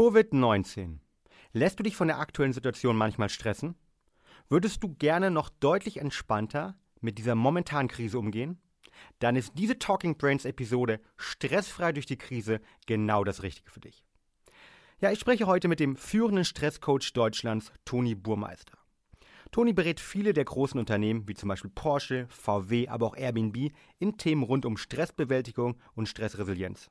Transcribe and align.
Covid-19. 0.00 0.96
Lässt 1.52 1.78
du 1.78 1.82
dich 1.82 1.94
von 1.94 2.08
der 2.08 2.20
aktuellen 2.20 2.54
Situation 2.54 2.96
manchmal 2.96 3.28
stressen? 3.28 3.74
Würdest 4.48 4.82
du 4.82 4.94
gerne 4.94 5.30
noch 5.30 5.50
deutlich 5.50 5.98
entspannter 5.98 6.74
mit 7.02 7.18
dieser 7.18 7.34
momentanen 7.34 7.88
Krise 7.88 8.18
umgehen? 8.18 8.58
Dann 9.18 9.36
ist 9.36 9.52
diese 9.56 9.78
Talking 9.78 10.16
Brains 10.16 10.46
Episode 10.46 11.02
Stressfrei 11.18 11.92
durch 11.92 12.06
die 12.06 12.16
Krise 12.16 12.62
genau 12.86 13.24
das 13.24 13.42
Richtige 13.42 13.70
für 13.70 13.80
dich. 13.80 14.02
Ja, 15.00 15.12
ich 15.12 15.20
spreche 15.20 15.46
heute 15.46 15.68
mit 15.68 15.80
dem 15.80 15.96
führenden 15.96 16.46
Stresscoach 16.46 17.12
Deutschlands, 17.12 17.70
Toni 17.84 18.14
Burmeister. 18.14 18.78
Toni 19.50 19.74
berät 19.74 20.00
viele 20.00 20.32
der 20.32 20.46
großen 20.46 20.80
Unternehmen, 20.80 21.28
wie 21.28 21.34
zum 21.34 21.50
Beispiel 21.50 21.72
Porsche, 21.74 22.26
VW, 22.30 22.88
aber 22.88 23.04
auch 23.04 23.18
Airbnb, 23.18 23.70
in 23.98 24.16
Themen 24.16 24.44
rund 24.44 24.64
um 24.64 24.78
Stressbewältigung 24.78 25.76
und 25.92 26.08
Stressresilienz. 26.08 26.88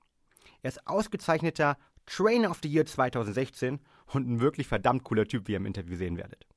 Er 0.61 0.69
ist 0.69 0.87
ausgezeichneter 0.87 1.77
Trainer 2.09 2.49
of 2.49 2.59
the 2.63 2.69
Year 2.69 2.85
2016 2.85 3.79
und 4.07 4.27
ein 4.27 4.39
wirklich 4.39 4.67
verdammt 4.67 5.03
cooler 5.03 5.25
Typ, 5.25 5.47
wie 5.47 5.53
ihr 5.53 5.57
im 5.57 5.65
Interview 5.65 5.95
sehen 5.95 6.17
werdet. 6.17 6.47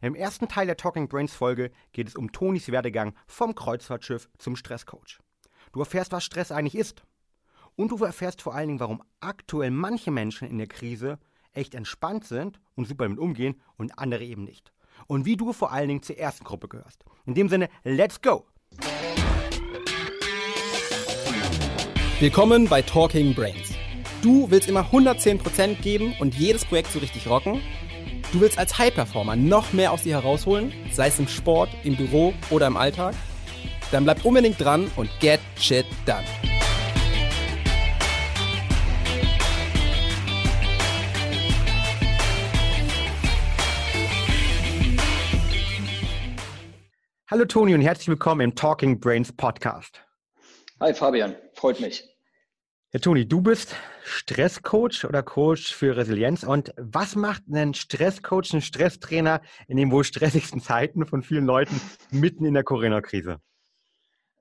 Im 0.00 0.14
ersten 0.14 0.48
Teil 0.48 0.66
der 0.66 0.76
Talking 0.76 1.08
Brains 1.08 1.34
Folge 1.34 1.70
geht 1.92 2.08
es 2.08 2.16
um 2.16 2.32
Tonis 2.32 2.70
Werdegang 2.70 3.14
vom 3.26 3.54
Kreuzfahrtschiff 3.54 4.28
zum 4.38 4.56
Stresscoach. 4.56 5.20
Du 5.72 5.80
erfährst, 5.80 6.12
was 6.12 6.24
Stress 6.24 6.50
eigentlich 6.50 6.76
ist. 6.76 7.02
Und 7.76 7.90
du 7.90 8.02
erfährst 8.04 8.42
vor 8.42 8.54
allen 8.54 8.68
Dingen, 8.68 8.80
warum 8.80 9.02
aktuell 9.20 9.70
manche 9.70 10.10
Menschen 10.10 10.48
in 10.48 10.58
der 10.58 10.68
Krise 10.68 11.18
echt 11.52 11.74
entspannt 11.74 12.24
sind 12.24 12.60
und 12.74 12.86
super 12.86 13.04
damit 13.04 13.18
umgehen 13.18 13.60
und 13.76 13.98
andere 13.98 14.24
eben 14.24 14.44
nicht. 14.44 14.72
Und 15.06 15.26
wie 15.26 15.36
du 15.36 15.52
vor 15.52 15.72
allen 15.72 15.88
Dingen 15.88 16.02
zur 16.02 16.16
ersten 16.16 16.44
Gruppe 16.44 16.68
gehörst. 16.68 17.04
In 17.26 17.34
dem 17.34 17.48
Sinne, 17.48 17.68
let's 17.82 18.20
go! 18.20 18.46
Willkommen 22.20 22.68
bei 22.68 22.80
Talking 22.80 23.34
Brains. 23.34 23.73
Du 24.24 24.50
willst 24.50 24.70
immer 24.70 24.90
110% 24.90 25.82
geben 25.82 26.14
und 26.18 26.34
jedes 26.34 26.64
Projekt 26.64 26.90
so 26.90 26.98
richtig 26.98 27.28
rocken? 27.28 27.60
Du 28.32 28.40
willst 28.40 28.58
als 28.58 28.78
High-Performer 28.78 29.36
noch 29.36 29.74
mehr 29.74 29.92
aus 29.92 30.04
dir 30.04 30.14
herausholen, 30.14 30.72
sei 30.90 31.08
es 31.08 31.18
im 31.18 31.28
Sport, 31.28 31.68
im 31.84 31.94
Büro 31.94 32.32
oder 32.48 32.66
im 32.66 32.78
Alltag? 32.78 33.14
Dann 33.92 34.04
bleib 34.04 34.24
unbedingt 34.24 34.58
dran 34.58 34.90
und 34.96 35.10
get 35.20 35.40
shit 35.58 35.84
done. 36.06 36.24
Hallo 47.30 47.44
Toni 47.44 47.74
und 47.74 47.82
herzlich 47.82 48.08
willkommen 48.08 48.40
im 48.40 48.54
Talking 48.54 49.00
Brains 49.00 49.36
Podcast. 49.36 50.00
Hi 50.80 50.94
Fabian, 50.94 51.36
freut 51.52 51.78
mich. 51.78 52.13
Ja, 52.94 53.00
Toni, 53.00 53.26
du 53.26 53.40
bist 53.40 53.74
Stresscoach 54.04 55.04
oder 55.04 55.24
Coach 55.24 55.74
für 55.74 55.96
Resilienz. 55.96 56.44
Und 56.44 56.72
was 56.76 57.16
macht 57.16 57.42
ein 57.52 57.74
Stresscoach, 57.74 58.52
ein 58.52 58.60
Stresstrainer 58.60 59.40
in 59.66 59.76
den 59.78 59.90
wohl 59.90 60.04
stressigsten 60.04 60.60
Zeiten 60.60 61.04
von 61.04 61.24
vielen 61.24 61.44
Leuten 61.44 61.80
mitten 62.12 62.44
in 62.44 62.54
der 62.54 62.62
Corona-Krise? 62.62 63.40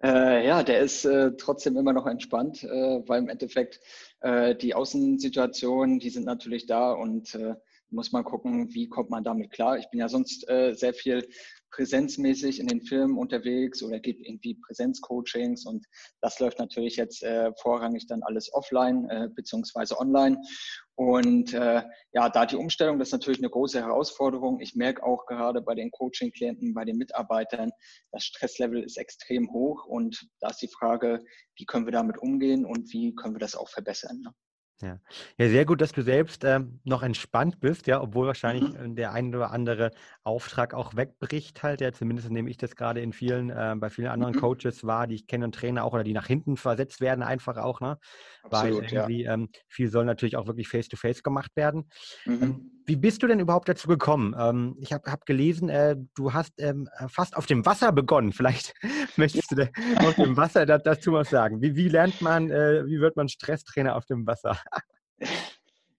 Äh, 0.04 0.46
ja, 0.46 0.62
der 0.62 0.82
ist 0.82 1.04
äh, 1.04 1.32
trotzdem 1.36 1.78
immer 1.78 1.94
noch 1.94 2.06
entspannt, 2.06 2.64
äh, 2.64 2.68
weil 3.08 3.24
im 3.24 3.30
Endeffekt 3.30 3.80
äh, 4.20 4.56
die 4.56 4.76
Außensituationen, 4.76 5.98
die 5.98 6.12
sind 6.12 6.28
natürlich 6.28 6.68
da 6.68 6.92
und 6.92 7.34
äh, 7.34 7.56
muss 7.90 8.12
man 8.12 8.24
gucken, 8.24 8.72
wie 8.72 8.88
kommt 8.88 9.10
man 9.10 9.24
damit 9.24 9.50
klar. 9.50 9.80
Ich 9.80 9.90
bin 9.90 10.00
ja 10.00 10.10
sonst 10.10 10.48
äh, 10.48 10.74
sehr 10.76 10.94
viel 10.94 11.28
präsenzmäßig 11.74 12.60
in 12.60 12.68
den 12.68 12.82
Filmen 12.82 13.18
unterwegs 13.18 13.82
oder 13.84 14.00
gibt 14.00 14.26
irgendwie 14.26 14.56
Präsenzcoachings 14.56 15.66
und 15.66 15.86
das 16.22 16.40
läuft 16.40 16.60
natürlich 16.60 16.96
jetzt 16.96 17.24
äh, 17.24 17.52
vorrangig 17.62 18.06
dann 18.08 18.24
alles 18.24 18.54
offline 18.54 19.10
äh, 19.10 19.30
beziehungsweise 19.36 20.00
online. 20.00 20.40
Und 20.96 21.54
äh, 21.54 21.84
ja, 22.12 22.30
da 22.30 22.46
die 22.46 22.56
Umstellung, 22.56 23.00
das 23.00 23.08
ist 23.08 23.14
natürlich 23.14 23.40
eine 23.40 23.50
große 23.50 23.82
Herausforderung. 23.82 24.60
Ich 24.60 24.76
merke 24.76 25.04
auch 25.04 25.26
gerade 25.26 25.62
bei 25.62 25.74
den 25.74 25.90
Coaching-Klienten, 25.90 26.76
bei 26.76 26.86
den 26.86 26.98
Mitarbeitern, 26.98 27.72
das 28.12 28.24
Stresslevel 28.26 28.84
ist 28.84 28.98
extrem 28.98 29.52
hoch 29.52 29.86
und 29.86 30.28
da 30.40 30.50
ist 30.50 30.62
die 30.62 30.68
Frage, 30.68 31.24
wie 31.56 31.66
können 31.66 31.86
wir 31.86 31.92
damit 31.92 32.20
umgehen 32.20 32.66
und 32.66 32.94
wie 32.94 33.16
können 33.16 33.34
wir 33.34 33.40
das 33.40 33.56
auch 33.56 33.70
verbessern. 33.70 34.22
Ne? 34.22 34.34
Ja. 34.84 35.00
ja, 35.38 35.50
sehr 35.50 35.66
gut, 35.66 35.80
dass 35.82 35.94
du 35.94 36.02
selbst 36.02 36.44
ähm, 36.44 36.80
noch 36.84 37.04
entspannt 37.04 37.60
bist, 37.60 37.88
ja, 37.88 38.02
obwohl 38.02 38.28
wahrscheinlich 38.28 38.74
mhm. 38.74 38.94
Äh, 38.94 38.96
der 38.96 39.14
ein 39.14 39.34
oder 39.34 39.52
andere 39.52 39.92
Auftrag 40.24 40.74
auch 40.74 40.96
wegbricht 40.96 41.64
halt, 41.64 41.82
ja, 41.82 41.94
zumindest 41.94 42.30
nehme 42.30 42.50
ich 42.50 42.58
das 42.58 42.76
gerade 42.76 43.02
in 43.02 43.14
vielen, 43.14 43.50
äh, 43.50 43.76
bei 43.78 43.90
vielen 43.90 44.10
anderen 44.10 44.36
mhm. 44.36 44.40
Coaches 44.40 44.86
wahr, 44.86 45.08
die 45.08 45.16
ich 45.16 45.28
kenne 45.28 45.46
und 45.46 45.56
Trainer 45.56 45.86
auch 45.86 45.94
oder 45.94 46.04
die 46.04 46.14
nach 46.14 46.28
hinten 46.28 46.58
versetzt 46.58 47.02
werden 47.02 47.24
einfach 47.24 47.58
auch, 47.58 47.80
ne? 47.80 47.98
Absolut, 48.44 48.82
Weil 48.82 48.94
irgendwie 48.94 49.24
ja. 49.24 49.34
ähm, 49.34 49.50
viel 49.68 49.90
soll 49.90 50.06
natürlich 50.06 50.36
auch 50.36 50.48
wirklich 50.48 50.68
face-to-face 50.68 51.20
-face 51.20 51.24
gemacht 51.24 51.56
werden. 51.56 51.90
Ähm, 52.26 52.40
mhm. 52.40 52.72
Wie 52.86 52.98
bist 52.98 53.24
du 53.24 53.28
denn 53.28 53.40
überhaupt 53.40 53.70
dazu 53.70 53.88
gekommen? 53.88 54.36
Ähm, 54.38 54.76
ich 54.80 54.92
habe 54.92 55.10
hab 55.10 55.26
gelesen, 55.26 55.70
äh, 55.70 55.96
du 56.16 56.34
hast 56.34 56.54
ähm, 56.58 56.90
fast 57.08 57.38
auf 57.38 57.46
dem 57.46 57.66
Wasser 57.66 57.94
begonnen. 57.94 58.34
Vielleicht 58.34 58.74
möchtest 59.18 59.52
du 59.52 59.70
auf 60.00 60.16
dem 60.16 60.36
Wasser 60.38 60.66
dazu 60.66 61.14
was 61.14 61.30
sagen. 61.30 61.62
Wie, 61.62 61.76
wie 61.76 61.88
lernt 61.88 62.22
man, 62.22 62.52
äh, 62.52 62.86
wie 62.86 63.00
wird 63.00 63.16
man 63.16 63.30
Stresstrainer 63.30 63.96
auf 63.96 64.06
dem 64.06 64.28
Wasser? 64.28 64.58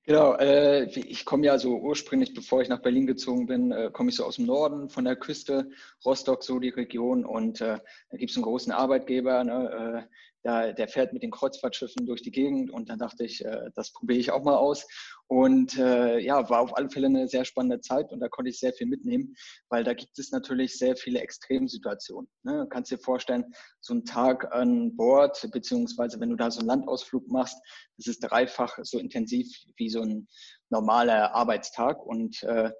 Genau, 0.06 0.34
äh, 0.34 0.84
ich 0.84 1.24
komme 1.24 1.46
ja 1.46 1.58
so 1.58 1.78
ursprünglich, 1.78 2.34
bevor 2.34 2.60
ich 2.60 2.68
nach 2.68 2.82
Berlin 2.82 3.06
gezogen 3.06 3.46
bin, 3.46 3.72
äh, 3.72 3.90
komme 3.90 4.10
ich 4.10 4.16
so 4.16 4.24
aus 4.26 4.36
dem 4.36 4.44
Norden 4.44 4.90
von 4.90 5.04
der 5.04 5.16
Küste, 5.16 5.70
Rostock, 6.04 6.44
so 6.44 6.58
die 6.58 6.68
Region. 6.68 7.24
Und 7.24 7.62
äh, 7.62 7.78
da 8.10 8.16
gibt 8.18 8.30
es 8.30 8.36
einen 8.36 8.44
großen 8.44 8.70
Arbeitgeber, 8.70 9.44
ne, 9.44 10.08
der, 10.44 10.72
der 10.72 10.88
fährt 10.88 11.12
mit 11.12 11.22
den 11.22 11.30
Kreuzfahrtschiffen 11.30 12.06
durch 12.06 12.22
die 12.22 12.30
Gegend. 12.30 12.70
Und 12.70 12.88
dann 12.88 12.98
dachte 12.98 13.24
ich, 13.24 13.44
äh, 13.44 13.70
das 13.74 13.92
probiere 13.92 14.18
ich 14.18 14.30
auch 14.30 14.42
mal 14.42 14.56
aus. 14.56 14.86
Und 15.26 15.78
äh, 15.78 16.18
ja, 16.18 16.48
war 16.50 16.60
auf 16.60 16.76
alle 16.76 16.90
Fälle 16.90 17.06
eine 17.06 17.28
sehr 17.28 17.44
spannende 17.44 17.80
Zeit 17.80 18.12
und 18.12 18.20
da 18.20 18.28
konnte 18.28 18.50
ich 18.50 18.58
sehr 18.58 18.74
viel 18.74 18.86
mitnehmen, 18.86 19.34
weil 19.70 19.82
da 19.82 19.94
gibt 19.94 20.18
es 20.18 20.30
natürlich 20.30 20.76
sehr 20.76 20.96
viele 20.96 21.20
Extremsituationen. 21.20 22.30
Ne? 22.42 22.58
Du 22.58 22.66
kannst 22.68 22.90
dir 22.90 22.98
vorstellen, 22.98 23.44
so 23.80 23.94
ein 23.94 24.04
Tag 24.04 24.52
an 24.52 24.94
Bord, 24.96 25.48
beziehungsweise 25.50 26.20
wenn 26.20 26.30
du 26.30 26.36
da 26.36 26.50
so 26.50 26.60
einen 26.60 26.68
Landausflug 26.68 27.26
machst, 27.28 27.56
das 27.96 28.06
ist 28.06 28.20
dreifach 28.20 28.78
so 28.82 28.98
intensiv 28.98 29.48
wie 29.76 29.88
so 29.88 30.02
ein 30.02 30.28
normaler 30.68 31.34
Arbeitstag. 31.34 32.04
Und 32.04 32.42
äh, 32.42 32.70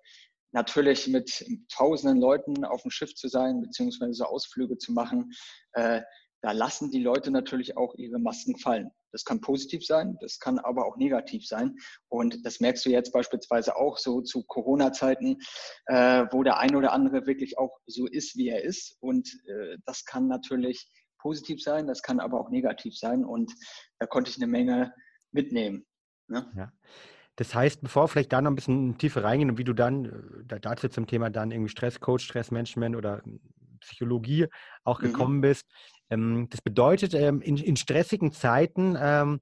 natürlich 0.53 1.09
mit 1.09 1.45
tausenden 1.73 2.21
Leuten 2.21 2.65
auf 2.65 2.83
dem 2.83 2.91
Schiff 2.91 3.15
zu 3.15 3.29
sein, 3.29 3.61
beziehungsweise 3.61 4.13
so 4.13 4.25
Ausflüge 4.25 4.79
zu 4.79 4.93
machen, 4.93 5.33
äh, 5.73 6.01
da 6.45 6.53
lassen 6.53 6.91
die 6.91 7.03
Leute 7.03 7.31
natürlich 7.31 7.79
auch 7.79 7.95
ihre 7.95 8.19
Masken 8.19 8.59
fallen. 8.59 8.91
Das 9.13 9.25
kann 9.25 9.41
positiv 9.41 9.87
sein, 9.87 10.19
das 10.21 10.39
kann 10.39 10.59
aber 10.59 10.85
auch 10.85 10.99
negativ 10.99 11.47
sein. 11.47 11.75
Und 12.09 12.45
das 12.45 12.61
merkst 12.61 12.85
du 12.85 12.91
jetzt 12.91 13.13
beispielsweise 13.13 13.77
auch 13.77 13.97
so 13.97 14.21
zu 14.21 14.43
Corona-Zeiten, 14.43 15.39
äh, 15.87 16.27
wo 16.33 16.43
der 16.43 16.59
eine 16.59 16.77
oder 16.77 16.93
andere 16.93 17.27
wirklich 17.27 17.57
auch 17.57 17.79
so 17.87 18.07
ist, 18.07 18.37
wie 18.37 18.51
er 18.51 18.63
ist. 18.63 18.95
Und 19.01 19.27
äh, 19.47 19.79
das 19.87 20.05
kann 20.05 20.29
natürlich 20.29 20.87
positiv 21.19 21.63
sein, 21.63 21.87
das 21.87 22.03
kann 22.03 22.21
aber 22.21 22.39
auch 22.39 22.51
negativ 22.51 22.95
sein. 22.95 23.25
Und 23.25 23.51
da 23.99 24.05
konnte 24.05 24.31
ich 24.31 24.37
eine 24.37 24.47
Menge 24.47 24.93
mitnehmen. 25.33 25.87
Ne? 26.29 26.47
Ja. 26.55 26.73
Das 27.37 27.55
heißt, 27.55 27.81
bevor 27.81 28.05
wir 28.05 28.09
vielleicht 28.09 28.35
da 28.35 28.43
noch 28.43 28.51
ein 28.51 28.55
bisschen 28.55 28.99
tiefer 28.99 29.25
reingehen 29.25 29.49
und 29.49 29.57
wie 29.57 29.65
du 29.65 29.73
dann 29.73 30.45
äh, 30.51 30.61
dazu 30.61 30.89
zum 30.89 31.07
Thema 31.07 31.31
dann 31.31 31.53
irgendwie 31.53 31.71
Stresscoach, 31.71 32.21
Stressmanagement 32.21 32.97
oder 32.97 33.23
Psychologie 33.81 34.47
auch 34.85 35.01
mhm. 35.01 35.07
gekommen 35.07 35.41
bist, 35.41 35.67
ähm, 35.67 35.73
das 36.11 36.61
bedeutet, 36.63 37.15
ähm, 37.15 37.41
in, 37.41 37.57
in, 37.57 37.77
stressigen 37.77 38.31
Zeiten 38.33 38.97
ähm, 39.01 39.41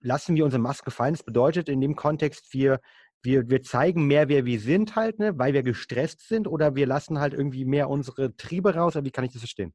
lassen 0.00 0.36
wir 0.36 0.44
unsere 0.44 0.62
Maske 0.62 0.90
fallen. 0.90 1.14
Das 1.14 1.24
bedeutet 1.24 1.68
in 1.68 1.80
dem 1.80 1.96
Kontext, 1.96 2.54
wir, 2.54 2.80
wir, 3.22 3.50
wir 3.50 3.62
zeigen 3.62 4.06
mehr, 4.06 4.28
wer 4.28 4.44
wir 4.44 4.60
sind 4.60 4.96
halt, 4.96 5.18
ne, 5.18 5.36
weil 5.38 5.52
wir 5.52 5.62
gestresst 5.62 6.28
sind 6.28 6.46
oder 6.46 6.74
wir 6.76 6.86
lassen 6.86 7.18
halt 7.18 7.34
irgendwie 7.34 7.64
mehr 7.64 7.90
unsere 7.90 8.36
Triebe 8.36 8.74
raus. 8.74 8.94
Wie 8.94 9.10
kann 9.10 9.24
ich 9.24 9.32
das 9.32 9.42
verstehen? 9.42 9.74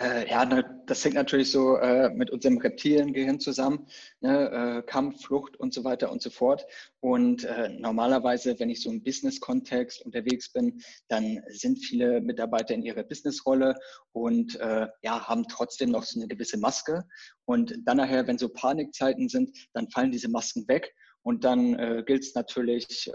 Äh, 0.00 0.30
ja, 0.30 0.46
das 0.86 1.04
hängt 1.04 1.16
natürlich 1.16 1.50
so 1.50 1.76
äh, 1.76 2.08
mit 2.10 2.30
unserem 2.30 2.56
Reptiliengehirn 2.58 3.38
zusammen. 3.38 3.86
Ne? 4.20 4.78
Äh, 4.78 4.82
Kampf, 4.86 5.24
Flucht 5.24 5.56
und 5.58 5.74
so 5.74 5.84
weiter 5.84 6.10
und 6.10 6.22
so 6.22 6.30
fort. 6.30 6.64
Und 7.00 7.44
äh, 7.44 7.68
normalerweise, 7.68 8.58
wenn 8.58 8.70
ich 8.70 8.82
so 8.82 8.90
im 8.90 9.02
Business-Kontext 9.02 10.02
unterwegs 10.02 10.52
bin, 10.52 10.80
dann 11.08 11.42
sind 11.48 11.84
viele 11.84 12.22
Mitarbeiter 12.22 12.72
in 12.72 12.82
ihrer 12.82 13.02
Businessrolle 13.02 13.74
und 14.12 14.58
äh, 14.60 14.88
ja, 15.02 15.28
haben 15.28 15.46
trotzdem 15.48 15.90
noch 15.90 16.04
so 16.04 16.18
eine 16.18 16.28
gewisse 16.28 16.58
Maske. 16.58 17.04
Und 17.44 17.74
dann 17.84 17.98
nachher, 17.98 18.26
wenn 18.26 18.38
so 18.38 18.48
Panikzeiten 18.48 19.28
sind, 19.28 19.50
dann 19.74 19.90
fallen 19.90 20.12
diese 20.12 20.30
Masken 20.30 20.66
weg. 20.66 20.94
Und 21.22 21.44
dann 21.44 21.74
äh, 21.78 22.02
gilt 22.06 22.22
es 22.22 22.34
natürlich, 22.34 23.10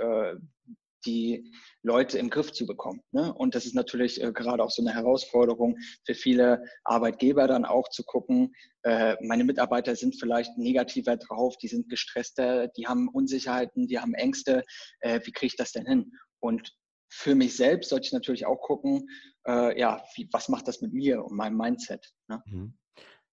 die 1.06 1.52
Leute 1.84 2.18
im 2.18 2.30
Griff 2.30 2.52
zu 2.52 2.66
bekommen. 2.66 3.02
Ne? 3.12 3.34
Und 3.34 3.56
das 3.56 3.66
ist 3.66 3.76
natürlich 3.76 4.22
äh, 4.22 4.32
gerade 4.32 4.64
auch 4.64 4.72
so 4.72 4.82
eine 4.82 4.94
Herausforderung 4.94 5.78
für 6.06 6.16
viele 6.16 6.64
Arbeitgeber 6.84 7.48
dann 7.48 7.66
auch 7.66 7.90
zu 7.90 8.04
gucken, 8.04 8.54
äh, 8.84 9.16
meine 9.22 9.44
Mitarbeiter 9.44 9.96
sind 9.96 10.16
vielleicht 10.20 10.58
negativer 10.58 11.18
drauf, 11.18 11.58
die 11.58 11.68
sind 11.68 11.90
gestresster, 11.90 12.68
die 12.70 12.88
haben 12.88 13.10
Unsicherheiten, 13.10 13.88
die 13.88 14.00
haben 14.00 14.14
Ängste. 14.14 14.64
Äh, 15.00 15.22
wie 15.24 15.32
kriege 15.32 15.48
ich 15.48 15.56
das 15.56 15.72
denn 15.72 15.88
hin? 15.88 16.12
Und 16.40 16.72
für 17.10 17.34
mich 17.34 17.56
selbst 17.56 17.90
sollte 17.90 18.06
ich 18.06 18.14
natürlich 18.14 18.46
auch 18.46 18.62
gucken, 18.62 19.08
äh, 19.48 19.80
ja, 19.80 20.04
wie, 20.16 20.30
was 20.32 20.50
macht 20.50 20.68
das 20.68 20.82
mit 20.82 20.94
mir 20.94 21.24
und 21.24 21.36
meinem 21.36 21.58
Mindset? 21.58 22.14
Ne? 22.28 22.44
Mhm. 22.46 22.78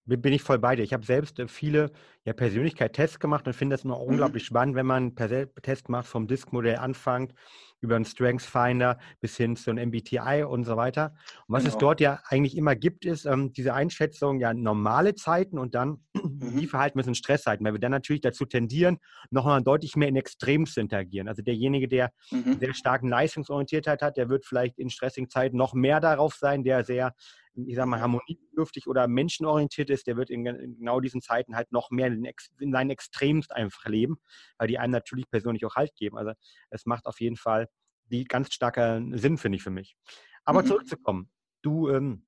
Bin 0.04 0.32
ich 0.32 0.42
voll 0.42 0.58
bei 0.58 0.76
dir. 0.76 0.82
Ich 0.82 0.92
habe 0.92 1.04
selbst 1.04 1.38
äh, 1.38 1.48
viele 1.48 1.92
ja, 2.24 2.32
Persönlichkeit-Tests 2.32 3.18
gemacht 3.18 3.46
und 3.46 3.54
finde 3.54 3.74
das 3.74 3.84
immer 3.84 3.96
mhm. 3.96 4.08
unglaublich 4.08 4.44
spannend, 4.44 4.74
wenn 4.74 4.86
man 4.86 5.14
per 5.14 5.52
Test 5.62 5.88
macht, 5.88 6.06
vom 6.06 6.26
Disk-Modell 6.26 6.76
anfängt, 6.76 7.34
über 7.80 7.96
einen 7.96 8.04
Strengths 8.04 8.46
Finder 8.46 8.98
bis 9.20 9.36
hin 9.36 9.56
zu 9.56 9.70
einem 9.70 9.88
MBTI 9.88 10.44
und 10.44 10.64
so 10.64 10.76
weiter. 10.76 11.14
Und 11.46 11.54
was 11.54 11.64
genau. 11.64 11.74
es 11.74 11.78
dort 11.78 12.00
ja 12.00 12.20
eigentlich 12.26 12.56
immer 12.56 12.76
gibt, 12.76 13.04
ist 13.04 13.24
ähm, 13.26 13.52
diese 13.52 13.74
Einschätzung, 13.74 14.38
ja, 14.38 14.54
normale 14.54 15.14
Zeiten 15.14 15.58
und 15.58 15.74
dann, 15.74 15.98
mhm. 16.14 16.60
wie 16.60 16.66
verhalten 16.66 16.96
wir 16.96 17.00
uns 17.00 17.08
in 17.08 17.14
Stresszeiten, 17.14 17.64
weil 17.66 17.74
wir 17.74 17.80
dann 17.80 17.92
natürlich 17.92 18.22
dazu 18.22 18.44
tendieren, 18.44 18.98
nochmal 19.30 19.62
deutlich 19.62 19.96
mehr 19.96 20.08
in 20.08 20.16
Extrems 20.16 20.74
zu 20.74 20.80
interagieren. 20.80 21.28
Also 21.28 21.42
derjenige, 21.42 21.88
der 21.88 22.12
mhm. 22.30 22.58
sehr 22.58 22.74
starken 22.74 23.08
Leistungsorientiertheit 23.08 24.02
hat, 24.02 24.16
der 24.16 24.28
wird 24.28 24.46
vielleicht 24.46 24.78
in 24.78 24.90
stressigen 24.90 25.28
Zeiten 25.28 25.56
noch 25.56 25.74
mehr 25.74 26.00
darauf 26.00 26.34
sein, 26.34 26.62
der 26.62 26.84
sehr 26.84 27.14
ich 27.54 27.76
sag 27.76 27.86
mal, 27.86 28.00
harmoniebedürftig 28.00 28.86
oder 28.86 29.08
menschenorientiert 29.08 29.90
ist, 29.90 30.06
der 30.06 30.16
wird 30.16 30.30
in, 30.30 30.46
in 30.46 30.78
genau 30.78 31.00
diesen 31.00 31.20
Zeiten 31.20 31.56
halt 31.56 31.72
noch 31.72 31.90
mehr 31.90 32.08
in, 32.08 32.26
in 32.58 32.72
seinen 32.72 32.90
Extremst 32.90 33.52
einfach 33.52 33.86
leben, 33.86 34.16
weil 34.58 34.68
die 34.68 34.78
einem 34.78 34.92
natürlich 34.92 35.28
persönlich 35.30 35.64
auch 35.66 35.76
Halt 35.76 35.94
geben. 35.96 36.16
Also 36.16 36.32
es 36.70 36.86
macht 36.86 37.06
auf 37.06 37.20
jeden 37.20 37.36
Fall 37.36 37.68
die 38.06 38.24
ganz 38.24 38.52
starker 38.52 39.02
Sinn, 39.12 39.38
finde 39.38 39.56
ich, 39.56 39.62
für 39.62 39.70
mich. 39.70 39.96
Aber 40.44 40.62
mhm. 40.62 40.66
zurückzukommen, 40.66 41.30
du 41.62 41.88
ähm, 41.88 42.26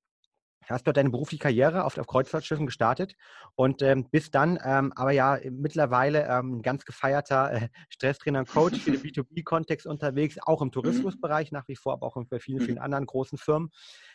hast 0.69 0.87
dort 0.87 0.97
deine 0.97 1.11
berufliche 1.11 1.43
Karriere 1.43 1.85
auf, 1.85 1.99
auf 1.99 2.07
Kreuzfahrtschiffen 2.07 2.67
gestartet 2.67 3.15
und 3.55 3.83
ähm, 3.83 4.09
bist 4.11 4.35
dann 4.35 4.59
ähm, 4.65 4.93
aber 4.97 5.13
ja 5.13 5.39
mittlerweile 5.51 6.27
ähm, 6.27 6.63
ganz 6.63 6.85
gefeierter 6.85 7.53
äh, 7.53 7.69
Stresstrainer 7.89 8.41
und 8.41 8.49
Coach 8.49 8.81
für 8.81 8.93
den 8.93 9.03
B2B-Kontext 9.03 9.87
unterwegs, 9.87 10.39
auch 10.41 10.63
im 10.63 10.69
mhm. 10.69 10.73
Tourismusbereich 10.73 11.53
nach 11.53 11.69
wie 11.69 11.77
vor, 11.77 11.93
aber 11.93 12.07
auch 12.07 12.17
bei 12.29 12.39
vielen, 12.39 12.61
vielen 12.61 12.77
mhm. 12.77 12.83
anderen 12.83 13.07
großen 13.07 13.39
Firmen 13.39 13.71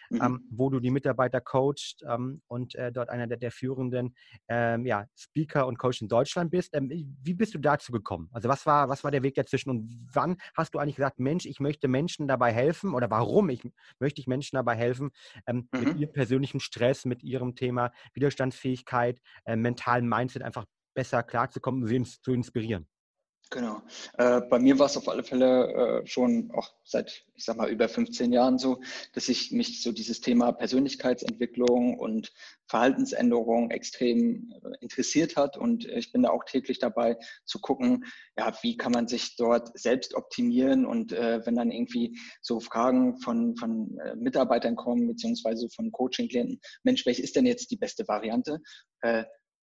mhm. 0.10 0.22
ähm, 0.22 0.48
wo 0.52 0.70
du 0.70 0.80
die 0.80 0.92
Mitarbeiter 0.92 1.42
coachst 1.42 2.04
ähm, 2.08 2.42
und 2.48 2.76
äh, 2.76 2.92
dort 2.92 3.10
einer 3.10 3.28
der, 3.28 3.38
der 3.38 3.52
führenden 3.52 4.16
ähm, 4.48 4.86
ja, 4.86 5.06
Speaker 5.16 5.68
und 5.68 5.78
Coach 5.78 6.02
in 6.02 6.08
Deutschland 6.08 6.52
bist. 6.52 6.76
Ähm, 6.76 6.90
wie 6.90 7.34
bist 7.34 7.54
du 7.54 7.60
dazu 7.60 7.92
gekommen? 7.92 8.30
Also 8.32 8.50
was 8.50 8.66
war, 8.66 8.90
was 8.90 9.04
war 9.04 9.12
der 9.12 9.24
Weg 9.24 9.36
dazwischen 9.36 9.70
und 9.70 10.08
wann 10.14 10.38
hast 10.56 10.74
du 10.74 10.80
eigentlich 10.80 10.96
gesagt, 10.96 11.20
Mensch, 11.20 11.46
ich 11.46 11.60
möchte 11.60 11.88
Menschen 11.88 12.28
dabei 12.28 12.52
helfen 12.52 12.94
oder 12.94 13.10
warum 13.10 13.50
ich, 13.50 13.62
möchte 14.00 14.22
ich 14.22 14.28
Menschen 14.28 14.56
dabei 14.56 14.76
helfen, 14.76 15.12
ähm, 15.48 15.68
mhm. 15.72 15.80
mit 15.80 15.98
ihrem 15.98 16.14
persönlichen 16.14 16.60
Stress, 16.60 17.06
mit 17.06 17.24
ihrem 17.24 17.56
Thema 17.56 17.92
Widerstandsfähigkeit, 18.14 19.20
äh, 19.46 19.56
mentalen 19.56 20.08
Mindset 20.08 20.44
einfach 20.44 20.66
besser 20.94 21.24
klarzukommen 21.24 21.84
und 21.84 21.88
sie 21.88 22.04
zu 22.04 22.34
inspirieren? 22.34 22.88
Genau. 23.52 23.82
Äh, 24.20 24.42
bei 24.42 24.60
mir 24.60 24.78
war 24.78 24.86
es 24.86 24.96
auf 24.96 25.10
alle 25.10 25.24
Fälle 25.24 26.02
äh, 26.04 26.08
schon 26.08 26.52
auch 26.52 26.72
seit, 26.84 27.26
ich 27.34 27.46
sag 27.46 27.58
mal, 27.58 27.68
über 27.68 27.90
15 27.90 28.32
Jahren 28.32 28.60
so, 28.60 28.80
dass 29.14 29.28
ich 29.28 29.52
mich 29.52 29.82
so 29.82 29.92
dieses 29.92 30.22
Thema 30.22 30.52
Persönlichkeitsentwicklung 30.52 31.98
und 31.98 32.32
Verhaltensänderung 32.68 33.72
extrem 33.72 34.54
äh, 34.64 34.78
interessiert 34.82 35.36
hat. 35.36 35.58
Und 35.58 35.86
ich 35.86 36.12
bin 36.12 36.22
da 36.22 36.30
auch 36.30 36.44
täglich 36.44 36.78
dabei 36.78 37.18
zu 37.46 37.60
gucken, 37.60 38.06
ja, 38.38 38.54
wie 38.62 38.78
kann 38.78 38.92
man 38.92 39.08
sich 39.08 39.36
dort 39.36 39.72
selbst 39.80 40.14
optimieren 40.14 40.86
und 40.86 41.12
äh, 41.12 41.44
wenn 41.44 41.56
dann 41.56 41.72
irgendwie 41.72 42.20
so 42.42 42.60
Fragen 42.60 43.18
von, 43.18 43.56
von 43.56 43.98
äh, 43.98 44.16
Mitarbeitern 44.16 44.76
kommen, 44.76 45.08
beziehungsweise 45.08 45.70
von 45.70 45.92
Coaching-Klienten, 45.92 46.62
Mensch, 46.84 47.04
welche 47.08 47.24
ist 47.24 47.36
denn 47.36 47.48
jetzt 47.48 47.72
die 47.72 47.78
beste 47.78 48.08
Variante? 48.08 48.60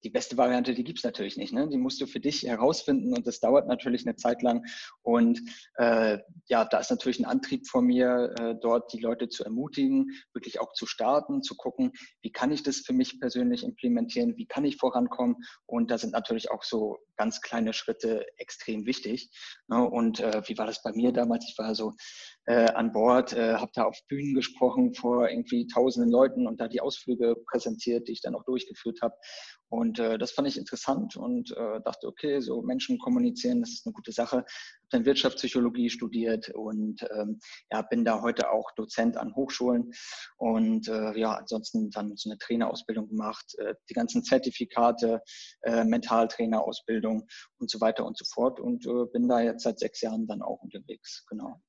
Die 0.05 0.11
beste 0.11 0.37
Variante, 0.37 0.75
die 0.75 0.85
gibt 0.85 0.99
es 0.99 1.05
natürlich 1.05 1.37
nicht. 1.37 1.53
Ne? 1.53 1.69
Die 1.69 1.79
musst 1.79 2.01
du 2.01 2.07
für 2.07 2.21
dich 2.21 2.43
herausfinden 2.43 3.15
und 3.15 3.27
das 3.27 3.41
dauert 3.41 3.67
natürlich 3.67 4.07
eine 4.07 4.17
Zeit 4.17 4.43
lang. 4.43 4.65
Und 5.03 5.41
äh, 5.77 6.19
ja, 6.47 6.65
da 6.65 6.79
ist 6.79 6.91
natürlich 6.91 7.19
ein 7.21 7.25
Antrieb 7.25 7.67
von 7.67 7.87
mir, 7.87 8.35
äh, 8.39 8.55
dort 8.61 8.93
die 8.93 9.01
Leute 9.01 9.29
zu 9.29 9.45
ermutigen, 9.45 10.11
wirklich 10.35 10.61
auch 10.61 10.73
zu 10.75 10.87
starten, 10.87 11.43
zu 11.43 11.57
gucken, 11.57 11.93
wie 12.23 12.31
kann 12.31 12.53
ich 12.53 12.63
das 12.63 12.79
für 12.79 12.93
mich 12.93 13.19
persönlich 13.19 13.65
implementieren, 13.65 14.37
wie 14.37 14.47
kann 14.47 14.65
ich 14.65 14.77
vorankommen. 14.77 15.37
Und 15.67 15.91
da 15.91 15.99
sind 15.99 16.13
natürlich 16.13 16.51
auch 16.51 16.63
so 16.63 16.99
ganz 17.17 17.41
kleine 17.41 17.73
Schritte 17.73 18.27
extrem 18.39 18.87
wichtig. 18.87 19.31
Ne? 19.69 19.89
Und 19.89 20.21
äh, 20.21 20.43
wie 20.47 20.59
war 20.59 20.67
das 20.67 20.83
bei 20.83 20.93
mir 20.93 21.13
damals? 21.13 21.47
Ich 21.49 21.59
war 21.59 21.75
so 21.75 21.95
äh, 22.47 22.71
an 22.73 22.93
Bord, 22.93 23.33
äh, 23.33 23.55
habe 23.55 23.73
da 23.75 23.85
auf 23.85 23.99
Bühnen 24.09 24.35
gesprochen 24.35 24.95
vor 24.95 25.29
irgendwie 25.29 25.67
tausenden 25.67 26.11
Leuten 26.11 26.47
und 26.47 26.61
da 26.61 26.69
die 26.69 26.81
Ausflüge 26.81 27.37
präsentiert, 27.51 28.09
die 28.09 28.13
ich 28.13 28.23
dann 28.23 28.35
auch 28.35 28.45
durchgeführt 28.45 29.01
habe. 29.03 29.15
Und 29.69 29.99
äh, 29.99 30.19
das 30.19 30.33
fand 30.33 30.49
ich 30.49 30.57
interessant 30.57 31.17
und 31.17 31.55
dachte, 31.85 32.07
okay, 32.07 32.41
so 32.41 32.63
Menschen 32.63 32.99
kommunizieren, 32.99 33.61
das 33.61 33.71
ist 33.71 33.87
eine 33.87 33.93
gute 33.93 34.13
Sache. 34.13 34.45
Dann 34.95 35.07
Wirtschaftspsychologie 35.07 35.91
studiert 35.91 36.51
und 36.51 37.05
ähm, 37.19 37.41
ja, 37.71 37.83
bin 37.83 38.05
da 38.05 38.23
heute 38.23 38.51
auch 38.51 38.71
Dozent 38.77 39.17
an 39.17 39.35
Hochschulen 39.35 39.93
und 40.37 40.87
äh, 40.87 41.19
ja, 41.19 41.33
ansonsten 41.33 41.91
dann 41.91 42.17
so 42.17 42.31
eine 42.31 42.39
Trainerausbildung 42.39 43.09
gemacht, 43.09 43.57
äh, 43.59 43.75
die 43.91 43.95
ganzen 43.95 44.23
Zertifikate, 44.23 45.21
äh, 45.63 45.85
Mentaltrainerausbildung 45.85 47.27
und 47.59 47.71
so 47.71 47.81
weiter 47.81 48.07
und 48.07 48.17
so 48.17 48.25
fort 48.25 48.61
und 48.61 48.87
äh, 48.87 49.07
bin 49.13 49.27
da 49.27 49.41
jetzt 49.41 49.65
seit 49.65 49.81
sechs 49.81 50.01
Jahren 50.01 50.29
dann 50.29 50.43
auch 50.43 50.63
unterwegs, 50.63 51.27
genau. 51.29 51.61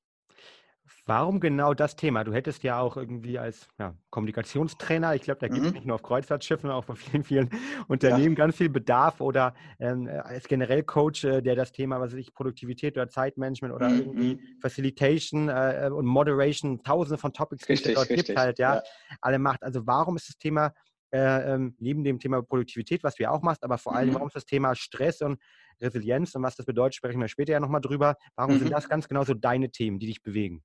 Warum 1.08 1.38
genau 1.38 1.72
das 1.72 1.94
Thema? 1.94 2.24
Du 2.24 2.32
hättest 2.34 2.64
ja 2.64 2.80
auch 2.80 2.96
irgendwie 2.96 3.38
als 3.38 3.68
ja, 3.78 3.94
Kommunikationstrainer, 4.10 5.14
ich 5.14 5.22
glaube, 5.22 5.38
da 5.38 5.46
gibt 5.46 5.60
es 5.64 5.68
mhm. 5.68 5.74
nicht 5.76 5.86
nur 5.86 5.94
auf 5.94 6.02
Kreuzfahrtschiffen, 6.02 6.62
sondern 6.62 6.78
auch 6.78 6.84
bei 6.84 6.96
vielen, 6.96 7.22
vielen 7.22 7.50
Unternehmen 7.88 8.34
ja. 8.34 8.44
ganz 8.44 8.56
viel 8.56 8.68
Bedarf 8.68 9.20
oder 9.20 9.54
ähm, 9.78 10.10
als 10.24 10.48
generell 10.48 10.82
Coach, 10.82 11.22
äh, 11.22 11.42
der 11.42 11.54
das 11.54 11.70
Thema, 11.70 12.00
was 12.00 12.10
weiß 12.12 12.18
ich, 12.18 12.34
Produktivität 12.34 12.96
oder 12.96 13.08
Zeitmanagement 13.08 13.72
oder 13.72 13.88
mhm. 13.88 13.98
irgendwie 13.98 14.34
mhm. 14.34 14.60
Facilitation 14.60 15.48
äh, 15.48 15.88
und 15.92 16.06
Moderation, 16.06 16.82
tausende 16.82 17.18
von 17.18 17.32
Topics, 17.32 17.66
die 17.66 17.74
es 17.74 17.82
dort 17.84 18.10
richtig. 18.10 18.26
gibt 18.26 18.38
halt, 18.38 18.58
ja, 18.58 18.76
ja, 18.76 18.82
alle 19.20 19.38
macht. 19.38 19.62
Also 19.62 19.86
warum 19.86 20.16
ist 20.16 20.28
das 20.28 20.38
Thema 20.38 20.72
äh, 21.12 21.54
ähm, 21.54 21.76
neben 21.78 22.02
dem 22.02 22.18
Thema 22.18 22.42
Produktivität, 22.42 23.04
was 23.04 23.14
du 23.14 23.22
ja 23.22 23.30
auch 23.30 23.42
machst, 23.42 23.62
aber 23.62 23.78
vor 23.78 23.94
allem, 23.94 24.08
mhm. 24.08 24.14
warum 24.14 24.26
ist 24.26 24.34
das 24.34 24.44
Thema 24.44 24.74
Stress 24.74 25.22
und 25.22 25.40
Resilienz 25.80 26.34
und 26.34 26.42
was 26.42 26.56
das 26.56 26.66
bedeutet, 26.66 26.96
sprechen 26.96 27.20
wir 27.20 27.28
später 27.28 27.52
ja 27.52 27.60
nochmal 27.60 27.80
drüber. 27.80 28.16
Warum 28.34 28.54
mhm. 28.54 28.58
sind 28.58 28.72
das 28.72 28.88
ganz 28.88 29.06
genau 29.06 29.22
so 29.22 29.34
deine 29.34 29.70
Themen, 29.70 30.00
die 30.00 30.06
dich 30.06 30.22
bewegen? 30.22 30.64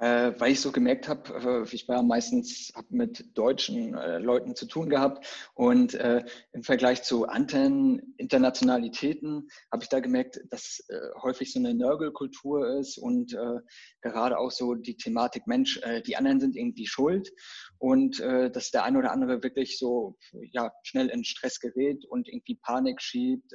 Äh, 0.00 0.32
weil 0.38 0.52
ich 0.52 0.60
so 0.60 0.72
gemerkt 0.72 1.08
habe, 1.08 1.64
äh, 1.68 1.74
ich 1.74 1.86
war 1.86 2.02
meistens 2.02 2.72
hab 2.74 2.90
mit 2.90 3.36
deutschen 3.36 3.94
äh, 3.94 4.18
Leuten 4.18 4.56
zu 4.56 4.66
tun 4.66 4.88
gehabt 4.88 5.26
und 5.54 5.94
äh, 5.94 6.24
im 6.52 6.62
Vergleich 6.62 7.02
zu 7.02 7.26
anderen 7.26 8.14
Internationalitäten 8.16 9.48
habe 9.70 9.82
ich 9.82 9.90
da 9.90 10.00
gemerkt, 10.00 10.40
dass 10.48 10.82
äh, 10.88 10.96
häufig 11.22 11.52
so 11.52 11.58
eine 11.58 11.74
Nörgelkultur 11.74 12.78
ist 12.78 12.96
und 12.96 13.34
äh, 13.34 13.60
gerade 14.00 14.38
auch 14.38 14.50
so 14.50 14.74
die 14.74 14.96
Thematik 14.96 15.46
Mensch, 15.46 15.80
die 16.06 16.16
anderen 16.16 16.40
sind 16.40 16.56
irgendwie 16.56 16.86
schuld 16.86 17.32
und 17.78 18.20
dass 18.20 18.70
der 18.70 18.84
eine 18.84 18.98
oder 18.98 19.12
andere 19.12 19.42
wirklich 19.42 19.78
so 19.78 20.16
ja 20.52 20.72
schnell 20.82 21.08
in 21.08 21.24
Stress 21.24 21.60
gerät 21.60 22.04
und 22.06 22.28
irgendwie 22.28 22.54
Panik 22.54 23.02
schiebt, 23.02 23.52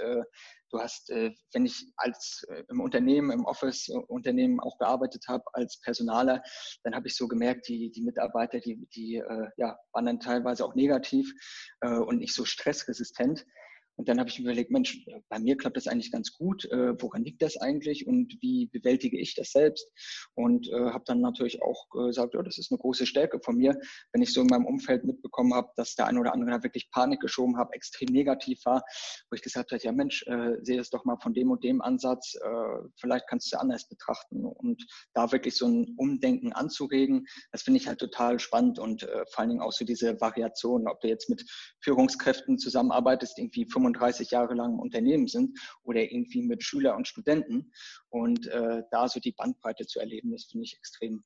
Du 0.75 0.81
hast, 0.81 1.09
äh, 1.09 1.31
wenn 1.53 1.65
ich 1.65 1.93
als 1.95 2.45
äh, 2.49 2.63
im 2.67 2.81
Unternehmen, 2.81 3.31
im 3.31 3.45
Office-Unternehmen 3.45 4.59
auch 4.59 4.77
gearbeitet 4.77 5.23
habe 5.29 5.45
als 5.53 5.79
Personaler, 5.79 6.43
dann 6.83 6.93
habe 6.93 7.07
ich 7.07 7.15
so 7.15 7.29
gemerkt, 7.29 7.69
die, 7.69 7.91
die 7.91 8.01
Mitarbeiter, 8.01 8.59
die, 8.59 8.85
die 8.93 9.15
äh, 9.15 9.47
ja, 9.55 9.79
waren 9.93 10.05
dann 10.05 10.19
teilweise 10.19 10.65
auch 10.65 10.75
negativ 10.75 11.31
und 11.81 12.17
nicht 12.17 12.33
so 12.33 12.43
stressresistent. 12.43 13.45
Und 13.97 14.09
dann 14.09 14.19
habe 14.19 14.29
ich 14.29 14.39
überlegt, 14.39 14.71
Mensch, 14.71 15.05
bei 15.29 15.39
mir 15.39 15.57
klappt 15.57 15.77
das 15.77 15.87
eigentlich 15.87 16.11
ganz 16.11 16.33
gut. 16.33 16.65
Äh, 16.65 17.01
woran 17.01 17.23
liegt 17.23 17.41
das 17.41 17.57
eigentlich? 17.57 18.05
Und 18.07 18.37
wie 18.41 18.67
bewältige 18.67 19.17
ich 19.19 19.35
das 19.35 19.51
selbst? 19.51 19.89
Und 20.33 20.67
äh, 20.69 20.91
habe 20.91 21.03
dann 21.05 21.21
natürlich 21.21 21.61
auch 21.61 21.89
gesagt, 21.89 22.35
oh, 22.35 22.41
das 22.41 22.57
ist 22.57 22.71
eine 22.71 22.79
große 22.79 23.05
Stärke 23.05 23.39
von 23.39 23.55
mir, 23.55 23.77
wenn 24.11 24.21
ich 24.21 24.33
so 24.33 24.41
in 24.41 24.47
meinem 24.47 24.65
Umfeld 24.65 25.05
mitbekommen 25.05 25.53
habe, 25.53 25.69
dass 25.75 25.95
der 25.95 26.07
eine 26.07 26.19
oder 26.19 26.33
andere 26.33 26.51
da 26.51 26.63
wirklich 26.63 26.89
Panik 26.91 27.21
geschoben 27.21 27.57
hat, 27.57 27.73
extrem 27.73 28.09
negativ 28.11 28.59
war, 28.65 28.83
wo 29.29 29.35
ich 29.35 29.41
gesagt 29.41 29.71
habe, 29.71 29.81
ja 29.81 29.91
Mensch, 29.91 30.25
äh, 30.27 30.57
sehe 30.61 30.79
es 30.79 30.89
doch 30.89 31.05
mal 31.05 31.17
von 31.21 31.33
dem 31.33 31.51
und 31.51 31.63
dem 31.63 31.81
Ansatz, 31.81 32.35
äh, 32.35 32.87
vielleicht 32.99 33.27
kannst 33.27 33.51
du 33.51 33.55
es 33.55 33.61
anders 33.61 33.87
betrachten. 33.87 34.45
Und 34.45 34.85
da 35.13 35.31
wirklich 35.31 35.55
so 35.55 35.67
ein 35.67 35.93
Umdenken 35.97 36.53
anzuregen, 36.53 37.25
das 37.51 37.63
finde 37.63 37.79
ich 37.79 37.87
halt 37.87 37.99
total 37.99 38.39
spannend. 38.39 38.79
Und 38.79 39.03
äh, 39.03 39.23
vor 39.31 39.39
allen 39.39 39.49
Dingen 39.49 39.61
auch 39.61 39.71
so 39.71 39.85
diese 39.85 40.19
Variationen, 40.19 40.87
ob 40.87 40.99
du 41.01 41.07
jetzt 41.07 41.29
mit 41.29 41.45
Führungskräften 41.81 42.57
zusammenarbeitest, 42.57 43.37
irgendwie 43.37 43.65
35 43.85 44.31
Jahre 44.31 44.53
lang 44.53 44.73
im 44.73 44.79
Unternehmen 44.79 45.27
sind 45.27 45.59
oder 45.83 46.01
irgendwie 46.01 46.41
mit 46.41 46.63
Schüler 46.63 46.95
und 46.95 47.07
Studenten. 47.07 47.71
Und 48.09 48.47
äh, 48.47 48.83
da 48.91 49.07
so 49.07 49.19
die 49.19 49.31
Bandbreite 49.31 49.85
zu 49.85 49.99
erleben, 49.99 50.31
das 50.31 50.45
finde 50.45 50.65
ich 50.65 50.75
extrem 50.77 51.23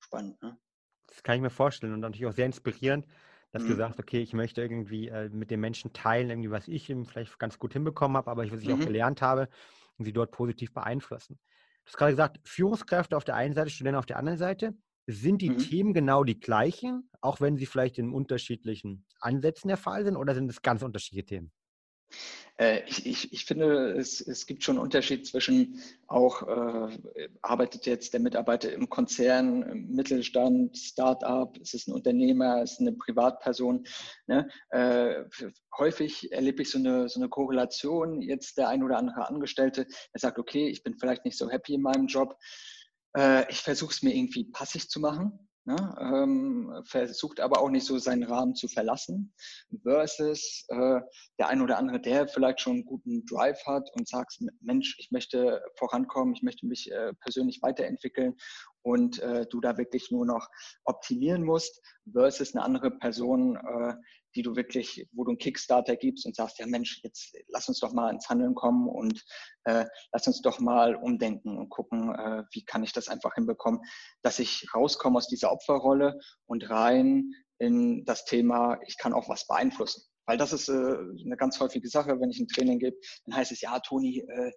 spannend. 0.00 0.40
Ne? 0.42 0.58
Das 1.06 1.22
kann 1.22 1.36
ich 1.36 1.42
mir 1.42 1.50
vorstellen 1.50 1.92
und 1.92 2.00
natürlich 2.00 2.26
auch 2.26 2.32
sehr 2.32 2.46
inspirierend, 2.46 3.06
dass 3.52 3.62
mhm. 3.64 3.68
du 3.68 3.76
sagst, 3.76 3.98
okay, 3.98 4.20
ich 4.20 4.32
möchte 4.32 4.60
irgendwie 4.62 5.08
äh, 5.08 5.28
mit 5.28 5.50
den 5.50 5.60
Menschen 5.60 5.92
teilen, 5.92 6.30
irgendwie 6.30 6.50
was 6.50 6.68
ich 6.68 6.88
eben 6.90 7.04
vielleicht 7.04 7.38
ganz 7.38 7.58
gut 7.58 7.72
hinbekommen 7.72 8.16
habe, 8.16 8.30
aber 8.30 8.50
was 8.50 8.62
ich 8.62 8.68
mhm. 8.68 8.74
auch 8.74 8.86
gelernt 8.86 9.22
habe 9.22 9.48
und 9.98 10.04
sie 10.04 10.12
dort 10.12 10.30
positiv 10.30 10.72
beeinflussen. 10.72 11.38
Du 11.84 11.86
hast 11.86 11.96
gerade 11.96 12.12
gesagt, 12.12 12.40
Führungskräfte 12.44 13.16
auf 13.16 13.24
der 13.24 13.36
einen 13.36 13.54
Seite, 13.54 13.70
Studenten 13.70 13.98
auf 13.98 14.06
der 14.06 14.18
anderen 14.18 14.38
Seite. 14.38 14.74
Sind 15.06 15.42
die 15.42 15.50
mhm. 15.50 15.58
Themen 15.58 15.94
genau 15.94 16.22
die 16.22 16.38
gleichen, 16.38 17.10
auch 17.20 17.40
wenn 17.40 17.56
sie 17.56 17.66
vielleicht 17.66 17.98
in 17.98 18.12
unterschiedlichen 18.12 19.06
Ansätzen 19.18 19.68
der 19.68 19.76
Fall 19.76 20.04
sind, 20.04 20.16
oder 20.16 20.34
sind 20.34 20.48
es 20.48 20.62
ganz 20.62 20.82
unterschiedliche 20.82 21.24
Themen? 21.24 21.52
Äh, 22.60 22.82
ich, 22.86 23.06
ich, 23.06 23.32
ich 23.32 23.44
finde, 23.46 23.92
es, 23.92 24.20
es 24.20 24.46
gibt 24.46 24.62
schon 24.62 24.76
einen 24.76 24.84
Unterschied 24.84 25.26
zwischen 25.26 25.82
auch, 26.06 26.42
äh, 26.42 26.98
arbeitet 27.40 27.86
jetzt 27.86 28.12
der 28.12 28.20
Mitarbeiter 28.20 28.72
im 28.72 28.88
Konzern, 28.88 29.62
im 29.62 29.88
Mittelstand, 29.94 30.76
Start-up, 30.76 31.56
ist 31.58 31.74
es 31.74 31.86
ein 31.86 31.94
Unternehmer, 31.94 32.62
ist 32.62 32.72
es 32.72 32.80
eine 32.80 32.92
Privatperson. 32.92 33.84
Ne? 34.26 34.48
Äh, 34.70 35.24
häufig 35.78 36.30
erlebe 36.32 36.62
ich 36.62 36.70
so 36.70 36.78
eine, 36.78 37.08
so 37.08 37.18
eine 37.18 37.30
Korrelation. 37.30 38.20
Jetzt 38.20 38.58
der 38.58 38.68
ein 38.68 38.82
oder 38.82 38.98
andere 38.98 39.26
Angestellte, 39.26 39.86
der 39.86 40.20
sagt, 40.20 40.38
okay, 40.38 40.68
ich 40.68 40.82
bin 40.82 40.98
vielleicht 40.98 41.24
nicht 41.24 41.38
so 41.38 41.50
happy 41.50 41.74
in 41.74 41.82
meinem 41.82 42.08
Job. 42.08 42.36
Äh, 43.16 43.50
ich 43.50 43.62
versuche 43.62 43.92
es 43.92 44.02
mir 44.02 44.14
irgendwie 44.14 44.44
passig 44.44 44.90
zu 44.90 45.00
machen 45.00 45.49
Ne? 45.64 45.76
Ähm, 46.00 46.82
versucht 46.86 47.38
aber 47.40 47.60
auch 47.60 47.68
nicht 47.68 47.86
so 47.86 47.98
seinen 47.98 48.24
Rahmen 48.24 48.54
zu 48.54 48.66
verlassen, 48.66 49.34
versus 49.82 50.64
äh, 50.68 51.00
der 51.38 51.48
ein 51.48 51.60
oder 51.60 51.76
andere, 51.78 52.00
der 52.00 52.28
vielleicht 52.28 52.60
schon 52.60 52.74
einen 52.74 52.84
guten 52.86 53.26
Drive 53.26 53.64
hat 53.66 53.90
und 53.94 54.08
sagt, 54.08 54.38
Mensch, 54.60 54.96
ich 54.98 55.10
möchte 55.10 55.62
vorankommen, 55.76 56.34
ich 56.34 56.42
möchte 56.42 56.66
mich 56.66 56.90
äh, 56.90 57.12
persönlich 57.20 57.60
weiterentwickeln 57.62 58.36
und 58.82 59.18
äh, 59.20 59.46
du 59.46 59.60
da 59.60 59.76
wirklich 59.78 60.10
nur 60.10 60.26
noch 60.26 60.48
optimieren 60.84 61.44
musst, 61.44 61.80
versus 62.10 62.54
eine 62.54 62.64
andere 62.64 62.90
Person, 62.90 63.56
äh, 63.56 63.94
die 64.34 64.42
du 64.42 64.56
wirklich, 64.56 65.08
wo 65.12 65.24
du 65.24 65.30
einen 65.30 65.38
Kickstarter 65.38 65.96
gibst 65.96 66.24
und 66.26 66.36
sagst, 66.36 66.58
ja 66.58 66.66
Mensch, 66.66 67.00
jetzt 67.02 67.34
lass 67.48 67.68
uns 67.68 67.80
doch 67.80 67.92
mal 67.92 68.10
ins 68.10 68.28
Handeln 68.28 68.54
kommen 68.54 68.88
und 68.88 69.24
äh, 69.64 69.86
lass 70.12 70.26
uns 70.26 70.40
doch 70.40 70.60
mal 70.60 70.94
umdenken 70.94 71.58
und 71.58 71.68
gucken, 71.68 72.14
äh, 72.14 72.44
wie 72.52 72.64
kann 72.64 72.84
ich 72.84 72.92
das 72.92 73.08
einfach 73.08 73.34
hinbekommen, 73.34 73.80
dass 74.22 74.38
ich 74.38 74.66
rauskomme 74.74 75.18
aus 75.18 75.28
dieser 75.28 75.52
Opferrolle 75.52 76.18
und 76.46 76.70
rein 76.70 77.32
in 77.58 78.04
das 78.04 78.24
Thema, 78.24 78.78
ich 78.86 78.96
kann 78.96 79.12
auch 79.12 79.28
was 79.28 79.46
beeinflussen. 79.46 80.02
Weil 80.26 80.38
das 80.38 80.52
ist 80.52 80.68
äh, 80.68 80.72
eine 80.72 81.36
ganz 81.36 81.58
häufige 81.58 81.88
Sache, 81.88 82.20
wenn 82.20 82.30
ich 82.30 82.38
ein 82.38 82.48
Training 82.48 82.78
gebe, 82.78 82.96
dann 83.26 83.36
heißt 83.36 83.52
es, 83.52 83.60
ja, 83.60 83.78
Toni, 83.80 84.20
äh, 84.20 84.52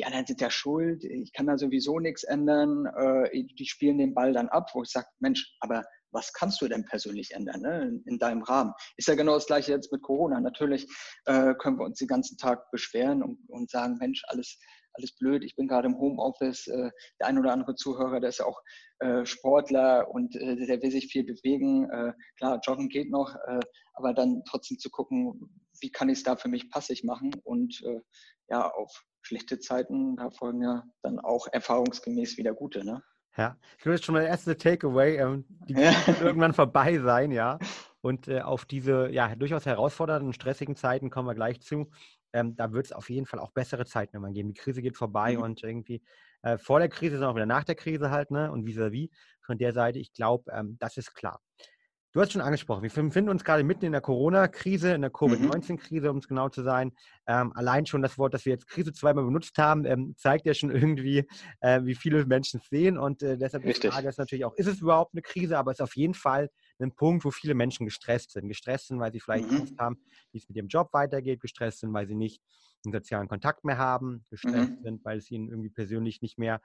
die 0.00 0.06
anderen 0.06 0.24
sind 0.24 0.40
ja 0.40 0.50
schuld, 0.50 1.04
ich 1.04 1.30
kann 1.34 1.46
da 1.46 1.58
sowieso 1.58 1.98
nichts 1.98 2.24
ändern, 2.24 2.86
äh, 2.86 3.44
die 3.44 3.66
spielen 3.66 3.98
den 3.98 4.14
Ball 4.14 4.32
dann 4.32 4.48
ab, 4.48 4.70
wo 4.72 4.82
ich 4.82 4.88
sage, 4.88 5.08
Mensch, 5.18 5.54
aber 5.60 5.84
was 6.10 6.32
kannst 6.32 6.62
du 6.62 6.68
denn 6.68 6.86
persönlich 6.86 7.32
ändern 7.32 7.60
ne, 7.60 7.82
in, 7.82 8.02
in, 8.06 8.18
deinem 8.18 8.42
Rahmen? 8.42 8.72
Ist 8.96 9.08
ja 9.08 9.14
genau 9.14 9.34
das 9.34 9.44
gleiche 9.44 9.72
jetzt 9.72 9.92
mit 9.92 10.00
Corona. 10.00 10.40
Natürlich 10.40 10.86
äh, 11.26 11.52
können 11.54 11.78
wir 11.78 11.84
uns 11.84 11.98
den 11.98 12.08
ganzen 12.08 12.38
Tag 12.38 12.70
beschweren 12.70 13.22
und, 13.22 13.38
und 13.48 13.70
sagen, 13.70 13.98
Mensch, 13.98 14.22
alles, 14.28 14.58
alles 14.94 15.14
blöd, 15.16 15.44
ich 15.44 15.54
bin 15.54 15.68
gerade 15.68 15.88
im 15.88 15.98
Homeoffice. 15.98 16.66
Äh, 16.68 16.90
der 17.20 17.26
ein 17.26 17.38
oder 17.38 17.52
andere 17.52 17.74
Zuhörer, 17.74 18.20
der 18.20 18.30
ist 18.30 18.38
ja 18.38 18.46
auch 18.46 18.62
äh, 19.00 19.26
Sportler 19.26 20.10
und 20.10 20.34
äh, 20.34 20.56
der 20.64 20.80
will 20.80 20.90
sich 20.90 21.08
viel 21.08 21.24
bewegen. 21.24 21.90
Äh, 21.90 22.14
klar, 22.38 22.58
joggen 22.66 22.88
geht 22.88 23.10
noch, 23.10 23.34
äh, 23.34 23.60
aber 23.92 24.14
dann 24.14 24.42
trotzdem 24.48 24.78
zu 24.78 24.88
gucken, 24.88 25.62
wie 25.82 25.90
kann 25.90 26.08
ich 26.08 26.18
es 26.18 26.24
da 26.24 26.36
für 26.36 26.48
mich 26.48 26.70
passig 26.70 27.04
machen 27.04 27.32
und 27.44 27.82
ja, 28.48 28.68
auf 28.68 29.04
schlechte 29.22 29.58
Zeiten, 29.58 30.16
da 30.16 30.30
folgen 30.30 30.62
ja 30.62 30.84
dann 31.02 31.18
auch 31.18 31.46
erfahrungsgemäß 31.50 32.36
wieder 32.36 32.54
gute. 32.54 32.84
Ne? 32.84 33.02
Ja, 33.36 33.56
ich 33.76 33.82
glaube, 33.82 33.92
das 33.92 34.00
ist 34.00 34.04
schon 34.06 34.14
mal 34.14 34.20
der 34.20 34.28
erste 34.28 34.56
Takeaway. 34.56 35.16
Ähm, 35.16 35.44
die 35.68 35.74
ja. 35.74 36.06
wird 36.06 36.20
irgendwann 36.20 36.54
vorbei 36.54 36.98
sein, 36.98 37.30
ja. 37.30 37.58
Und 38.02 38.28
äh, 38.28 38.40
auf 38.40 38.64
diese 38.64 39.10
ja, 39.10 39.34
durchaus 39.36 39.66
herausfordernden, 39.66 40.32
stressigen 40.32 40.74
Zeiten 40.74 41.10
kommen 41.10 41.28
wir 41.28 41.34
gleich 41.34 41.60
zu. 41.60 41.90
Ähm, 42.32 42.56
da 42.56 42.72
wird 42.72 42.86
es 42.86 42.92
auf 42.92 43.10
jeden 43.10 43.26
Fall 43.26 43.40
auch 43.40 43.50
bessere 43.50 43.84
Zeiten 43.84 44.16
immer 44.16 44.30
geben. 44.30 44.48
Die 44.48 44.60
Krise 44.60 44.80
geht 44.80 44.96
vorbei 44.96 45.36
mhm. 45.36 45.42
und 45.42 45.62
irgendwie 45.62 46.02
äh, 46.42 46.56
vor 46.56 46.78
der 46.78 46.88
Krise, 46.88 47.16
sondern 47.16 47.32
auch 47.32 47.36
wieder 47.36 47.46
nach 47.46 47.64
der 47.64 47.74
Krise 47.74 48.10
halt, 48.10 48.30
ne? 48.30 48.50
Und 48.50 48.64
vis-à-vis 48.64 49.08
-vis 49.08 49.10
von 49.42 49.58
der 49.58 49.72
Seite, 49.72 49.98
ich 49.98 50.12
glaube, 50.14 50.50
ähm, 50.52 50.76
das 50.78 50.96
ist 50.96 51.14
klar. 51.14 51.40
Du 52.12 52.20
hast 52.20 52.32
schon 52.32 52.42
angesprochen, 52.42 52.82
wir 52.82 52.90
befinden 52.90 53.30
uns 53.30 53.44
gerade 53.44 53.62
mitten 53.62 53.84
in 53.84 53.92
der 53.92 54.00
Corona-Krise, 54.00 54.94
in 54.94 55.02
der 55.02 55.10
mhm. 55.10 55.14
Covid-19-Krise, 55.14 56.10
um 56.10 56.16
es 56.16 56.26
genau 56.26 56.48
zu 56.48 56.64
sein. 56.64 56.90
Ähm, 57.28 57.52
allein 57.54 57.86
schon 57.86 58.02
das 58.02 58.18
Wort, 58.18 58.34
das 58.34 58.44
wir 58.44 58.52
jetzt 58.52 58.66
Krise 58.66 58.92
zweimal 58.92 59.24
benutzt 59.24 59.56
haben, 59.58 59.84
ähm, 59.84 60.14
zeigt 60.16 60.44
ja 60.44 60.52
schon 60.52 60.70
irgendwie, 60.74 61.28
äh, 61.60 61.84
wie 61.84 61.94
viele 61.94 62.26
Menschen 62.26 62.58
es 62.60 62.68
sehen. 62.68 62.98
Und 62.98 63.22
äh, 63.22 63.38
deshalb 63.38 63.64
Richtig. 63.64 63.82
die 63.82 63.88
Frage 63.94 64.08
ist 64.08 64.18
natürlich 64.18 64.44
auch, 64.44 64.54
ist 64.54 64.66
es 64.66 64.80
überhaupt 64.80 65.14
eine 65.14 65.22
Krise? 65.22 65.56
Aber 65.56 65.70
es 65.70 65.78
ist 65.78 65.84
auf 65.84 65.94
jeden 65.94 66.14
Fall 66.14 66.50
ein 66.80 66.92
Punkt, 66.92 67.24
wo 67.24 67.30
viele 67.30 67.54
Menschen 67.54 67.86
gestresst 67.86 68.32
sind. 68.32 68.48
Gestresst 68.48 68.88
sind, 68.88 68.98
weil 68.98 69.12
sie 69.12 69.20
vielleicht 69.20 69.48
mhm. 69.48 69.58
Angst 69.58 69.78
haben, 69.78 70.02
wie 70.32 70.38
es 70.38 70.48
mit 70.48 70.56
ihrem 70.56 70.68
Job 70.68 70.88
weitergeht. 70.92 71.40
Gestresst 71.40 71.78
sind, 71.78 71.92
weil 71.92 72.08
sie 72.08 72.16
nicht 72.16 72.42
einen 72.84 72.92
sozialen 72.92 73.28
Kontakt 73.28 73.64
mehr 73.64 73.78
haben. 73.78 74.24
Gestresst 74.30 74.80
mhm. 74.80 74.82
sind, 74.82 75.04
weil 75.04 75.18
es 75.18 75.30
ihnen 75.30 75.48
irgendwie 75.48 75.70
persönlich 75.70 76.22
nicht 76.22 76.38
mehr, 76.38 76.60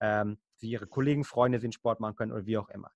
ähm, 0.00 0.36
sie 0.56 0.68
ihre 0.68 0.86
Kollegen, 0.86 1.24
Freunde 1.24 1.58
sind, 1.58 1.72
Sport 1.72 2.00
machen 2.00 2.16
können 2.16 2.32
oder 2.32 2.44
wie 2.44 2.58
auch 2.58 2.68
immer. 2.68 2.90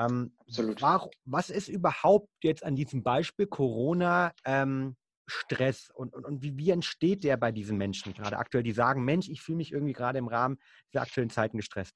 Ähm, 0.00 0.32
Absolut. 0.38 0.80
War, 0.80 1.10
was 1.24 1.50
ist 1.50 1.68
überhaupt 1.68 2.28
jetzt 2.42 2.64
an 2.64 2.74
diesem 2.74 3.02
Beispiel 3.02 3.46
Corona 3.46 4.32
ähm, 4.44 4.96
Stress 5.26 5.90
und, 5.94 6.14
und, 6.14 6.24
und 6.24 6.42
wie, 6.42 6.56
wie, 6.56 6.70
entsteht 6.70 7.22
der 7.22 7.36
bei 7.36 7.52
diesen 7.52 7.78
Menschen 7.78 8.14
gerade 8.14 8.38
aktuell, 8.38 8.64
die 8.64 8.72
sagen, 8.72 9.04
Mensch, 9.04 9.28
ich 9.28 9.42
fühle 9.42 9.56
mich 9.56 9.72
irgendwie 9.72 9.92
gerade 9.92 10.18
im 10.18 10.26
Rahmen 10.26 10.58
dieser 10.92 11.02
aktuellen 11.02 11.30
Zeiten 11.30 11.56
gestresst? 11.56 11.94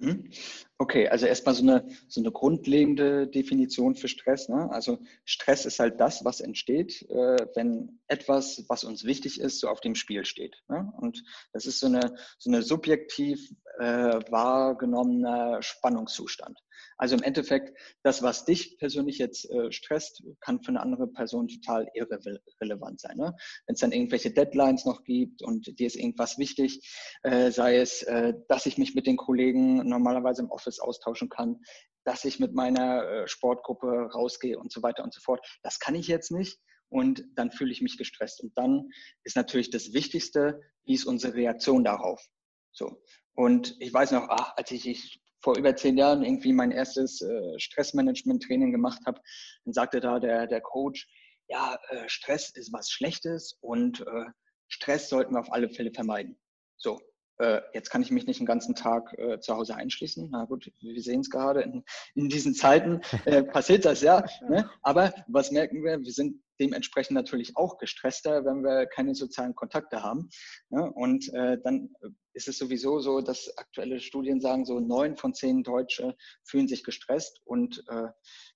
Mhm. 0.00 0.30
Okay, 0.78 1.08
also 1.08 1.26
erstmal 1.26 1.54
so 1.54 1.62
eine, 1.62 1.86
so 2.08 2.20
eine 2.20 2.32
grundlegende 2.32 3.26
Definition 3.26 3.94
für 3.94 4.08
Stress. 4.08 4.48
Ne? 4.48 4.70
Also 4.72 4.98
Stress 5.24 5.66
ist 5.66 5.78
halt 5.78 6.00
das, 6.00 6.24
was 6.24 6.40
entsteht, 6.40 7.02
äh, 7.10 7.46
wenn 7.54 8.00
etwas, 8.06 8.64
was 8.68 8.84
uns 8.84 9.04
wichtig 9.04 9.40
ist, 9.40 9.60
so 9.60 9.68
auf 9.68 9.80
dem 9.80 9.94
Spiel 9.94 10.24
steht. 10.24 10.56
Ne? 10.68 10.90
Und 10.98 11.22
das 11.52 11.66
ist 11.66 11.80
so 11.80 11.86
eine, 11.86 12.14
so 12.38 12.50
eine 12.50 12.62
subjektiv 12.62 13.52
äh, 13.78 14.20
wahrgenommener 14.30 15.62
Spannungszustand. 15.62 16.58
Also 16.96 17.16
im 17.16 17.22
Endeffekt, 17.22 17.76
das, 18.02 18.22
was 18.22 18.44
dich 18.44 18.78
persönlich 18.78 19.18
jetzt 19.18 19.50
äh, 19.50 19.72
stresst, 19.72 20.22
kann 20.40 20.62
für 20.62 20.70
eine 20.70 20.80
andere 20.80 21.06
Person 21.08 21.48
total 21.48 21.88
irrelevant 21.94 23.00
sein. 23.00 23.16
Ne? 23.16 23.34
Wenn 23.66 23.74
es 23.74 23.80
dann 23.80 23.92
irgendwelche 23.92 24.30
Deadlines 24.30 24.84
noch 24.84 25.04
gibt 25.04 25.42
und 25.42 25.78
dir 25.78 25.86
ist 25.86 25.96
irgendwas 25.96 26.38
wichtig, 26.38 26.80
äh, 27.22 27.50
sei 27.50 27.76
es, 27.76 28.02
äh, 28.02 28.34
dass 28.48 28.66
ich 28.66 28.78
mich 28.78 28.94
mit 28.94 29.06
den 29.06 29.16
Kollegen 29.16 29.88
normalerweise 29.88 30.42
im 30.42 30.50
Office 30.50 30.80
austauschen 30.80 31.28
kann, 31.28 31.60
dass 32.04 32.24
ich 32.24 32.40
mit 32.40 32.54
meiner 32.54 33.04
äh, 33.04 33.28
Sportgruppe 33.28 34.10
rausgehe 34.12 34.58
und 34.58 34.72
so 34.72 34.82
weiter 34.82 35.04
und 35.04 35.12
so 35.12 35.20
fort. 35.20 35.46
Das 35.62 35.78
kann 35.78 35.94
ich 35.94 36.08
jetzt 36.08 36.30
nicht 36.30 36.58
und 36.88 37.24
dann 37.36 37.50
fühle 37.50 37.72
ich 37.72 37.82
mich 37.82 37.96
gestresst. 37.96 38.42
Und 38.42 38.56
dann 38.56 38.90
ist 39.24 39.36
natürlich 39.36 39.70
das 39.70 39.92
Wichtigste, 39.92 40.60
wie 40.84 40.94
ist 40.94 41.04
unsere 41.04 41.34
Reaktion 41.34 41.84
darauf? 41.84 42.20
So. 42.72 43.02
Und 43.34 43.76
ich 43.80 43.92
weiß 43.92 44.12
noch, 44.12 44.28
ach, 44.28 44.54
als 44.56 44.70
ich, 44.70 44.86
ich 44.86 45.20
vor 45.40 45.56
über 45.56 45.74
zehn 45.74 45.96
Jahren 45.96 46.22
irgendwie 46.22 46.52
mein 46.52 46.70
erstes 46.70 47.20
äh, 47.20 47.58
Stressmanagement-Training 47.58 48.72
gemacht 48.72 49.00
habe, 49.06 49.20
dann 49.64 49.72
sagte 49.72 50.00
da 50.00 50.18
der, 50.18 50.46
der 50.46 50.60
Coach, 50.60 51.08
ja, 51.48 51.78
äh, 51.88 52.08
Stress 52.08 52.50
ist 52.50 52.72
was 52.72 52.90
Schlechtes 52.90 53.56
und 53.60 54.00
äh, 54.00 54.24
Stress 54.68 55.08
sollten 55.08 55.34
wir 55.34 55.40
auf 55.40 55.52
alle 55.52 55.68
Fälle 55.68 55.92
vermeiden. 55.92 56.38
So, 56.76 57.00
äh, 57.38 57.60
jetzt 57.74 57.90
kann 57.90 58.02
ich 58.02 58.10
mich 58.10 58.26
nicht 58.26 58.38
den 58.38 58.46
ganzen 58.46 58.74
Tag 58.74 59.12
äh, 59.18 59.40
zu 59.40 59.56
Hause 59.56 59.74
einschließen. 59.74 60.28
Na 60.30 60.44
gut, 60.44 60.70
wir 60.80 61.02
sehen 61.02 61.20
es 61.20 61.30
gerade, 61.30 61.62
in, 61.62 61.84
in, 62.14 62.28
diesen 62.28 62.54
Zeiten 62.54 63.00
äh, 63.24 63.42
passiert 63.42 63.84
das 63.84 64.02
ja. 64.02 64.24
Ne? 64.48 64.70
Aber 64.82 65.12
was 65.26 65.50
merken 65.50 65.82
wir? 65.82 66.00
Wir 66.00 66.12
sind 66.12 66.40
dementsprechend 66.60 67.14
natürlich 67.14 67.56
auch 67.56 67.78
gestresster, 67.78 68.44
wenn 68.44 68.62
wir 68.62 68.86
keine 68.86 69.14
sozialen 69.14 69.54
Kontakte 69.54 70.02
haben. 70.02 70.28
Ne? 70.68 70.90
Und 70.92 71.32
äh, 71.34 71.58
dann 71.62 71.92
ist 72.34 72.48
es 72.48 72.58
sowieso 72.58 73.00
so, 73.00 73.20
dass 73.20 73.56
aktuelle 73.56 74.00
Studien 74.00 74.40
sagen, 74.40 74.64
so 74.64 74.78
neun 74.78 75.16
von 75.16 75.34
zehn 75.34 75.62
Deutsche 75.62 76.16
fühlen 76.44 76.68
sich 76.68 76.84
gestresst. 76.84 77.40
Und 77.44 77.82
äh, 77.88 78.08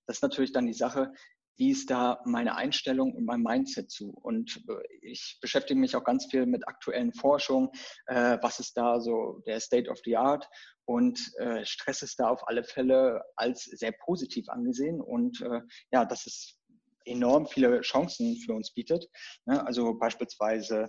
das 0.05 0.17
ist 0.17 0.23
natürlich 0.23 0.53
dann 0.53 0.67
die 0.67 0.73
Sache, 0.73 1.11
wie 1.57 1.71
ist 1.71 1.89
da 1.89 2.21
meine 2.25 2.55
Einstellung 2.55 3.13
und 3.13 3.25
mein 3.25 3.41
Mindset 3.41 3.89
zu? 3.89 4.09
Und 4.09 4.61
äh, 4.67 4.73
ich 5.01 5.37
beschäftige 5.41 5.79
mich 5.79 5.95
auch 5.95 6.03
ganz 6.03 6.25
viel 6.25 6.45
mit 6.45 6.67
aktuellen 6.67 7.13
Forschungen. 7.13 7.69
Äh, 8.07 8.37
was 8.41 8.59
ist 8.59 8.75
da 8.77 8.99
so 8.99 9.41
der 9.45 9.59
State 9.59 9.89
of 9.89 9.99
the 10.03 10.17
Art? 10.17 10.47
Und 10.85 11.19
äh, 11.37 11.65
Stress 11.65 12.01
ist 12.01 12.19
da 12.19 12.29
auf 12.29 12.47
alle 12.47 12.63
Fälle 12.63 13.23
als 13.35 13.63
sehr 13.63 13.93
positiv 13.93 14.49
angesehen. 14.49 15.01
Und 15.01 15.41
äh, 15.41 15.61
ja, 15.91 16.05
das 16.05 16.25
ist 16.25 16.59
enorm 17.05 17.47
viele 17.47 17.81
Chancen 17.81 18.37
für 18.37 18.53
uns 18.53 18.73
bietet. 18.73 19.07
Ne? 19.45 19.65
Also 19.65 19.93
beispielsweise, 19.97 20.87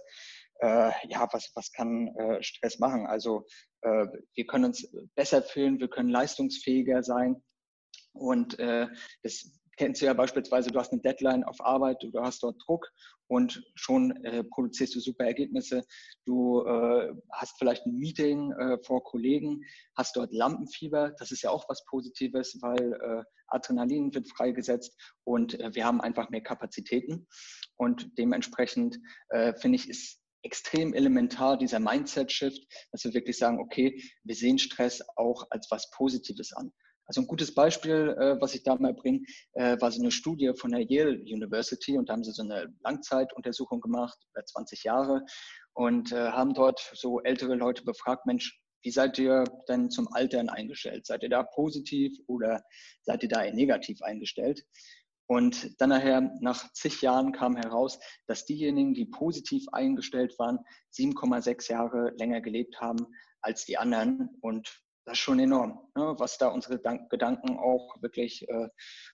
äh, 0.61 0.91
ja, 1.09 1.29
was, 1.33 1.51
was 1.55 1.73
kann 1.73 2.09
äh, 2.17 2.43
Stress 2.43 2.79
machen? 2.79 3.07
Also 3.07 3.45
äh, 3.83 4.07
wir 4.35 4.47
können 4.47 4.67
uns 4.67 4.89
besser 5.15 5.43
fühlen, 5.43 5.81
wir 5.81 5.89
können 5.89 6.11
leistungsfähiger 6.11 7.03
sein. 7.03 7.43
Und 8.13 8.59
äh, 8.59 8.87
das 9.23 9.53
kennst 9.77 10.01
du 10.01 10.07
ja 10.07 10.15
beispielsweise, 10.15 10.71
du 10.71 10.79
hast 10.79 10.93
eine 10.93 11.03
Deadline 11.03 11.45
auf 11.45 11.61
Arbeit, 11.61 12.03
du 12.03 12.13
hast 12.21 12.43
dort 12.43 12.61
Druck 12.67 12.91
und 13.29 13.63
schon 13.75 14.13
äh, 14.25 14.45
produzierst 14.45 14.95
du 14.95 15.01
super 15.01 15.25
Ergebnisse. 15.25 15.85
Du 16.25 16.63
äh, 16.65 17.13
hast 17.33 17.59
vielleicht 17.59 17.87
ein 17.87 17.97
Meeting 17.97 18.53
äh, 18.53 18.79
vor 18.85 19.05
Kollegen, 19.05 19.63
hast 19.97 20.17
dort 20.17 20.33
Lampenfieber, 20.33 21.13
das 21.19 21.31
ist 21.31 21.43
ja 21.43 21.51
auch 21.51 21.69
was 21.69 21.85
Positives, 21.87 22.59
weil 22.61 22.93
äh, 22.93 23.23
Adrenalin 23.49 24.15
wird 24.15 24.29
freigesetzt 24.29 24.97
und 25.25 25.59
äh, 25.61 25.75
wir 25.75 25.85
haben 25.85 26.01
einfach 26.01 26.31
mehr 26.31 26.43
Kapazitäten. 26.43 27.27
Und 27.77 28.17
dementsprechend 28.19 28.99
äh, 29.29 29.55
finde 29.55 29.77
ich, 29.77 29.89
ist 29.89 30.21
extrem 30.43 30.95
elementar, 30.95 31.59
dieser 31.59 31.81
Mindset-Shift, 31.81 32.63
dass 32.93 33.05
wir 33.05 33.15
wirklich 33.15 33.37
sagen, 33.37 33.59
okay, 33.59 34.01
wir 34.23 34.35
sehen 34.35 34.59
Stress 34.59 35.03
auch 35.17 35.45
als 35.51 35.67
was 35.71 35.91
Positives 35.91 36.53
an. 36.53 36.73
Also 37.07 37.21
ein 37.21 37.27
gutes 37.27 37.55
Beispiel, 37.55 38.17
äh, 38.19 38.41
was 38.41 38.55
ich 38.55 38.63
da 38.63 38.75
mal 38.77 38.95
bringe, 38.95 39.21
äh, 39.53 39.81
war 39.81 39.91
so 39.93 40.01
eine 40.01 40.11
Studie 40.11 40.53
von 40.57 40.73
der 40.73 40.83
Yale 40.83 41.21
University 41.21 41.97
und 41.97 42.09
da 42.09 42.15
haben 42.15 42.25
sie 42.25 42.33
so 42.33 42.43
eine 42.43 42.73
Langzeituntersuchung 42.83 43.81
gemacht, 43.81 44.19
über 44.33 44.45
20 44.45 44.85
Jahre 44.85 45.25
und 45.75 46.13
äh, 46.13 46.31
haben 46.31 46.55
dort 46.55 46.81
so 46.95 47.21
ältere 47.21 47.55
Leute 47.55 47.85
befragt, 47.85 48.27
Mensch, 48.27 48.61
wie 48.83 48.91
seid 48.91 49.19
ihr 49.19 49.45
denn 49.69 49.91
zum 49.91 50.13
Altern 50.13 50.49
eingestellt? 50.49 51.07
Seid 51.07 51.23
ihr 51.23 51.29
da 51.29 51.43
positiv 51.43 52.17
oder 52.27 52.63
seid 53.03 53.23
ihr 53.23 53.29
da 53.29 53.43
negativ 53.51 54.03
eingestellt? 54.03 54.65
Und 55.29 55.81
dann 55.81 55.89
nachher, 55.89 56.33
nach 56.41 56.73
zig 56.73 57.03
Jahren 57.03 57.33
kam 57.33 57.57
heraus, 57.57 57.99
dass 58.27 58.45
diejenigen, 58.45 58.95
die 58.95 59.07
positiv 59.07 59.67
eingestellt 59.73 60.39
waren, 60.39 60.61
7,6 60.95 61.71
Jahre 61.71 62.13
länger 62.17 62.41
gelebt 62.41 62.81
haben 62.81 63.09
als 63.41 63.65
die 63.65 63.77
anderen. 63.77 64.29
Und 64.41 64.86
das 65.07 65.15
ist 65.15 65.21
schon 65.21 65.39
enorm, 65.39 65.79
ne, 65.95 66.15
was 66.19 66.37
da 66.37 66.49
unsere 66.49 66.81
Gedanken 67.09 67.57
auch 67.59 68.03
wirklich 68.03 68.49
äh, 68.49 68.69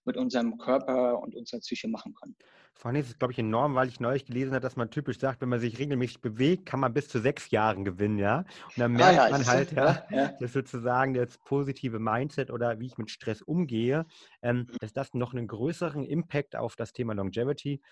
mit 0.04 0.16
unserem 0.16 0.56
Körper 0.56 1.20
und 1.20 1.36
unserer 1.36 1.60
Psyche 1.60 1.86
machen 1.86 2.14
können. 2.14 2.34
Vor 2.74 2.88
allem 2.90 3.00
ist 3.00 3.10
es, 3.10 3.18
glaube 3.18 3.32
ich, 3.32 3.38
enorm, 3.38 3.74
weil 3.74 3.88
ich 3.88 4.00
neulich 4.00 4.24
gelesen 4.24 4.54
habe, 4.54 4.62
dass 4.62 4.74
man 4.76 4.90
typisch 4.90 5.18
sagt, 5.18 5.42
wenn 5.42 5.50
man 5.50 5.60
sich 5.60 5.78
regelmäßig 5.78 6.22
bewegt, 6.22 6.64
kann 6.64 6.80
man 6.80 6.94
bis 6.94 7.08
zu 7.08 7.20
sechs 7.20 7.50
Jahren 7.50 7.84
gewinnen, 7.84 8.18
ja. 8.18 8.38
Und 8.38 8.78
dann 8.78 8.92
merkt 8.92 9.18
ah, 9.18 9.24
ja, 9.26 9.30
man 9.30 9.46
halt, 9.46 9.72
ja, 9.72 10.04
ja, 10.10 10.28
dass 10.40 10.54
sozusagen 10.54 11.12
das 11.12 11.36
positive 11.44 11.98
Mindset 11.98 12.50
oder 12.50 12.80
wie 12.80 12.86
ich 12.86 12.96
mit 12.96 13.10
Stress 13.10 13.42
umgehe, 13.42 14.06
ähm, 14.40 14.66
dass 14.80 14.94
das 14.94 15.12
noch 15.12 15.34
einen 15.34 15.46
größeren 15.46 16.04
Impact 16.04 16.56
auf 16.56 16.74
das 16.74 16.92
Thema 16.94 17.12
Longevity 17.12 17.82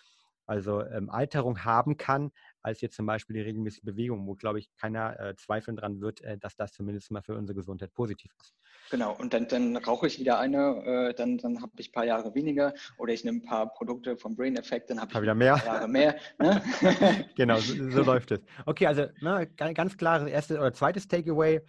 also 0.50 0.84
ähm, 0.84 1.10
Alterung 1.10 1.64
haben 1.64 1.96
kann, 1.96 2.32
als 2.62 2.80
jetzt 2.80 2.96
zum 2.96 3.06
Beispiel 3.06 3.34
die 3.34 3.42
regelmäßige 3.42 3.82
Bewegung, 3.82 4.26
wo, 4.26 4.34
glaube 4.34 4.58
ich, 4.58 4.70
keiner 4.76 5.18
äh, 5.18 5.36
zweifeln 5.36 5.76
dran 5.76 6.00
wird, 6.00 6.20
äh, 6.22 6.38
dass 6.38 6.56
das 6.56 6.72
zumindest 6.72 7.10
mal 7.10 7.22
für 7.22 7.36
unsere 7.36 7.56
Gesundheit 7.56 7.92
positiv 7.94 8.32
ist. 8.40 8.54
Genau, 8.90 9.14
und 9.16 9.32
dann, 9.32 9.46
dann 9.46 9.76
rauche 9.76 10.06
ich 10.06 10.18
wieder 10.18 10.38
eine, 10.38 11.10
äh, 11.10 11.14
dann, 11.14 11.38
dann 11.38 11.62
habe 11.62 11.72
ich 11.78 11.90
ein 11.90 11.92
paar 11.92 12.04
Jahre 12.04 12.34
weniger 12.34 12.74
oder 12.98 13.12
ich 13.12 13.24
nehme 13.24 13.38
ein 13.38 13.44
paar 13.44 13.72
Produkte 13.72 14.16
vom 14.16 14.34
Brain 14.34 14.56
Effect, 14.56 14.90
dann 14.90 15.00
habe 15.00 15.12
ich 15.12 15.22
wieder 15.22 15.34
mehr. 15.34 15.54
ein 15.54 15.60
paar 15.60 15.74
Jahre 15.74 15.88
mehr. 15.88 16.16
Ne? 16.38 16.62
genau, 17.36 17.58
so, 17.58 17.90
so, 17.90 18.02
läuft 18.04 18.32
es. 18.32 18.40
Okay, 18.66 18.86
also 18.86 19.06
ne, 19.20 19.46
ganz 19.74 19.96
klares 19.96 20.28
erstes 20.28 20.58
oder 20.58 20.72
zweites 20.72 21.06
Takeaway, 21.06 21.60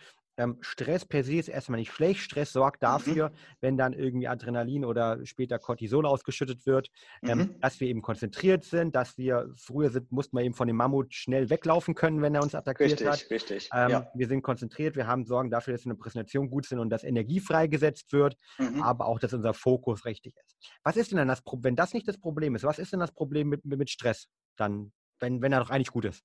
ähm, 0.42 0.58
Stress 0.62 1.06
per 1.06 1.24
se 1.24 1.36
ist 1.36 1.48
erstmal 1.48 1.80
nicht 1.80 1.92
schlecht. 1.92 2.22
Stress 2.22 2.52
sorgt 2.52 2.82
mhm. 2.82 2.86
dafür, 2.86 3.30
mhm. 3.30 3.34
wenn 3.62 3.78
dann 3.78 3.94
irgendwie 3.94 4.28
Adrenalin 4.28 4.86
oder 4.86 5.24
später 5.26 5.60
Cortisol 5.60 6.06
ausgeschüttet 6.06 6.66
wird, 6.66 6.90
ähm, 7.24 7.38
mhm. 7.38 7.60
dass 7.60 7.80
wir 7.80 7.88
eben 7.88 8.02
konzentriert 8.02 8.64
sind, 8.64 8.96
dass 8.96 9.18
wir, 9.18 9.54
früher 9.56 9.90
sind, 9.90 10.12
mussten 10.12 10.38
wir 10.38 10.44
eben 10.44 10.56
von 10.56 10.68
dem 10.68 10.78
Mammut 10.78 11.14
schnell 11.14 11.50
weglaufen 11.50 11.96
können, 11.96 12.22
wenn 12.22 12.36
er 12.36 12.42
uns 12.42 12.56
attackiert 12.56 12.92
richtig, 12.92 13.08
hat. 13.08 13.30
Richtig, 13.30 13.70
ähm, 13.74 13.90
ja. 13.90 14.12
Wir 14.16 14.28
sind 14.28 14.42
konzentriert, 14.42 14.96
wir 14.96 15.08
haben 15.08 15.26
Sorgen 15.26 15.52
dafür, 15.52 15.74
dass 15.74 15.86
wir 15.86 15.92
in 15.92 15.98
der 15.98 16.04
Präsentation 16.04 16.50
gut 16.50 16.66
sind 16.66 16.80
und 16.80 16.90
dass 16.90 17.04
Energie 17.04 17.40
freigesetzt 17.40 18.12
wird, 18.14 18.36
mhm. 18.58 18.82
aber 18.82 19.06
auch, 19.06 19.20
dass 19.20 19.34
unser 19.34 19.54
Fokus 19.54 20.06
richtig 20.06 20.36
ist. 20.36 20.58
Was 20.84 20.98
ist 20.98 21.12
denn 21.12 21.18
dann 21.18 21.28
das 21.28 21.42
Problem, 21.42 21.72
wenn 21.72 21.76
das 21.76 21.94
nicht 21.94 22.08
das 22.08 22.18
Problem 22.18 22.56
ist, 22.56 22.64
was 22.64 22.80
ist 22.80 22.92
denn 22.92 23.00
das 23.00 23.12
Problem 23.12 23.50
mit, 23.50 23.64
mit 23.66 23.90
Stress 23.90 24.28
dann, 24.58 24.92
wenn, 25.20 25.42
wenn 25.42 25.54
er 25.54 25.60
doch 25.60 25.70
eigentlich 25.70 25.92
gut 25.92 26.06
ist? 26.06 26.24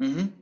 Mhm. 0.00 0.32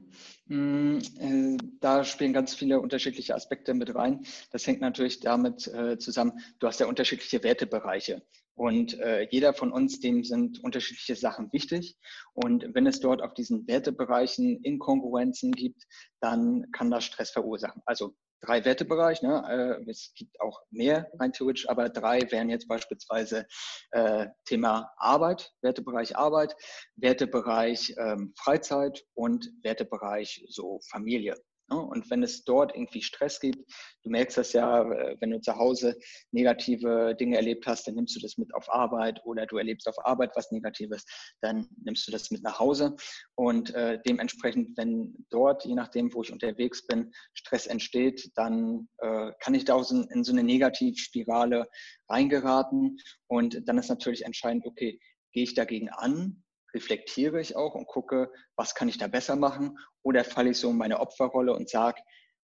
Mm, 0.46 0.98
äh, 1.18 1.56
da 1.80 2.04
spielen 2.04 2.32
ganz 2.32 2.54
viele 2.54 2.80
unterschiedliche 2.80 3.34
Aspekte 3.34 3.74
mit 3.74 3.92
rein. 3.94 4.24
Das 4.52 4.66
hängt 4.66 4.80
natürlich 4.80 5.18
damit 5.18 5.66
äh, 5.66 5.98
zusammen, 5.98 6.38
du 6.60 6.68
hast 6.68 6.78
ja 6.78 6.86
unterschiedliche 6.86 7.42
Wertebereiche. 7.42 8.22
Und 8.54 8.98
äh, 9.00 9.26
jeder 9.30 9.54
von 9.54 9.72
uns, 9.72 9.98
dem 9.98 10.22
sind 10.22 10.62
unterschiedliche 10.62 11.16
Sachen 11.16 11.52
wichtig. 11.52 11.96
Und 12.34 12.66
wenn 12.72 12.86
es 12.86 13.00
dort 13.00 13.20
auf 13.20 13.34
diesen 13.34 13.66
Wertebereichen 13.66 14.62
Inkongruenzen 14.62 15.50
gibt, 15.52 15.84
dann 16.20 16.70
kann 16.70 16.90
das 16.90 17.04
Stress 17.04 17.30
verursachen. 17.30 17.82
Also 17.84 18.14
drei 18.40 18.64
Wertebereiche. 18.64 19.26
Ne? 19.26 19.78
Äh, 19.86 19.90
es 19.90 20.12
gibt 20.14 20.40
auch 20.40 20.62
mehr 20.70 21.10
rein 21.18 21.32
theoretisch, 21.32 21.68
aber 21.68 21.88
drei 21.88 22.20
wären 22.30 22.50
jetzt 22.50 22.68
beispielsweise 22.68 23.46
äh, 23.92 24.26
Thema 24.44 24.92
Arbeit, 24.96 25.52
Wertebereich 25.62 26.16
Arbeit, 26.16 26.54
Wertebereich 26.96 27.94
ähm, 27.98 28.32
Freizeit 28.36 29.04
und 29.14 29.50
Wertebereich 29.62 30.44
so 30.48 30.80
Familie. 30.90 31.36
Ne? 31.70 31.80
Und 31.80 32.10
wenn 32.10 32.22
es 32.22 32.44
dort 32.44 32.74
irgendwie 32.74 33.02
Stress 33.02 33.40
gibt, 33.40 33.70
du 34.02 34.10
merkst 34.10 34.38
das 34.38 34.52
ja, 34.52 34.82
äh, 34.82 35.16
wenn 35.20 35.30
du 35.30 35.40
zu 35.40 35.56
Hause 35.56 35.96
negative 36.32 37.14
Dinge 37.18 37.36
erlebt 37.36 37.66
hast, 37.66 37.86
dann 37.86 37.94
nimmst 37.94 38.16
du 38.16 38.20
das 38.20 38.38
mit 38.38 38.54
auf 38.54 38.72
Arbeit 38.72 39.20
oder 39.24 39.46
du 39.46 39.56
erlebst 39.58 39.88
auf 39.88 40.04
Arbeit 40.04 40.32
was 40.34 40.50
Negatives, 40.50 41.04
dann 41.40 41.68
nimmst 41.84 42.06
du 42.06 42.12
das 42.12 42.30
mit 42.30 42.42
nach 42.42 42.58
Hause. 42.58 42.96
Und 43.34 43.74
äh, 43.74 43.98
dementsprechend, 44.06 44.76
wenn 44.76 45.14
dort, 45.30 45.64
je 45.64 45.74
nachdem, 45.74 46.12
wo 46.14 46.22
ich 46.22 46.32
unterwegs 46.32 46.86
bin, 46.86 47.12
Stress 47.34 47.66
entsteht, 47.66 48.30
dann 48.34 48.88
äh, 48.98 49.32
kann 49.40 49.54
ich 49.54 49.64
da 49.64 49.74
auch 49.74 49.90
in, 49.90 50.04
in 50.10 50.24
so 50.24 50.32
eine 50.32 50.42
Negativspirale 50.42 51.66
reingeraten. 52.08 52.98
Und 53.26 53.68
dann 53.68 53.78
ist 53.78 53.88
natürlich 53.88 54.24
entscheidend, 54.24 54.66
okay, 54.66 54.98
gehe 55.32 55.44
ich 55.44 55.54
dagegen 55.54 55.90
an 55.90 56.42
reflektiere 56.74 57.40
ich 57.40 57.56
auch 57.56 57.74
und 57.74 57.86
gucke, 57.86 58.30
was 58.56 58.74
kann 58.74 58.88
ich 58.88 58.98
da 58.98 59.06
besser 59.06 59.36
machen? 59.36 59.78
Oder 60.02 60.24
falle 60.24 60.50
ich 60.50 60.58
so 60.58 60.70
in 60.70 60.76
meine 60.76 61.00
Opferrolle 61.00 61.54
und 61.54 61.68
sage, 61.68 62.00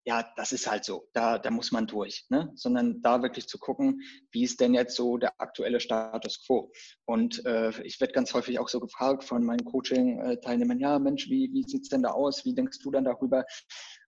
ja, 0.06 0.26
das 0.36 0.52
ist 0.52 0.70
halt 0.70 0.84
so, 0.84 1.08
da, 1.12 1.38
da 1.38 1.50
muss 1.50 1.72
man 1.72 1.86
durch, 1.86 2.24
ne? 2.30 2.50
sondern 2.54 3.02
da 3.02 3.22
wirklich 3.22 3.46
zu 3.46 3.58
gucken, 3.58 4.00
wie 4.32 4.44
ist 4.44 4.60
denn 4.60 4.72
jetzt 4.72 4.96
so 4.96 5.18
der 5.18 5.38
aktuelle 5.38 5.78
Status 5.78 6.44
quo. 6.46 6.72
Und 7.04 7.44
äh, 7.44 7.70
ich 7.82 8.00
werde 8.00 8.14
ganz 8.14 8.32
häufig 8.32 8.58
auch 8.58 8.68
so 8.68 8.80
gefragt 8.80 9.24
von 9.24 9.44
meinen 9.44 9.64
Coaching-Teilnehmern, 9.64 10.80
ja 10.80 10.98
Mensch, 10.98 11.28
wie, 11.28 11.50
wie 11.52 11.64
sieht 11.64 11.82
es 11.82 11.90
denn 11.90 12.02
da 12.02 12.12
aus, 12.12 12.44
wie 12.44 12.54
denkst 12.54 12.78
du 12.82 12.90
dann 12.90 13.04
darüber? 13.04 13.44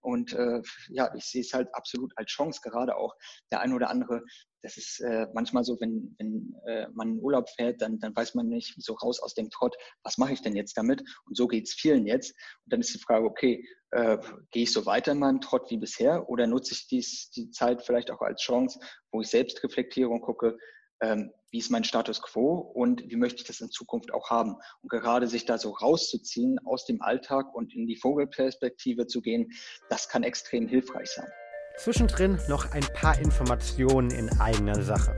Und 0.03 0.33
äh, 0.35 0.61
ja, 0.89 1.15
ich 1.15 1.25
sehe 1.25 1.41
es 1.41 1.55
halt 1.55 1.75
absolut 1.75 2.13
als 2.17 2.31
Chance, 2.31 2.61
gerade 2.63 2.97
auch 2.97 3.15
der 3.51 3.61
ein 3.61 3.73
oder 3.73 3.89
andere 3.89 4.23
das 4.63 4.77
ist 4.77 5.01
äh, 5.01 5.27
manchmal 5.35 5.65
so, 5.65 5.79
wenn, 5.81 6.15
wenn 6.19 6.55
äh, 6.67 6.87
man 6.95 7.17
in 7.17 7.21
Urlaub 7.21 7.51
fährt, 7.51 7.83
dann, 7.83 7.99
dann 7.99 8.15
weiß 8.15 8.35
man 8.35 8.49
nicht 8.49 8.75
so 8.79 8.95
raus 8.95 9.21
aus 9.21 9.35
dem 9.35 9.51
Trott, 9.51 9.77
was 10.05 10.19
mache 10.19 10.33
ich 10.33 10.41
denn 10.41 10.57
jetzt 10.57 10.77
damit? 10.77 11.03
Und 11.27 11.37
so 11.37 11.49
geht 11.49 11.67
es 11.67 11.75
vielen 11.75 12.07
jetzt. 12.07 12.33
Und 12.65 12.73
dann 12.73 12.81
ist 12.81 12.95
die 12.95 13.01
Frage, 13.01 13.27
okay, 13.27 13.67
äh, 13.91 14.19
gehe 14.53 14.63
ich 14.63 14.73
so 14.73 14.87
weiter 14.87 15.13
in 15.13 15.19
meinem 15.19 15.41
Trott 15.41 15.71
wie 15.71 15.79
bisher 15.79 16.29
oder 16.29 16.47
nutze 16.47 16.75
ich 16.75 16.87
dies, 16.87 17.31
die 17.31 17.51
Zeit 17.51 17.83
vielleicht 17.83 18.11
auch 18.11 18.21
als 18.21 18.41
Chance, 18.41 18.79
wo 19.11 19.21
ich 19.21 19.29
selbst 19.29 19.63
reflektiere 19.65 20.09
und 20.09 20.23
gucke, 20.23 20.57
ähm, 21.03 21.33
wie 21.51 21.59
ist 21.59 21.71
mein 21.71 21.85
Status 21.85 22.23
quo 22.23 22.57
und 22.59 23.03
wie 23.11 23.17
möchte 23.17 23.43
ich 23.43 23.47
das 23.47 23.61
in 23.61 23.71
Zukunft 23.71 24.15
auch 24.15 24.31
haben. 24.31 24.57
Und 24.81 24.89
gerade 24.89 25.27
sich 25.27 25.45
da 25.45 25.59
so 25.59 25.71
rauszuziehen 25.71 26.59
aus 26.65 26.87
dem 26.87 27.03
Alltag 27.03 27.55
und 27.55 27.75
in 27.75 27.87
die 27.87 27.97
Vogelperspektive 27.97 29.07
zu 29.07 29.21
gehen, 29.21 29.53
das 29.91 30.09
kann 30.09 30.23
extrem 30.23 30.67
hilfreich 30.67 31.11
sein. 31.11 31.29
Zwischendrin 31.77 32.39
noch 32.49 32.73
ein 32.73 32.87
paar 32.95 33.19
Informationen 33.19 34.11
in 34.11 34.31
eigener 34.41 34.81
Sache. 34.83 35.15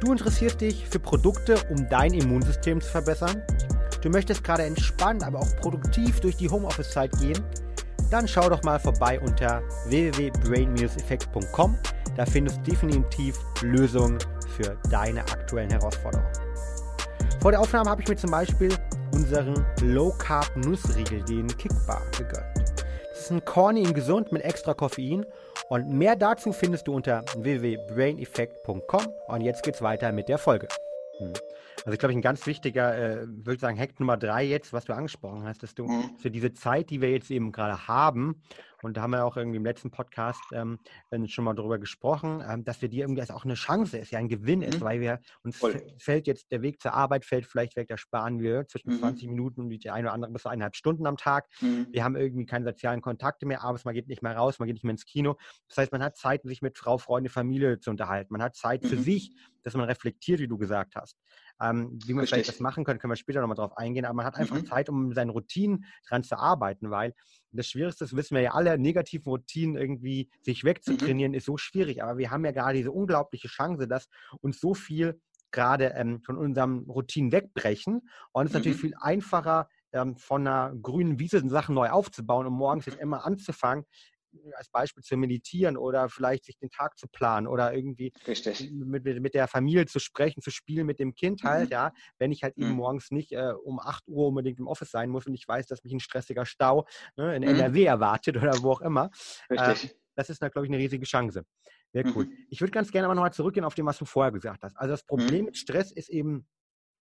Du 0.00 0.12
interessierst 0.12 0.60
dich 0.60 0.88
für 0.88 0.98
Produkte, 0.98 1.56
um 1.70 1.88
dein 1.88 2.14
Immunsystem 2.14 2.80
zu 2.80 2.90
verbessern? 2.90 3.42
Du 4.00 4.08
möchtest 4.08 4.42
gerade 4.42 4.64
entspannt, 4.64 5.22
aber 5.22 5.40
auch 5.40 5.56
produktiv 5.56 6.20
durch 6.20 6.36
die 6.36 6.48
Homeoffice-Zeit 6.48 7.12
gehen? 7.20 7.38
Dann 8.10 8.26
schau 8.26 8.48
doch 8.48 8.62
mal 8.62 8.80
vorbei 8.80 9.20
unter 9.20 9.62
www.brain-effekt.com. 9.86 11.78
Da 12.16 12.26
findest 12.26 12.58
du 12.58 12.62
definitiv 12.62 13.38
Lösungen 13.62 14.18
für 14.52 14.76
deine 14.90 15.20
aktuellen 15.20 15.70
Herausforderungen. 15.70 16.32
Vor 17.40 17.50
der 17.50 17.60
Aufnahme 17.60 17.90
habe 17.90 18.02
ich 18.02 18.08
mir 18.08 18.16
zum 18.16 18.30
Beispiel 18.30 18.72
unseren 19.12 19.66
Low 19.82 20.12
Carb 20.18 20.50
Nussriegel, 20.56 21.22
den 21.24 21.48
Kickbar, 21.56 22.02
gegönnt 22.16 22.62
ist 23.22 23.30
ein 23.30 23.44
Corny 23.44 23.82
in 23.82 23.94
gesund 23.94 24.32
mit 24.32 24.42
extra 24.42 24.74
Koffein. 24.74 25.26
Und 25.68 25.88
mehr 25.88 26.16
dazu 26.16 26.52
findest 26.52 26.88
du 26.88 26.94
unter 26.94 27.24
www.braineffect.com. 27.36 29.14
Und 29.28 29.40
jetzt 29.42 29.62
geht's 29.62 29.80
weiter 29.80 30.12
mit 30.12 30.28
der 30.28 30.38
Folge. 30.38 30.68
Also 31.84 31.94
ich 31.94 31.98
glaube, 31.98 32.12
ein 32.12 32.22
ganz 32.22 32.46
wichtiger, 32.46 32.96
äh, 32.96 33.26
würde 33.26 33.54
ich 33.54 33.60
sagen, 33.60 33.78
Hack 33.78 33.98
Nummer 33.98 34.16
drei 34.16 34.44
jetzt, 34.44 34.72
was 34.72 34.84
du 34.84 34.94
angesprochen 34.94 35.44
hast, 35.44 35.62
dass 35.62 35.74
du 35.74 35.86
mhm. 35.86 36.16
für 36.16 36.30
diese 36.30 36.52
Zeit, 36.52 36.90
die 36.90 37.00
wir 37.00 37.10
jetzt 37.10 37.30
eben 37.30 37.50
gerade 37.50 37.88
haben, 37.88 38.42
und 38.82 38.96
da 38.96 39.02
haben 39.02 39.12
wir 39.12 39.24
auch 39.24 39.36
irgendwie 39.36 39.56
im 39.56 39.64
letzten 39.64 39.90
Podcast 39.90 40.42
ähm, 40.52 40.78
schon 41.26 41.44
mal 41.44 41.54
drüber 41.54 41.78
gesprochen, 41.78 42.42
ähm, 42.46 42.64
dass 42.64 42.82
wir 42.82 42.88
die 42.88 43.00
irgendwie 43.00 43.20
als 43.20 43.30
auch 43.30 43.44
eine 43.44 43.54
Chance 43.54 43.98
ist, 43.98 44.10
ja 44.10 44.18
ein 44.18 44.28
Gewinn 44.28 44.58
mhm. 44.58 44.66
ist, 44.66 44.80
weil 44.80 45.00
wir 45.00 45.20
uns 45.44 45.60
fällt 45.98 46.26
jetzt 46.26 46.50
der 46.50 46.62
Weg 46.62 46.82
zur 46.82 46.92
Arbeit 46.92 47.24
fällt 47.24 47.46
vielleicht 47.46 47.76
weg, 47.76 47.88
da 47.88 47.96
sparen 47.96 48.40
wir 48.40 48.66
zwischen 48.66 48.94
mhm. 48.94 48.98
20 48.98 49.28
Minuten 49.28 49.60
und 49.62 49.70
die 49.70 49.90
eine 49.90 50.08
oder 50.08 50.14
andere 50.14 50.32
bis 50.32 50.46
eineinhalb 50.46 50.76
Stunden 50.76 51.06
am 51.06 51.16
Tag. 51.16 51.48
Mhm. 51.60 51.86
Wir 51.90 52.04
haben 52.04 52.16
irgendwie 52.16 52.44
keine 52.44 52.64
sozialen 52.64 53.00
Kontakte 53.00 53.46
mehr, 53.46 53.62
abends 53.62 53.84
man 53.84 53.94
geht 53.94 54.08
nicht 54.08 54.22
mehr 54.22 54.36
raus, 54.36 54.58
man 54.58 54.66
geht 54.66 54.74
nicht 54.74 54.84
mehr 54.84 54.92
ins 54.92 55.06
Kino. 55.06 55.36
Das 55.68 55.78
heißt, 55.78 55.92
man 55.92 56.02
hat 56.02 56.16
Zeit, 56.16 56.42
sich 56.42 56.60
mit 56.60 56.76
Frau, 56.76 56.98
Freunde, 56.98 57.30
Familie 57.30 57.78
zu 57.78 57.90
unterhalten. 57.90 58.32
Man 58.32 58.42
hat 58.42 58.56
Zeit 58.56 58.84
für 58.84 58.96
mhm. 58.96 59.02
sich, 59.02 59.32
dass 59.62 59.74
man 59.74 59.86
reflektiert, 59.86 60.40
wie 60.40 60.48
du 60.48 60.58
gesagt 60.58 60.96
hast. 60.96 61.16
Ähm, 61.62 61.98
wie 62.04 62.12
man 62.12 62.22
Richtig. 62.22 62.30
vielleicht 62.30 62.48
das 62.48 62.60
machen 62.60 62.84
kann, 62.84 62.98
können 62.98 63.12
wir 63.12 63.16
später 63.16 63.40
nochmal 63.40 63.56
drauf 63.56 63.76
eingehen, 63.76 64.04
aber 64.04 64.14
man 64.14 64.26
hat 64.26 64.34
einfach 64.34 64.56
mhm. 64.56 64.66
Zeit, 64.66 64.88
um 64.88 65.12
seinen 65.12 65.30
Routinen 65.30 65.84
dran 66.08 66.24
zu 66.24 66.36
arbeiten, 66.36 66.90
weil 66.90 67.14
das 67.52 67.68
Schwierigste, 67.68 68.04
das 68.04 68.16
wissen 68.16 68.34
wir 68.34 68.42
ja 68.42 68.52
alle, 68.52 68.78
negativen 68.78 69.30
Routinen 69.30 69.76
irgendwie 69.76 70.28
sich 70.40 70.64
mhm. 70.64 70.68
wegzutrainieren, 70.68 71.32
mhm. 71.32 71.38
ist 71.38 71.46
so 71.46 71.56
schwierig. 71.56 72.02
Aber 72.02 72.18
wir 72.18 72.30
haben 72.30 72.44
ja 72.44 72.50
gerade 72.50 72.78
diese 72.78 72.90
unglaubliche 72.90 73.48
Chance, 73.48 73.86
dass 73.86 74.08
uns 74.40 74.60
so 74.60 74.74
viel 74.74 75.20
gerade 75.52 75.92
ähm, 75.96 76.20
von 76.22 76.36
unserem 76.36 76.90
Routinen 76.90 77.30
wegbrechen. 77.30 78.08
Und 78.32 78.46
es 78.46 78.50
ist 78.50 78.54
mhm. 78.54 78.58
natürlich 78.58 78.80
viel 78.80 78.94
einfacher, 79.00 79.68
ähm, 79.92 80.16
von 80.16 80.46
einer 80.46 80.74
grünen 80.74 81.18
Wiese 81.20 81.46
Sachen 81.48 81.74
neu 81.74 81.90
aufzubauen 81.90 82.46
und 82.46 82.54
morgens 82.54 82.86
jetzt 82.86 82.98
immer 82.98 83.24
anzufangen, 83.24 83.84
als 84.54 84.68
Beispiel 84.70 85.02
zu 85.02 85.16
meditieren 85.16 85.76
oder 85.76 86.08
vielleicht 86.08 86.44
sich 86.44 86.58
den 86.58 86.70
Tag 86.70 86.98
zu 86.98 87.06
planen 87.08 87.46
oder 87.46 87.74
irgendwie 87.74 88.12
mit, 88.70 89.04
mit, 89.04 89.34
der 89.34 89.48
Familie 89.48 89.86
zu 89.86 89.98
sprechen, 89.98 90.42
zu 90.42 90.50
spielen 90.50 90.86
mit 90.86 90.98
dem 90.98 91.14
Kind 91.14 91.42
halt, 91.42 91.70
mhm. 91.70 91.72
ja, 91.72 91.92
wenn 92.18 92.32
ich 92.32 92.42
halt 92.42 92.56
eben 92.56 92.70
mhm. 92.70 92.76
morgens 92.76 93.10
nicht 93.10 93.32
äh, 93.32 93.52
um 93.64 93.80
8 93.80 94.08
Uhr 94.08 94.28
unbedingt 94.28 94.58
im 94.58 94.66
Office 94.66 94.90
sein 94.90 95.10
muss 95.10 95.26
und 95.26 95.34
ich 95.34 95.46
weiß, 95.46 95.66
dass 95.66 95.82
mich 95.84 95.92
ein 95.92 96.00
stressiger 96.00 96.46
Stau 96.46 96.86
ne, 97.16 97.36
in 97.36 97.42
mhm. 97.42 97.48
NRW 97.48 97.84
erwartet 97.84 98.36
oder 98.36 98.62
wo 98.62 98.72
auch 98.72 98.80
immer. 98.80 99.10
Richtig. 99.50 99.90
Äh, 99.90 99.94
das 100.14 100.28
ist, 100.28 100.40
glaube 100.40 100.66
ich, 100.66 100.70
eine 100.70 100.78
riesige 100.78 101.06
Chance. 101.06 101.44
Sehr 101.92 102.06
cool. 102.14 102.26
Mhm. 102.26 102.46
Ich 102.48 102.60
würde 102.60 102.70
ganz 102.70 102.90
gerne 102.90 103.06
aber 103.06 103.14
nochmal 103.14 103.32
zurückgehen 103.32 103.64
auf 103.64 103.74
dem, 103.74 103.86
was 103.86 103.98
du 103.98 104.04
vorher 104.04 104.32
gesagt 104.32 104.62
hast. 104.62 104.76
Also 104.76 104.92
das 104.92 105.04
Problem 105.04 105.40
mhm. 105.40 105.46
mit 105.46 105.56
Stress 105.56 105.92
ist 105.92 106.08
eben, 106.08 106.46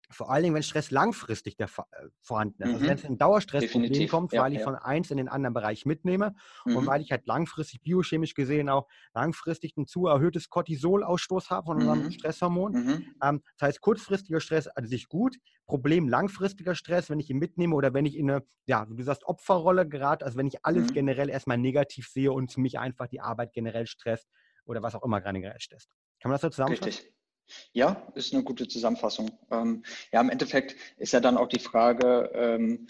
vor 0.10 0.32
allen 0.32 0.44
Dingen, 0.44 0.56
wenn 0.56 0.64
Stress 0.64 0.92
langfristig 0.92 1.58
der, 1.58 1.68
äh, 1.68 2.08
vorhanden 2.22 2.64
ist. 2.64 2.70
Also 2.70 2.70
mhm. 2.70 2.76
Also 2.76 2.88
wenn 2.88 2.98
es 2.98 3.06
ein 3.06 3.18
Dauerstressproblem 3.18 4.08
kommt, 4.08 4.34
ja, 4.34 4.42
weil 4.42 4.54
ich 4.54 4.60
ja. 4.60 4.66
von 4.66 4.76
eins 4.76 5.12
in 5.12 5.18
den 5.18 5.28
anderen 5.28 5.54
Bereich 5.54 5.86
mitnehme 5.86 6.34
mhm. 6.66 6.78
und 6.78 6.88
weil 6.88 7.02
ich 7.02 7.12
halt 7.12 7.28
langfristig 7.28 7.82
biochemisch 7.82 8.34
gesehen 8.34 8.70
auch 8.70 8.88
langfristig 9.14 9.76
ein 9.78 9.86
zu 9.86 10.08
erhöhtes 10.08 10.50
Cortisolausstoß 10.50 11.50
habe 11.50 11.66
von 11.66 11.78
unserem 11.78 12.04
mhm. 12.06 12.12
Stresshormon. 12.12 12.72
Mhm. 12.72 13.06
Ähm, 13.22 13.42
das 13.58 13.68
heißt, 13.68 13.82
kurzfristiger 13.82 14.40
Stress 14.40 14.68
an 14.68 14.88
sich 14.88 15.08
gut, 15.10 15.38
Problem 15.66 16.08
langfristiger 16.08 16.76
Stress, 16.76 17.10
wenn 17.10 17.20
ich 17.20 17.30
ihn 17.30 17.38
mitnehme 17.38 17.76
oder 17.76 17.94
wenn 17.94 18.06
ich 18.06 18.18
in 18.18 18.32
eine, 18.32 18.44
ja, 18.66 18.90
wie 18.90 18.96
du 18.96 19.04
sagst, 19.04 19.26
Opferrolle 19.26 19.88
gerate, 19.88 20.26
also 20.26 20.38
wenn 20.38 20.48
ich 20.48 20.64
alles 20.64 20.90
mhm. 20.90 20.94
generell 20.94 21.30
erstmal 21.30 21.58
negativ 21.58 22.08
sehe 22.08 22.32
und 22.32 22.58
mich 22.58 22.80
einfach 22.80 23.08
die 23.08 23.20
Arbeit 23.20 23.52
generell 23.54 23.88
stresst 23.88 24.30
oder 24.66 24.82
was 24.82 24.96
auch 24.96 25.04
immer 25.04 25.20
gerade 25.20 25.40
generell 25.40 25.60
stresst. 25.60 25.90
Kann 26.22 26.30
man 26.30 26.36
das 26.36 26.42
so 26.42 26.50
zusammenfassen? 26.50 26.86
Richtig. 26.86 27.17
Ja, 27.74 28.08
ist 28.16 28.34
eine 28.34 28.44
gute 28.44 28.68
Zusammenfassung. 28.68 29.32
Ähm, 29.52 29.84
ja, 30.12 30.22
im 30.22 30.30
Endeffekt 30.30 30.76
ist 30.98 31.14
ja 31.14 31.20
dann 31.20 31.38
auch 31.38 31.48
die 31.48 31.60
Frage, 31.60 32.32
ähm, 32.34 32.88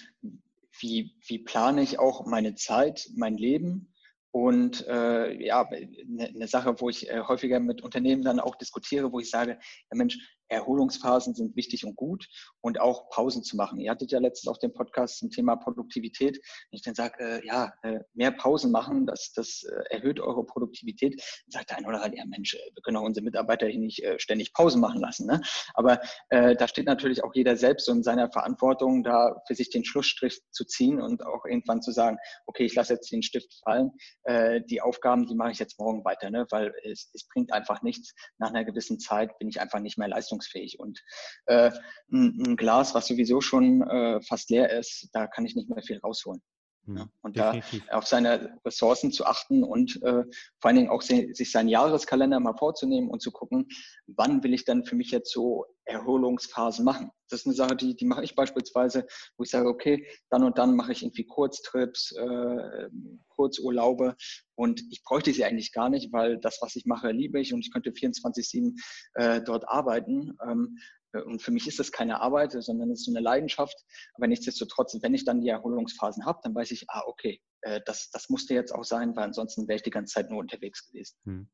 wie, 0.80 1.16
wie 1.26 1.40
plane 1.40 1.82
ich 1.82 2.00
auch 2.00 2.26
meine 2.26 2.56
Zeit, 2.56 3.10
mein 3.16 3.38
Leben? 3.38 3.94
Und 4.32 4.86
äh, 4.88 5.34
ja, 5.44 5.68
eine, 5.68 6.28
eine 6.28 6.48
Sache, 6.48 6.80
wo 6.80 6.90
ich 6.90 7.10
äh, 7.10 7.22
häufiger 7.22 7.60
mit 7.60 7.82
Unternehmen 7.82 8.24
dann 8.24 8.40
auch 8.40 8.56
diskutiere, 8.56 9.12
wo 9.12 9.20
ich 9.20 9.30
sage, 9.30 9.52
ja 9.52 9.98
Mensch, 9.98 10.37
Erholungsphasen 10.50 11.36
sind 11.36 11.56
wichtig 11.56 11.86
und 11.86 11.96
gut 11.96 12.28
und 12.62 12.80
auch 12.80 13.10
Pausen 13.10 13.44
zu 13.44 13.56
machen. 13.56 13.80
Ihr 13.80 13.92
hattet 13.92 14.12
ja 14.12 14.20
letztens 14.20 14.52
auch 14.52 14.58
den 14.58 14.74
Podcast 14.74 15.20
zum 15.20 15.30
Thema 15.30 15.56
Produktivität. 15.56 16.38
Wenn 16.38 16.78
ich 16.78 16.82
dann 16.82 16.96
sage, 16.96 17.14
äh, 17.20 17.46
ja, 17.46 17.74
äh, 17.84 18.00
mehr 18.14 18.32
Pausen 18.32 18.72
machen, 18.72 19.06
das, 19.06 19.32
das 19.34 19.64
äh, 19.64 19.96
erhöht 19.96 20.20
eure 20.20 20.46
Produktivität, 20.46 21.20
dann 21.46 21.52
sagt 21.52 21.70
der 21.72 21.78
eine 21.78 21.88
oder 21.88 22.02
andere, 22.02 22.18
ja 22.18 22.26
Mensch, 22.26 22.56
äh, 22.56 22.60
wir 22.74 22.82
können 22.82 22.98
auch 22.98 23.04
unsere 23.04 23.24
Mitarbeiter 23.24 23.68
hier 23.68 23.80
nicht 23.80 24.04
äh, 24.04 24.20
ständig 24.20 24.54
Pausen 24.54 24.82
machen 24.82 25.02
lassen. 25.02 25.28
Ne? 25.28 25.42
Aber 25.74 26.00
äh, 26.30 26.56
da 26.56 26.68
steht 26.68 26.86
natürlich 26.86 27.24
auch 27.24 27.34
jeder 27.34 27.56
selbst 27.58 27.90
in 27.90 28.04
seiner 28.04 28.32
Verantwortung, 28.32 29.04
da 29.04 29.42
für 29.48 29.56
sich 29.56 29.70
den 29.70 29.86
Schlussstrich 29.86 30.42
zu 30.52 30.66
ziehen 30.66 31.02
und 31.02 31.26
auch 31.26 31.46
irgendwann 31.46 31.82
zu 31.82 31.92
sagen, 31.92 32.18
okay, 32.46 32.66
ich 32.66 32.76
lasse 32.76 32.94
jetzt 32.94 33.12
den 33.12 33.24
Stift 33.24 33.62
fallen, 33.64 33.92
äh, 34.24 34.62
die 34.62 34.82
Aufgaben, 34.82 35.26
die 35.26 35.36
mache 35.36 35.52
ich 35.52 35.60
jetzt 35.60 35.80
morgen 35.80 36.04
weiter, 36.06 36.30
ne? 36.30 36.46
weil 36.52 36.74
es, 36.84 37.10
es 37.14 37.28
bringt 37.28 37.52
einfach 37.52 37.82
nichts. 37.82 38.14
Nach 38.38 38.50
einer 38.50 38.66
gewissen 38.66 39.00
Zeit 39.00 39.38
bin 39.40 39.50
ich 39.50 39.60
einfach 39.60 39.80
nicht 39.80 39.98
mehr 39.98 40.08
leistungsfähig 40.08 40.37
leistungsfähig. 40.38 40.80
Und 40.80 41.04
äh, 41.46 41.72
ein, 42.12 42.44
ein, 42.46 42.58
Glas, 42.58 42.96
was 42.96 43.08
sowieso 43.08 43.42
schon 43.42 43.82
äh, 43.82 44.22
fast 44.22 44.50
leer 44.50 44.72
ist, 44.72 45.10
da 45.14 45.28
kann 45.28 45.46
ich 45.46 45.56
nicht 45.56 45.70
mehr 45.70 45.84
viel 45.84 46.00
rausholen. 46.00 46.42
Ja, 46.88 47.02
hm, 47.02 47.10
und 47.22 47.36
Definitiv. 47.36 47.86
da 47.90 47.98
auf 47.98 48.08
seine 48.08 48.58
Ressourcen 48.66 49.12
zu 49.12 49.26
achten 49.26 49.64
und 49.64 50.02
äh, 50.04 50.24
vor 50.60 50.70
allen 50.70 50.78
Dingen 50.78 50.90
auch 50.90 51.02
se 51.02 51.28
sich 51.34 51.52
seinen 51.52 51.70
Jahreskalender 51.70 52.40
mal 52.40 52.56
vorzunehmen 52.58 53.10
und 53.10 53.22
zu 53.22 53.32
gucken, 53.32 53.68
wann 54.08 54.44
will 54.44 54.54
ich 54.54 54.64
dann 54.64 54.86
für 54.86 54.96
mich 54.96 55.12
jetzt 55.12 55.32
so 55.32 55.66
Erholungsphasen 55.86 56.84
machen. 56.84 57.12
Das 57.30 57.42
ist 57.42 57.46
eine 57.46 57.56
Sache, 57.56 57.76
die, 57.76 57.96
die 57.96 58.06
mache 58.06 58.24
ich 58.24 58.36
beispielsweise, 58.36 59.06
wo 59.38 59.44
ich 59.44 59.50
sage, 59.50 59.68
okay, 59.68 60.08
dann 60.30 60.44
und 60.44 60.58
dann 60.58 60.76
mache 60.76 60.92
ich 60.92 61.04
irgendwie 61.04 61.26
Kurztrips, 61.26 62.14
äh, 62.14 62.90
Kurzurlaube 63.30 64.16
und 64.56 64.82
ich 64.92 65.04
bräuchte 65.04 65.34
sie 65.34 65.46
eigentlich 65.46 65.72
gar 65.72 65.90
nicht, 65.90 66.12
weil 66.12 66.38
das, 66.40 66.60
was 66.62 66.76
ich 66.76 66.86
mache, 66.86 67.12
liebe 67.12 67.40
ich 67.40 67.54
und 67.54 67.60
ich 67.60 67.72
könnte 67.72 67.92
24-7 67.92 68.74
äh, 69.16 69.42
dort 69.42 69.68
arbeiten. 69.68 70.38
Ähm, 70.48 70.78
äh, 70.78 70.97
und 71.14 71.42
für 71.42 71.52
mich 71.52 71.68
ist 71.68 71.80
das 71.80 71.92
keine 71.92 72.22
Arbeit, 72.22 72.52
sondern 72.52 72.92
es 72.92 73.00
ist 73.00 73.06
so 73.06 73.12
eine 73.12 73.22
Leidenschaft. 73.22 73.76
Aber 74.14 74.28
nichtsdestotrotz, 74.28 74.98
wenn 75.02 75.14
ich 75.14 75.26
dann 75.26 75.42
die 75.42 75.50
Erholungsphasen 75.50 76.26
habe, 76.26 76.40
dann 76.44 76.54
weiß 76.54 76.72
ich, 76.72 76.86
ah, 76.90 77.04
okay, 77.06 77.42
äh, 77.62 77.82
das, 77.86 78.10
das 78.12 78.30
musste 78.30 78.54
jetzt 78.54 78.74
auch 78.74 78.84
sein, 78.84 79.16
weil 79.16 79.24
ansonsten 79.24 79.68
wäre 79.68 79.78
ich 79.78 79.84
die 79.84 79.90
ganze 79.90 80.14
Zeit 80.14 80.30
nur 80.30 80.40
unterwegs 80.40 80.88
gewesen. 80.88 81.18
Hm. 81.26 81.50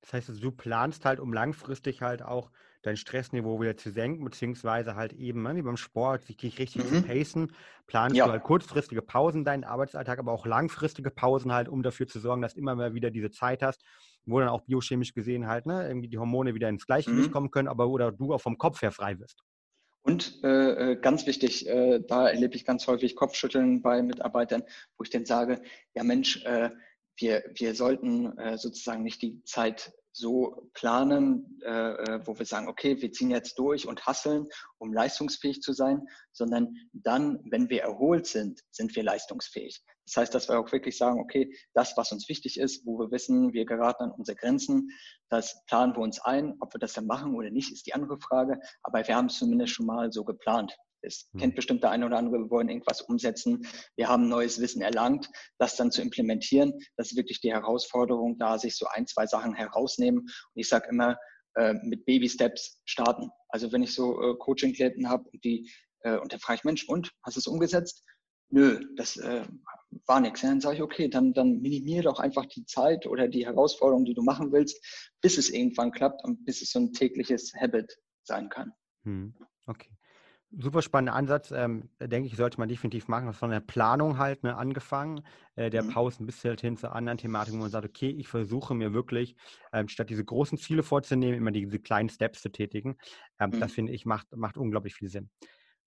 Das 0.00 0.12
heißt, 0.12 0.28
also, 0.28 0.40
du 0.40 0.52
planst 0.52 1.04
halt, 1.04 1.20
um 1.20 1.32
langfristig 1.32 2.02
halt 2.02 2.22
auch 2.22 2.50
dein 2.82 2.96
Stressniveau 2.96 3.60
wieder 3.60 3.76
zu 3.76 3.90
senken, 3.90 4.24
beziehungsweise 4.24 4.94
halt 4.94 5.14
eben, 5.14 5.42
ne, 5.42 5.56
wie 5.56 5.62
beim 5.62 5.78
Sport, 5.78 6.28
dich 6.28 6.58
richtig 6.58 6.84
mhm. 6.84 6.96
zu 6.96 7.02
pacen, 7.02 7.52
planst 7.86 8.16
ja. 8.16 8.26
du 8.26 8.32
halt 8.32 8.42
kurzfristige 8.42 9.00
Pausen 9.00 9.44
deinen 9.44 9.64
Arbeitsalltag, 9.64 10.18
aber 10.18 10.32
auch 10.32 10.44
langfristige 10.44 11.10
Pausen 11.10 11.52
halt, 11.52 11.68
um 11.68 11.82
dafür 11.82 12.06
zu 12.06 12.20
sorgen, 12.20 12.42
dass 12.42 12.54
immer 12.54 12.74
mal 12.74 12.94
wieder 12.94 13.10
diese 13.10 13.30
Zeit 13.30 13.62
hast, 13.62 13.82
wo 14.26 14.40
dann 14.40 14.48
auch 14.48 14.62
biochemisch 14.62 15.14
gesehen 15.14 15.46
halt 15.46 15.66
ne, 15.66 15.86
irgendwie 15.86 16.08
die 16.08 16.18
Hormone 16.18 16.54
wieder 16.54 16.68
ins 16.68 16.86
Gleichgewicht 16.86 17.28
mhm. 17.28 17.32
kommen 17.32 17.50
können, 17.50 17.68
aber 17.68 17.88
oder 17.88 18.12
du 18.12 18.32
auch 18.34 18.40
vom 18.40 18.58
Kopf 18.58 18.82
her 18.82 18.92
frei 18.92 19.18
wirst. 19.18 19.42
Und 20.02 20.42
äh, 20.44 20.92
äh, 20.92 20.96
ganz 20.96 21.26
wichtig, 21.26 21.66
äh, 21.66 22.00
da 22.06 22.28
erlebe 22.28 22.56
ich 22.56 22.66
ganz 22.66 22.86
häufig 22.86 23.16
Kopfschütteln 23.16 23.80
bei 23.80 24.02
Mitarbeitern, 24.02 24.62
wo 24.98 25.04
ich 25.04 25.10
dann 25.10 25.24
sage, 25.24 25.62
ja 25.94 26.04
Mensch, 26.04 26.44
äh, 26.44 26.70
wir, 27.16 27.44
wir 27.54 27.74
sollten 27.74 28.36
äh, 28.38 28.58
sozusagen 28.58 29.02
nicht 29.02 29.22
die 29.22 29.42
Zeit 29.44 29.94
so 30.14 30.70
planen, 30.74 31.60
äh, 31.64 31.70
äh, 31.70 32.20
wo 32.24 32.38
wir 32.38 32.46
sagen, 32.46 32.68
okay, 32.68 33.02
wir 33.02 33.10
ziehen 33.10 33.30
jetzt 33.30 33.58
durch 33.58 33.86
und 33.88 34.06
hasseln, 34.06 34.46
um 34.78 34.92
leistungsfähig 34.92 35.60
zu 35.60 35.72
sein, 35.72 36.06
sondern 36.32 36.76
dann, 36.92 37.40
wenn 37.50 37.68
wir 37.68 37.82
erholt 37.82 38.26
sind, 38.26 38.60
sind 38.70 38.94
wir 38.94 39.02
leistungsfähig. 39.02 39.82
Das 40.06 40.16
heißt, 40.16 40.34
dass 40.34 40.48
wir 40.48 40.60
auch 40.60 40.70
wirklich 40.70 40.96
sagen, 40.96 41.18
okay, 41.18 41.52
das, 41.72 41.96
was 41.96 42.12
uns 42.12 42.28
wichtig 42.28 42.60
ist, 42.60 42.86
wo 42.86 42.98
wir 42.98 43.10
wissen, 43.10 43.52
wir 43.52 43.64
geraten 43.66 44.04
an 44.04 44.12
unsere 44.12 44.36
Grenzen, 44.36 44.88
das 45.30 45.64
planen 45.66 45.96
wir 45.96 46.00
uns 46.00 46.20
ein. 46.20 46.54
Ob 46.60 46.72
wir 46.74 46.78
das 46.78 46.92
dann 46.92 47.06
machen 47.06 47.34
oder 47.34 47.50
nicht, 47.50 47.72
ist 47.72 47.86
die 47.86 47.94
andere 47.94 48.20
Frage. 48.20 48.60
Aber 48.84 49.06
wir 49.06 49.16
haben 49.16 49.26
es 49.26 49.38
zumindest 49.38 49.72
schon 49.72 49.86
mal 49.86 50.12
so 50.12 50.22
geplant. 50.22 50.76
Es 51.04 51.28
mhm. 51.32 51.40
kennt 51.40 51.54
bestimmt 51.56 51.82
der 51.82 51.90
eine 51.90 52.06
oder 52.06 52.18
andere, 52.18 52.38
wir 52.38 52.50
wollen 52.50 52.68
irgendwas 52.68 53.00
umsetzen, 53.02 53.66
wir 53.96 54.08
haben 54.08 54.28
neues 54.28 54.60
Wissen 54.60 54.82
erlangt, 54.82 55.28
das 55.58 55.76
dann 55.76 55.90
zu 55.90 56.02
implementieren, 56.02 56.72
das 56.96 57.12
ist 57.12 57.16
wirklich 57.16 57.40
die 57.40 57.52
Herausforderung, 57.52 58.38
da 58.38 58.58
sich 58.58 58.76
so 58.76 58.86
ein, 58.86 59.06
zwei 59.06 59.26
Sachen 59.26 59.54
herausnehmen. 59.54 60.20
Und 60.20 60.30
ich 60.54 60.68
sage 60.68 60.88
immer, 60.88 61.16
äh, 61.56 61.74
mit 61.74 62.04
Baby-Steps 62.04 62.80
starten. 62.84 63.30
Also 63.48 63.70
wenn 63.72 63.82
ich 63.82 63.94
so 63.94 64.20
äh, 64.20 64.34
Coaching-Klienten 64.36 65.08
habe 65.08 65.28
und 65.30 65.44
die 65.44 65.70
äh, 66.04 66.18
und 66.18 66.32
dann 66.32 66.40
frage 66.40 66.58
ich, 66.58 66.64
Mensch, 66.64 66.88
und 66.88 67.12
hast 67.22 67.36
du 67.36 67.40
es 67.40 67.46
umgesetzt? 67.46 68.04
Nö, 68.50 68.80
das 68.96 69.16
äh, 69.16 69.44
war 70.06 70.20
nichts. 70.20 70.42
Dann 70.42 70.60
sage 70.60 70.76
ich, 70.76 70.82
okay, 70.82 71.08
dann, 71.08 71.32
dann 71.32 71.60
minimiere 71.60 72.04
doch 72.04 72.20
einfach 72.20 72.46
die 72.46 72.64
Zeit 72.66 73.06
oder 73.06 73.26
die 73.26 73.46
Herausforderung, 73.46 74.04
die 74.04 74.14
du 74.14 74.22
machen 74.22 74.52
willst, 74.52 74.84
bis 75.20 75.38
es 75.38 75.50
irgendwann 75.50 75.92
klappt 75.92 76.22
und 76.24 76.44
bis 76.44 76.62
es 76.62 76.70
so 76.70 76.78
ein 76.78 76.92
tägliches 76.92 77.52
Habit 77.54 77.96
sein 78.22 78.48
kann. 78.48 78.72
Hm, 79.04 79.34
okay 79.66 79.90
super 80.58 80.82
spannender 80.82 81.14
Ansatz, 81.14 81.50
ähm, 81.50 81.88
denke 82.00 82.28
ich, 82.28 82.36
sollte 82.36 82.58
man 82.58 82.68
definitiv 82.68 83.08
machen. 83.08 83.32
Von 83.32 83.50
der 83.50 83.60
Planung 83.60 84.18
halt 84.18 84.42
ne, 84.42 84.56
angefangen, 84.56 85.22
äh, 85.56 85.70
der 85.70 85.82
mhm. 85.82 85.90
Pausen 85.90 86.26
bis 86.26 86.44
halt 86.44 86.60
hin 86.60 86.76
zu 86.76 86.90
anderen 86.90 87.18
Thematiken, 87.18 87.58
wo 87.58 87.64
man 87.64 87.70
sagt, 87.70 87.86
okay, 87.86 88.10
ich 88.10 88.28
versuche 88.28 88.74
mir 88.74 88.92
wirklich, 88.92 89.36
ähm, 89.72 89.88
statt 89.88 90.10
diese 90.10 90.24
großen 90.24 90.58
Ziele 90.58 90.82
vorzunehmen, 90.82 91.36
immer 91.36 91.50
diese 91.50 91.78
kleinen 91.78 92.08
Steps 92.08 92.42
zu 92.42 92.50
tätigen. 92.50 92.96
Ähm, 93.38 93.50
mhm. 93.50 93.60
Das 93.60 93.72
finde 93.72 93.92
ich 93.92 94.06
macht, 94.06 94.34
macht 94.36 94.56
unglaublich 94.56 94.94
viel 94.94 95.08
Sinn. 95.08 95.30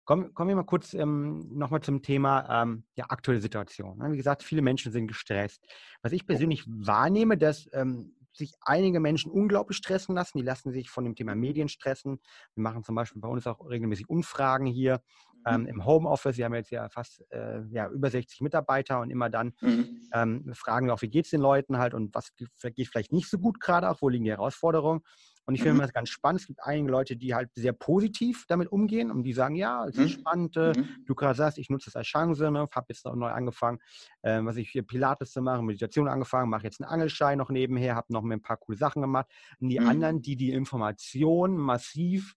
Kommen, 0.05 0.33
kommen 0.33 0.49
wir 0.49 0.55
mal 0.57 0.63
kurz 0.63 0.93
ähm, 0.93 1.49
nochmal 1.53 1.81
zum 1.81 2.01
Thema 2.01 2.63
ähm, 2.63 2.83
ja, 2.95 3.05
aktuelle 3.07 3.39
Situation. 3.39 3.97
Ne? 3.97 4.11
Wie 4.11 4.17
gesagt, 4.17 4.43
viele 4.43 4.61
Menschen 4.61 4.91
sind 4.91 5.07
gestresst. 5.07 5.65
Was 6.01 6.11
ich 6.11 6.25
persönlich 6.25 6.65
wahrnehme, 6.67 7.37
dass 7.37 7.69
ähm, 7.71 8.13
sich 8.33 8.53
einige 8.61 8.99
Menschen 8.99 9.31
unglaublich 9.31 9.77
stressen 9.77 10.15
lassen. 10.15 10.37
Die 10.37 10.43
lassen 10.43 10.71
sich 10.71 10.89
von 10.89 11.03
dem 11.03 11.15
Thema 11.15 11.35
Medien 11.35 11.67
stressen. 11.67 12.19
Wir 12.55 12.63
machen 12.63 12.83
zum 12.83 12.95
Beispiel 12.95 13.21
bei 13.21 13.27
uns 13.27 13.47
auch 13.47 13.69
regelmäßig 13.69 14.09
Umfragen 14.09 14.65
hier 14.65 15.01
ähm, 15.45 15.61
mhm. 15.61 15.67
im 15.67 15.85
Homeoffice. 15.85 16.37
Wir 16.37 16.45
haben 16.45 16.55
jetzt 16.55 16.71
ja 16.71 16.89
fast 16.89 17.23
äh, 17.31 17.61
ja, 17.69 17.89
über 17.89 18.09
60 18.09 18.41
Mitarbeiter 18.41 18.99
und 18.99 19.09
immer 19.09 19.29
dann 19.29 19.53
mhm. 19.61 20.01
ähm, 20.13 20.51
fragen 20.53 20.87
wir 20.87 20.93
auch, 20.93 21.01
wie 21.01 21.09
geht 21.09 21.25
es 21.25 21.31
den 21.31 21.41
Leuten 21.41 21.77
halt 21.77 21.93
und 21.93 22.13
was 22.15 22.33
geht 22.35 22.87
vielleicht 22.87 23.11
nicht 23.11 23.29
so 23.29 23.37
gut 23.37 23.59
gerade 23.59 23.89
auch, 23.89 24.01
wo 24.01 24.09
liegen 24.09 24.25
die 24.25 24.31
Herausforderungen. 24.31 25.01
Und 25.45 25.55
ich 25.55 25.61
finde 25.61 25.75
mhm. 25.75 25.81
das 25.81 25.93
ganz 25.93 26.09
spannend. 26.09 26.41
Es 26.41 26.47
gibt 26.47 26.63
einige 26.63 26.89
Leute, 26.89 27.17
die 27.17 27.35
halt 27.35 27.49
sehr 27.53 27.73
positiv 27.73 28.45
damit 28.47 28.71
umgehen 28.71 29.11
und 29.11 29.23
die 29.23 29.33
sagen, 29.33 29.55
ja, 29.55 29.85
es 29.85 29.97
ist 29.97 30.17
mhm. 30.17 30.19
spannend. 30.21 30.57
Äh, 30.57 30.73
mhm. 30.77 31.03
Du 31.05 31.15
gerade 31.15 31.35
sagst, 31.35 31.57
ich 31.57 31.69
nutze 31.69 31.89
es 31.89 31.95
als 31.95 32.07
Chance, 32.07 32.49
ne? 32.49 32.67
habe 32.71 32.85
jetzt 32.89 33.05
noch 33.05 33.15
neu 33.15 33.29
angefangen, 33.29 33.79
äh, 34.21 34.39
was 34.43 34.55
ich 34.55 34.69
hier 34.69 34.83
Pilates 34.83 35.31
zu 35.31 35.41
machen, 35.41 35.65
Meditation 35.65 36.07
angefangen, 36.07 36.49
mache 36.49 36.63
jetzt 36.63 36.81
einen 36.81 36.89
Angelschein 36.89 37.37
noch 37.37 37.49
nebenher, 37.49 37.95
habe 37.95 38.13
noch 38.13 38.23
ein 38.23 38.41
paar 38.41 38.57
coole 38.57 38.77
Sachen 38.77 39.01
gemacht. 39.01 39.27
Und 39.59 39.69
die 39.69 39.79
mhm. 39.79 39.87
anderen, 39.87 40.21
die 40.21 40.37
die 40.37 40.51
Information 40.51 41.57
massiv 41.57 42.35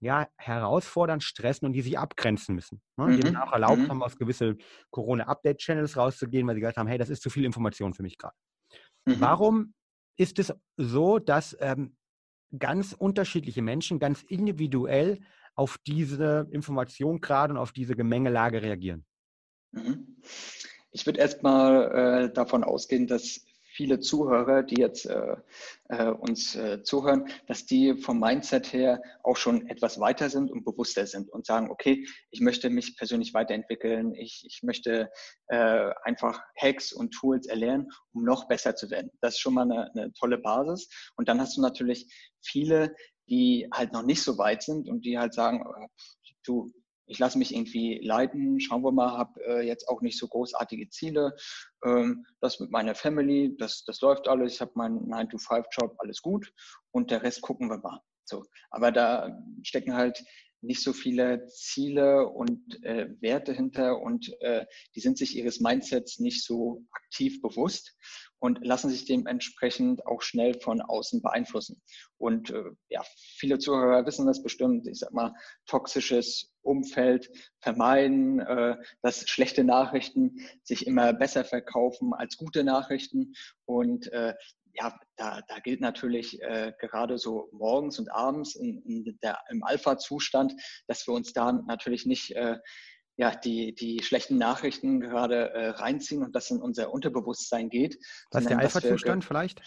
ja, 0.00 0.28
herausfordern, 0.36 1.20
stressen 1.20 1.66
und 1.66 1.72
die 1.72 1.82
sich 1.82 1.98
abgrenzen 1.98 2.54
müssen. 2.54 2.80
Ne? 2.96 3.16
Die 3.16 3.20
dann 3.20 3.34
mhm. 3.34 3.40
auch 3.40 3.52
erlaubt 3.52 3.78
mhm. 3.78 3.88
haben, 3.88 4.02
aus 4.02 4.16
gewisse 4.16 4.56
Corona-Update-Channels 4.90 5.96
rauszugehen, 5.96 6.46
weil 6.46 6.54
sie 6.54 6.60
gesagt 6.60 6.76
haben, 6.76 6.86
hey, 6.86 6.98
das 6.98 7.10
ist 7.10 7.20
zu 7.20 7.30
viel 7.30 7.44
Information 7.44 7.94
für 7.94 8.04
mich 8.04 8.16
gerade. 8.16 8.36
Warum 9.06 9.74
ist 10.18 10.38
es 10.38 10.52
so, 10.76 11.18
dass 11.18 11.56
ähm, 11.60 11.96
ganz 12.56 12.92
unterschiedliche 12.92 13.62
Menschen 13.62 13.98
ganz 13.98 14.22
individuell 14.22 15.20
auf 15.54 15.78
diese 15.86 16.46
Information 16.50 17.20
gerade 17.20 17.52
und 17.52 17.58
auf 17.58 17.72
diese 17.72 17.96
Gemengelage 17.96 18.62
reagieren. 18.62 19.04
Mhm. 19.72 20.16
ich 20.92 21.04
würde 21.04 21.20
erstmal 21.20 22.24
äh, 22.24 22.32
davon 22.32 22.64
ausgehen, 22.64 23.06
dass 23.06 23.44
viele 23.78 24.00
Zuhörer, 24.00 24.64
die 24.64 24.80
jetzt 24.80 25.06
äh, 25.06 25.36
äh, 25.88 26.08
uns 26.08 26.56
äh, 26.56 26.82
zuhören, 26.82 27.28
dass 27.46 27.64
die 27.64 27.94
vom 27.94 28.18
Mindset 28.18 28.72
her 28.72 29.00
auch 29.22 29.36
schon 29.36 29.68
etwas 29.68 30.00
weiter 30.00 30.28
sind 30.30 30.50
und 30.50 30.64
bewusster 30.64 31.06
sind 31.06 31.30
und 31.30 31.46
sagen, 31.46 31.70
okay, 31.70 32.04
ich 32.32 32.40
möchte 32.40 32.70
mich 32.70 32.96
persönlich 32.96 33.34
weiterentwickeln, 33.34 34.16
ich, 34.16 34.44
ich 34.44 34.64
möchte 34.64 35.12
äh, 35.46 35.92
einfach 36.02 36.42
Hacks 36.60 36.92
und 36.92 37.12
Tools 37.12 37.46
erlernen, 37.46 37.86
um 38.12 38.24
noch 38.24 38.48
besser 38.48 38.74
zu 38.74 38.90
werden. 38.90 39.12
Das 39.20 39.34
ist 39.34 39.40
schon 39.40 39.54
mal 39.54 39.70
eine, 39.70 39.88
eine 39.92 40.12
tolle 40.14 40.38
Basis. 40.38 40.88
Und 41.14 41.28
dann 41.28 41.40
hast 41.40 41.56
du 41.56 41.60
natürlich 41.60 42.12
viele, 42.42 42.96
die 43.28 43.68
halt 43.72 43.92
noch 43.92 44.02
nicht 44.02 44.24
so 44.24 44.38
weit 44.38 44.64
sind 44.64 44.88
und 44.88 45.04
die 45.04 45.20
halt 45.20 45.34
sagen, 45.34 45.64
oh, 45.64 45.86
du, 46.44 46.72
ich 47.08 47.18
lasse 47.18 47.38
mich 47.38 47.54
irgendwie 47.54 47.98
leiten, 48.04 48.60
schauen 48.60 48.82
wir 48.82 48.92
mal, 48.92 49.16
habe 49.16 49.40
äh, 49.44 49.66
jetzt 49.66 49.88
auch 49.88 50.02
nicht 50.02 50.18
so 50.18 50.28
großartige 50.28 50.88
Ziele. 50.90 51.34
Ähm, 51.84 52.26
das 52.40 52.60
mit 52.60 52.70
meiner 52.70 52.94
Family, 52.94 53.56
das, 53.58 53.84
das 53.84 54.00
läuft 54.00 54.28
alles, 54.28 54.54
ich 54.54 54.60
habe 54.60 54.72
meinen 54.74 55.10
9-to-5-Job, 55.10 55.96
alles 55.98 56.22
gut 56.22 56.52
und 56.92 57.10
der 57.10 57.22
Rest 57.22 57.42
gucken 57.42 57.70
wir 57.70 57.78
mal. 57.78 58.00
So. 58.24 58.44
Aber 58.70 58.92
da 58.92 59.38
stecken 59.62 59.94
halt 59.94 60.22
nicht 60.60 60.82
so 60.82 60.92
viele 60.92 61.46
Ziele 61.46 62.28
und 62.28 62.82
äh, 62.84 63.08
Werte 63.20 63.52
hinter 63.52 64.00
und 64.00 64.34
äh, 64.40 64.66
die 64.94 65.00
sind 65.00 65.18
sich 65.18 65.36
ihres 65.36 65.60
Mindsets 65.60 66.18
nicht 66.18 66.44
so 66.44 66.84
aktiv 66.90 67.40
bewusst 67.40 67.96
und 68.40 68.64
lassen 68.64 68.90
sich 68.90 69.04
dementsprechend 69.04 70.06
auch 70.06 70.22
schnell 70.22 70.60
von 70.60 70.80
außen 70.80 71.22
beeinflussen. 71.22 71.82
Und 72.18 72.50
äh, 72.50 72.64
ja, 72.88 73.02
viele 73.36 73.58
Zuhörer 73.58 74.06
wissen 74.06 74.26
das 74.26 74.42
bestimmt, 74.42 74.86
ich 74.86 74.98
sag 74.98 75.12
mal, 75.12 75.34
toxisches 75.66 76.52
Umfeld 76.62 77.30
vermeiden, 77.60 78.40
äh, 78.40 78.76
dass 79.02 79.28
schlechte 79.28 79.64
Nachrichten 79.64 80.46
sich 80.62 80.86
immer 80.86 81.12
besser 81.12 81.44
verkaufen 81.44 82.14
als 82.14 82.36
gute 82.36 82.62
Nachrichten. 82.62 83.34
Und 83.64 84.12
äh, 84.12 84.34
ja, 84.78 84.96
da, 85.16 85.40
da 85.48 85.58
gilt 85.58 85.80
natürlich 85.80 86.40
äh, 86.42 86.72
gerade 86.78 87.18
so 87.18 87.48
morgens 87.52 87.98
und 87.98 88.10
abends 88.10 88.54
in, 88.54 88.82
in 88.82 89.18
der, 89.22 89.38
im 89.50 89.62
Alpha-Zustand, 89.64 90.54
dass 90.86 91.06
wir 91.06 91.14
uns 91.14 91.32
da 91.32 91.52
natürlich 91.52 92.06
nicht 92.06 92.34
äh, 92.36 92.56
ja, 93.16 93.34
die, 93.34 93.74
die 93.74 94.02
schlechten 94.02 94.38
Nachrichten 94.38 95.00
gerade 95.00 95.50
äh, 95.50 95.68
reinziehen 95.70 96.22
und 96.22 96.34
das 96.36 96.50
in 96.50 96.62
unser 96.62 96.92
Unterbewusstsein 96.92 97.68
geht. 97.68 97.98
Was 98.30 98.42
ist 98.42 98.50
der 98.50 98.58
Alpha-Zustand 98.60 99.24
vielleicht? 99.24 99.60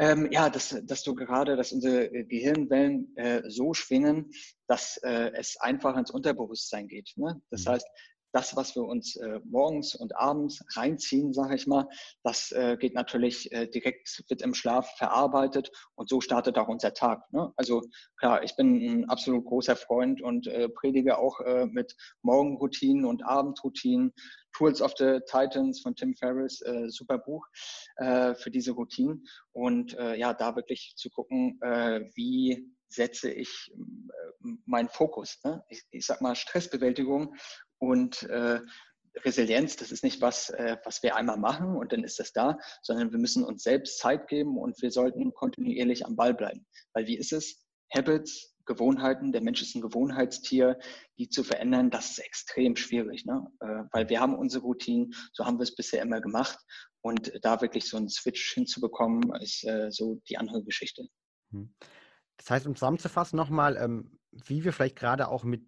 Ähm, 0.00 0.30
ja, 0.30 0.48
dass, 0.48 0.76
dass 0.84 1.02
du 1.02 1.16
gerade, 1.16 1.56
dass 1.56 1.72
unsere 1.72 2.08
Gehirnwellen 2.08 3.16
äh, 3.16 3.42
so 3.50 3.74
schwingen, 3.74 4.30
dass 4.68 4.96
äh, 4.98 5.32
es 5.34 5.56
einfach 5.58 5.96
ins 5.96 6.12
Unterbewusstsein 6.12 6.86
geht. 6.86 7.12
Ne? 7.16 7.42
Das 7.50 7.64
mhm. 7.64 7.70
heißt, 7.70 7.86
das, 8.32 8.56
was 8.56 8.74
wir 8.74 8.84
uns 8.84 9.16
äh, 9.16 9.40
morgens 9.44 9.94
und 9.94 10.16
abends 10.16 10.64
reinziehen, 10.76 11.32
sage 11.32 11.54
ich 11.54 11.66
mal, 11.66 11.88
das 12.22 12.52
äh, 12.52 12.76
geht 12.78 12.94
natürlich 12.94 13.50
äh, 13.52 13.66
direkt, 13.66 14.24
wird 14.28 14.42
im 14.42 14.54
Schlaf 14.54 14.96
verarbeitet 14.96 15.70
und 15.94 16.08
so 16.08 16.20
startet 16.20 16.58
auch 16.58 16.68
unser 16.68 16.94
Tag. 16.94 17.32
Ne? 17.32 17.52
Also 17.56 17.82
klar, 18.18 18.42
ich 18.42 18.56
bin 18.56 18.76
ein 18.76 19.08
absolut 19.08 19.44
großer 19.44 19.76
Freund 19.76 20.20
und 20.20 20.46
äh, 20.46 20.68
predige 20.68 21.18
auch 21.18 21.40
äh, 21.40 21.66
mit 21.66 21.96
Morgenroutinen 22.22 23.04
und 23.04 23.24
Abendroutinen. 23.24 24.12
Tools 24.56 24.82
of 24.82 24.92
the 24.98 25.20
Titans 25.30 25.80
von 25.80 25.94
Tim 25.94 26.14
Ferriss, 26.14 26.60
äh, 26.62 26.88
super 26.88 27.18
Buch 27.18 27.46
äh, 27.96 28.34
für 28.34 28.50
diese 28.50 28.72
Routinen. 28.72 29.24
Und 29.52 29.96
äh, 29.96 30.16
ja, 30.16 30.34
da 30.34 30.56
wirklich 30.56 30.94
zu 30.96 31.10
gucken, 31.10 31.60
äh, 31.62 32.00
wie 32.14 32.66
setze 32.88 33.30
ich 33.30 33.72
äh, 33.74 34.48
meinen 34.64 34.88
Fokus. 34.88 35.38
Ne? 35.44 35.62
Ich, 35.68 35.82
ich 35.90 36.06
sag 36.06 36.20
mal, 36.20 36.34
Stressbewältigung 36.34 37.34
und 37.78 38.22
äh, 38.24 38.60
Resilienz, 39.24 39.76
das 39.76 39.90
ist 39.90 40.04
nicht 40.04 40.20
was, 40.20 40.50
äh, 40.50 40.76
was 40.84 41.02
wir 41.02 41.16
einmal 41.16 41.38
machen 41.38 41.76
und 41.76 41.92
dann 41.92 42.04
ist 42.04 42.18
das 42.18 42.32
da, 42.32 42.58
sondern 42.82 43.10
wir 43.10 43.18
müssen 43.18 43.44
uns 43.44 43.62
selbst 43.62 43.98
Zeit 43.98 44.28
geben 44.28 44.58
und 44.58 44.80
wir 44.80 44.90
sollten 44.90 45.32
kontinuierlich 45.32 46.06
am 46.06 46.16
Ball 46.16 46.34
bleiben. 46.34 46.66
Weil 46.92 47.06
wie 47.06 47.16
ist 47.16 47.32
es? 47.32 47.64
Habits, 47.94 48.54
Gewohnheiten, 48.66 49.32
der 49.32 49.40
Mensch 49.40 49.62
ist 49.62 49.74
ein 49.74 49.80
Gewohnheitstier, 49.80 50.78
die 51.18 51.28
zu 51.30 51.42
verändern, 51.42 51.90
das 51.90 52.10
ist 52.10 52.18
extrem 52.18 52.76
schwierig, 52.76 53.24
ne? 53.24 53.50
Äh, 53.60 53.84
weil 53.92 54.08
wir 54.08 54.20
haben 54.20 54.36
unsere 54.36 54.62
Routinen, 54.62 55.14
so 55.32 55.44
haben 55.44 55.58
wir 55.58 55.62
es 55.62 55.74
bisher 55.74 56.02
immer 56.02 56.20
gemacht 56.20 56.58
und 57.00 57.32
da 57.42 57.60
wirklich 57.62 57.88
so 57.88 57.96
einen 57.96 58.10
Switch 58.10 58.52
hinzubekommen, 58.52 59.32
ist 59.40 59.64
äh, 59.64 59.90
so 59.90 60.20
die 60.28 60.36
andere 60.36 60.62
Geschichte. 60.62 61.08
Hm. 61.50 61.74
Das 62.38 62.50
heißt, 62.50 62.66
um 62.66 62.74
zusammenzufassen 62.74 63.36
nochmal, 63.36 63.76
ähm, 63.76 64.18
wie 64.32 64.64
wir 64.64 64.72
vielleicht 64.72 64.96
gerade 64.96 65.28
auch 65.28 65.44
mit 65.44 65.62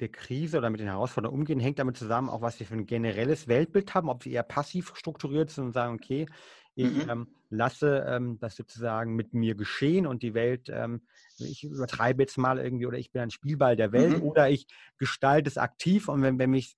der 0.00 0.08
Krise 0.08 0.58
oder 0.58 0.70
mit 0.70 0.80
den 0.80 0.88
Herausforderungen 0.88 1.40
umgehen, 1.40 1.60
hängt 1.60 1.78
damit 1.78 1.96
zusammen, 1.96 2.28
auch 2.28 2.40
was 2.40 2.58
wir 2.58 2.66
für 2.66 2.74
ein 2.74 2.86
generelles 2.86 3.46
Weltbild 3.46 3.94
haben, 3.94 4.08
ob 4.08 4.24
wir 4.24 4.32
eher 4.32 4.42
passiv 4.42 4.92
strukturiert 4.96 5.50
sind 5.50 5.66
und 5.66 5.72
sagen, 5.72 5.94
okay, 5.94 6.26
ich 6.74 7.04
mhm. 7.04 7.10
ähm, 7.10 7.28
lasse 7.50 8.04
ähm, 8.08 8.38
das 8.40 8.56
sozusagen 8.56 9.14
mit 9.14 9.34
mir 9.34 9.54
geschehen 9.54 10.06
und 10.06 10.22
die 10.22 10.34
Welt, 10.34 10.70
ähm, 10.72 11.02
ich 11.38 11.64
übertreibe 11.64 12.22
jetzt 12.22 12.38
mal 12.38 12.58
irgendwie 12.58 12.86
oder 12.86 12.98
ich 12.98 13.12
bin 13.12 13.22
ein 13.22 13.30
Spielball 13.30 13.76
der 13.76 13.92
Welt 13.92 14.18
mhm. 14.18 14.22
oder 14.22 14.48
ich 14.48 14.66
gestalte 14.98 15.48
es 15.48 15.58
aktiv 15.58 16.08
und 16.08 16.22
wenn, 16.22 16.38
wenn 16.38 16.50
mich 16.50 16.76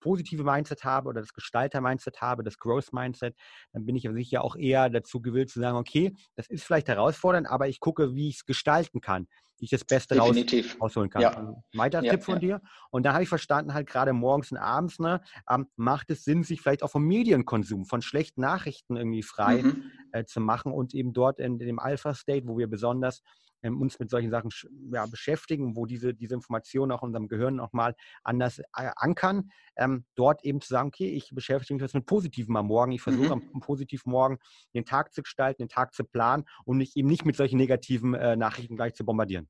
positive 0.00 0.44
Mindset 0.44 0.84
habe 0.84 1.08
oder 1.08 1.20
das 1.20 1.32
Gestalter-Mindset 1.32 2.20
habe, 2.20 2.42
das 2.42 2.58
Growth-Mindset, 2.58 3.36
dann 3.72 3.84
bin 3.84 3.96
ich 3.96 4.08
sicher 4.12 4.44
auch 4.44 4.56
eher 4.56 4.90
dazu 4.90 5.20
gewillt 5.20 5.50
zu 5.50 5.60
sagen, 5.60 5.76
okay, 5.76 6.14
das 6.36 6.48
ist 6.48 6.64
vielleicht 6.64 6.88
herausfordernd, 6.88 7.48
aber 7.48 7.68
ich 7.68 7.80
gucke, 7.80 8.14
wie 8.14 8.28
ich 8.28 8.36
es 8.36 8.44
gestalten 8.44 9.00
kann, 9.00 9.26
wie 9.58 9.66
ich 9.66 9.70
das 9.70 9.84
Beste 9.84 10.16
raus, 10.16 10.36
rausholen 10.80 11.10
kann. 11.10 11.22
Ja. 11.22 11.30
Also, 11.30 11.62
weiter 11.74 12.02
ja, 12.02 12.12
Tipp 12.12 12.24
von 12.24 12.34
ja. 12.34 12.40
dir. 12.40 12.60
Und 12.90 13.04
da 13.04 13.12
habe 13.12 13.22
ich 13.22 13.28
verstanden, 13.28 13.74
halt 13.74 13.86
gerade 13.86 14.12
morgens 14.12 14.50
und 14.50 14.58
abends, 14.58 14.98
ne, 14.98 15.20
ähm, 15.48 15.68
macht 15.76 16.10
es 16.10 16.24
Sinn, 16.24 16.42
sich 16.42 16.60
vielleicht 16.60 16.82
auch 16.82 16.90
vom 16.90 17.04
Medienkonsum, 17.04 17.86
von 17.86 18.02
schlechten 18.02 18.40
Nachrichten 18.40 18.96
irgendwie 18.96 19.22
frei 19.22 19.62
mhm. 19.62 19.90
äh, 20.12 20.24
zu 20.24 20.40
machen 20.40 20.72
und 20.72 20.94
eben 20.94 21.12
dort 21.12 21.38
in, 21.38 21.60
in 21.60 21.66
dem 21.66 21.78
Alpha-State, 21.78 22.46
wo 22.46 22.58
wir 22.58 22.68
besonders 22.68 23.22
ähm, 23.62 23.80
uns 23.80 23.98
mit 23.98 24.10
solchen 24.10 24.30
Sachen 24.30 24.50
ja, 24.92 25.06
beschäftigen, 25.06 25.76
wo 25.76 25.86
diese, 25.86 26.14
diese 26.14 26.34
Informationen 26.34 26.92
auch 26.92 27.02
in 27.02 27.08
unserem 27.08 27.28
Gehirn 27.28 27.56
nochmal 27.56 27.94
anders 28.22 28.58
äh, 28.58 28.90
ankern, 28.96 29.50
ähm, 29.76 30.04
dort 30.14 30.44
eben 30.44 30.60
zu 30.60 30.68
sagen, 30.68 30.88
okay, 30.88 31.08
ich 31.08 31.30
beschäftige 31.32 31.74
mich 31.74 31.82
jetzt 31.82 31.94
mit 31.94 32.06
Positivem 32.06 32.56
am 32.56 32.66
Morgen, 32.66 32.92
ich 32.92 33.02
versuche 33.02 33.36
mhm. 33.36 33.50
am 33.54 33.60
positiv 33.60 34.06
morgen 34.06 34.38
den 34.74 34.84
Tag 34.84 35.12
zu 35.12 35.22
gestalten, 35.22 35.62
den 35.62 35.68
Tag 35.68 35.94
zu 35.94 36.04
planen 36.04 36.44
und 36.64 36.78
mich 36.78 36.96
eben 36.96 37.08
nicht 37.08 37.24
mit 37.24 37.36
solchen 37.36 37.56
negativen 37.56 38.14
äh, 38.14 38.36
Nachrichten 38.36 38.76
gleich 38.76 38.94
zu 38.94 39.04
bombardieren. 39.04 39.48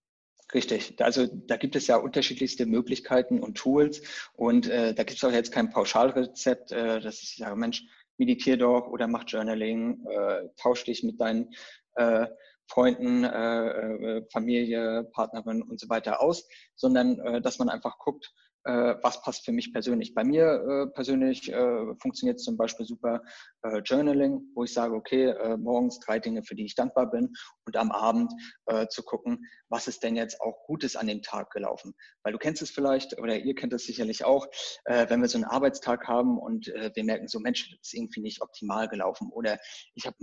Richtig. 0.55 0.95
Also 1.01 1.27
da 1.33 1.57
gibt 1.57 1.77
es 1.77 1.87
ja 1.87 1.97
unterschiedlichste 1.97 2.67
Möglichkeiten 2.67 3.41
und 3.41 3.57
Tools 3.57 4.03
und 4.35 4.69
äh, 4.69 4.95
da 4.95 5.03
gibt 5.05 5.17
es 5.17 5.25
auch 5.25 5.33
jetzt 5.33 5.53
kein 5.53 5.71
Pauschalrezept, 5.71 6.73
äh, 6.73 7.01
dass 7.01 7.23
ich 7.23 7.37
sage, 7.37 7.57
Mensch, 7.57 7.85
meditiere 8.19 8.59
doch 8.59 8.87
oder 8.89 9.07
mach 9.07 9.25
Journaling, 9.27 10.05
äh, 10.07 10.49
tausch 10.57 10.85
dich 10.85 11.03
mit 11.03 11.21
deinen 11.21 11.55
äh, 11.95 12.27
Freunden, 12.73 13.25
äh, 13.25 13.69
äh, 13.69 14.27
Familie, 14.33 15.05
Partnerin 15.13 15.63
und 15.63 15.79
so 15.79 15.91
weiter 15.91 16.23
aus, 16.23 16.49
sondern 16.75 17.19
äh, 17.19 17.43
dass 17.43 17.59
man 17.59 17.69
einfach 17.69 17.99
guckt, 17.99 18.33
äh, 18.65 18.95
was 19.03 19.21
passt 19.23 19.45
für 19.45 19.53
mich 19.53 19.73
persönlich. 19.73 20.15
Bei 20.15 20.25
mir 20.25 20.45
äh, 20.45 20.95
persönlich 20.95 21.53
äh, 21.53 21.95
funktioniert 22.01 22.41
zum 22.41 22.57
Beispiel 22.57 22.87
super 22.87 23.23
äh, 23.63 23.79
Journaling, 23.79 24.41
wo 24.55 24.65
ich 24.65 24.73
sage, 24.73 24.95
okay, 24.95 25.31
äh, 25.31 25.57
morgens 25.57 25.99
drei 26.01 26.19
Dinge, 26.19 26.43
für 26.43 26.55
die 26.55 26.65
ich 26.65 26.75
dankbar 26.75 27.11
bin 27.11 27.33
und 27.67 27.77
am 27.77 27.91
Abend 27.91 28.33
äh, 28.67 28.87
zu 28.89 29.03
gucken, 29.03 29.45
was 29.69 29.89
ist 29.89 30.03
denn 30.03 30.17
jetzt 30.17 30.41
auch 30.41 30.65
Gutes 30.67 30.97
an 30.97 31.07
dem 31.07 31.23
Tag 31.23 31.51
gelaufen. 31.51 31.95
Weil 32.23 32.33
du 32.33 32.39
kennst 32.39 32.63
es 32.63 32.71
vielleicht 32.71 33.19
oder 33.19 33.39
ihr 33.39 33.55
kennt 33.55 33.73
es 33.73 33.85
sicherlich 33.85 34.25
auch, 34.25 34.47
wenn 34.85 35.23
wir 35.23 35.29
so 35.29 35.39
einen 35.39 35.45
Arbeitstag 35.45 36.07
haben 36.07 36.39
und 36.39 36.67
wir 36.67 37.05
merken 37.05 37.27
so, 37.27 37.41
Mensch, 37.41 37.71
das 37.71 37.81
ist 37.81 37.95
irgendwie 37.95 38.21
nicht 38.21 38.43
optimal 38.43 38.87
gelaufen 38.89 39.31
oder 39.33 39.59
ich 39.95 40.07
habe 40.07 40.17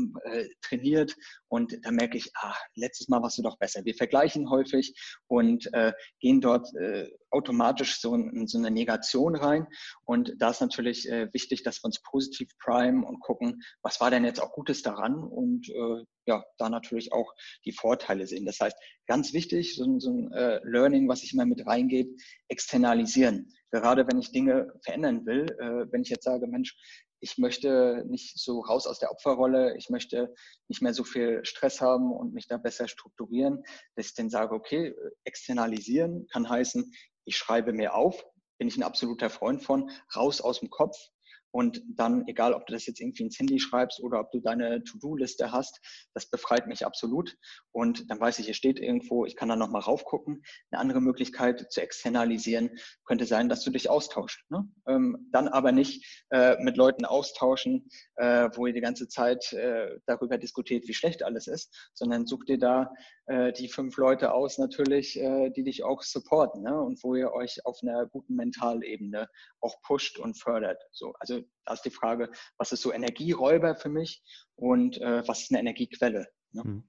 trainiert 0.61 1.15
und 1.47 1.83
da 1.83 1.89
merke 1.89 2.17
ich, 2.17 2.31
ah, 2.35 2.53
letztes 2.75 3.07
Mal 3.09 3.23
warst 3.23 3.39
du 3.39 3.41
doch 3.41 3.57
besser. 3.57 3.83
Wir 3.85 3.95
vergleichen 3.95 4.51
häufig 4.51 4.93
und 5.27 5.67
gehen 6.19 6.41
dort 6.41 6.69
automatisch 7.31 7.99
so 7.99 8.15
in, 8.29 8.47
so 8.47 8.57
eine 8.57 8.71
Negation 8.71 9.35
rein. 9.35 9.67
Und 10.05 10.33
da 10.37 10.51
ist 10.51 10.61
natürlich 10.61 11.09
äh, 11.09 11.27
wichtig, 11.33 11.63
dass 11.63 11.81
wir 11.81 11.85
uns 11.85 12.01
positiv 12.01 12.49
prime 12.59 13.05
und 13.05 13.19
gucken, 13.19 13.61
was 13.81 13.99
war 13.99 14.11
denn 14.11 14.25
jetzt 14.25 14.41
auch 14.41 14.51
Gutes 14.51 14.81
daran 14.81 15.15
und 15.15 15.69
äh, 15.69 16.03
ja, 16.25 16.43
da 16.57 16.69
natürlich 16.69 17.11
auch 17.11 17.33
die 17.65 17.71
Vorteile 17.71 18.27
sehen. 18.27 18.45
Das 18.45 18.59
heißt, 18.59 18.77
ganz 19.07 19.33
wichtig, 19.33 19.75
so, 19.75 19.99
so 19.99 20.11
ein 20.11 20.31
äh, 20.31 20.59
Learning, 20.63 21.07
was 21.07 21.23
ich 21.23 21.33
immer 21.33 21.45
mit 21.45 21.65
reingeht, 21.65 22.09
externalisieren. 22.47 23.51
Gerade 23.71 24.07
wenn 24.07 24.19
ich 24.19 24.31
Dinge 24.31 24.71
verändern 24.83 25.25
will, 25.25 25.45
äh, 25.59 25.91
wenn 25.91 26.01
ich 26.01 26.09
jetzt 26.09 26.25
sage, 26.25 26.47
Mensch, 26.47 26.75
ich 27.21 27.37
möchte 27.37 28.05
nicht 28.07 28.39
so 28.39 28.61
raus 28.61 28.87
aus 28.87 28.99
der 28.99 29.11
Opferrolle, 29.11 29.75
ich 29.77 29.89
möchte 29.89 30.33
nicht 30.67 30.81
mehr 30.81 30.93
so 30.93 31.03
viel 31.03 31.43
Stress 31.43 31.81
haben 31.81 32.11
und 32.11 32.33
mich 32.33 32.47
da 32.47 32.57
besser 32.57 32.87
strukturieren, 32.87 33.63
dass 33.95 34.07
ich 34.07 34.13
dann 34.13 34.29
sage, 34.29 34.55
okay, 34.55 34.95
externalisieren 35.25 36.27
kann 36.31 36.49
heißen, 36.49 36.91
ich 37.29 37.37
schreibe 37.37 37.73
mir 37.73 37.93
auf, 37.93 38.25
bin 38.57 38.67
ich 38.67 38.75
ein 38.75 38.83
absoluter 38.83 39.29
Freund 39.29 39.61
von, 39.61 39.91
raus 40.15 40.41
aus 40.41 40.61
dem 40.61 40.71
Kopf 40.71 40.97
Und 41.51 41.81
dann, 41.87 42.27
egal 42.27 42.53
ob 42.53 42.65
du 42.67 42.73
das 42.73 42.85
jetzt 42.85 42.99
irgendwie 42.99 43.23
ins 43.23 43.39
Handy 43.39 43.59
schreibst 43.59 44.01
oder 44.01 44.19
ob 44.19 44.31
du 44.31 44.39
deine 44.39 44.83
To-Do-Liste 44.83 45.51
hast, 45.51 45.79
das 46.13 46.29
befreit 46.29 46.67
mich 46.67 46.85
absolut. 46.85 47.35
Und 47.71 48.09
dann 48.09 48.19
weiß 48.19 48.39
ich, 48.39 48.45
hier 48.45 48.53
steht 48.53 48.79
irgendwo, 48.79 49.25
ich 49.25 49.35
kann 49.35 49.49
da 49.49 49.55
nochmal 49.55 49.81
raufgucken. 49.81 50.43
Eine 50.71 50.81
andere 50.81 51.01
Möglichkeit 51.01 51.71
zu 51.71 51.81
externalisieren 51.81 52.71
könnte 53.05 53.25
sein, 53.25 53.49
dass 53.49 53.63
du 53.63 53.71
dich 53.71 53.89
austauscht. 53.89 54.43
Ne? 54.49 54.67
Ähm, 54.87 55.29
dann 55.31 55.47
aber 55.47 55.71
nicht 55.71 56.25
äh, 56.29 56.61
mit 56.63 56.77
Leuten 56.77 57.05
austauschen, 57.05 57.89
äh, 58.15 58.49
wo 58.53 58.67
ihr 58.67 58.73
die 58.73 58.81
ganze 58.81 59.07
Zeit 59.07 59.51
äh, 59.53 59.97
darüber 60.05 60.37
diskutiert, 60.37 60.87
wie 60.87 60.93
schlecht 60.93 61.23
alles 61.23 61.47
ist, 61.47 61.89
sondern 61.93 62.25
such 62.25 62.45
dir 62.45 62.57
da 62.57 62.91
äh, 63.25 63.53
die 63.53 63.69
fünf 63.69 63.97
Leute 63.97 64.33
aus 64.33 64.57
natürlich, 64.57 65.19
äh, 65.19 65.49
die 65.51 65.63
dich 65.63 65.83
auch 65.83 66.01
supporten 66.01 66.63
ne? 66.63 66.81
und 66.81 67.03
wo 67.03 67.15
ihr 67.15 67.31
euch 67.31 67.65
auf 67.65 67.79
einer 67.81 68.05
guten 68.07 68.35
Mentalebene 68.35 69.27
auch 69.61 69.81
pusht 69.81 70.17
und 70.17 70.35
fördert. 70.35 70.81
So, 70.91 71.13
also 71.19 71.38
da 71.65 71.73
ist 71.73 71.85
die 71.85 71.91
Frage, 71.91 72.31
was 72.57 72.71
ist 72.71 72.81
so 72.81 72.91
Energieräuber 72.91 73.75
für 73.75 73.89
mich 73.89 74.23
und 74.55 74.99
äh, 75.01 75.27
was 75.27 75.41
ist 75.41 75.51
eine 75.51 75.59
Energiequelle? 75.59 76.27
Ne? 76.51 76.63
Hm. 76.63 76.83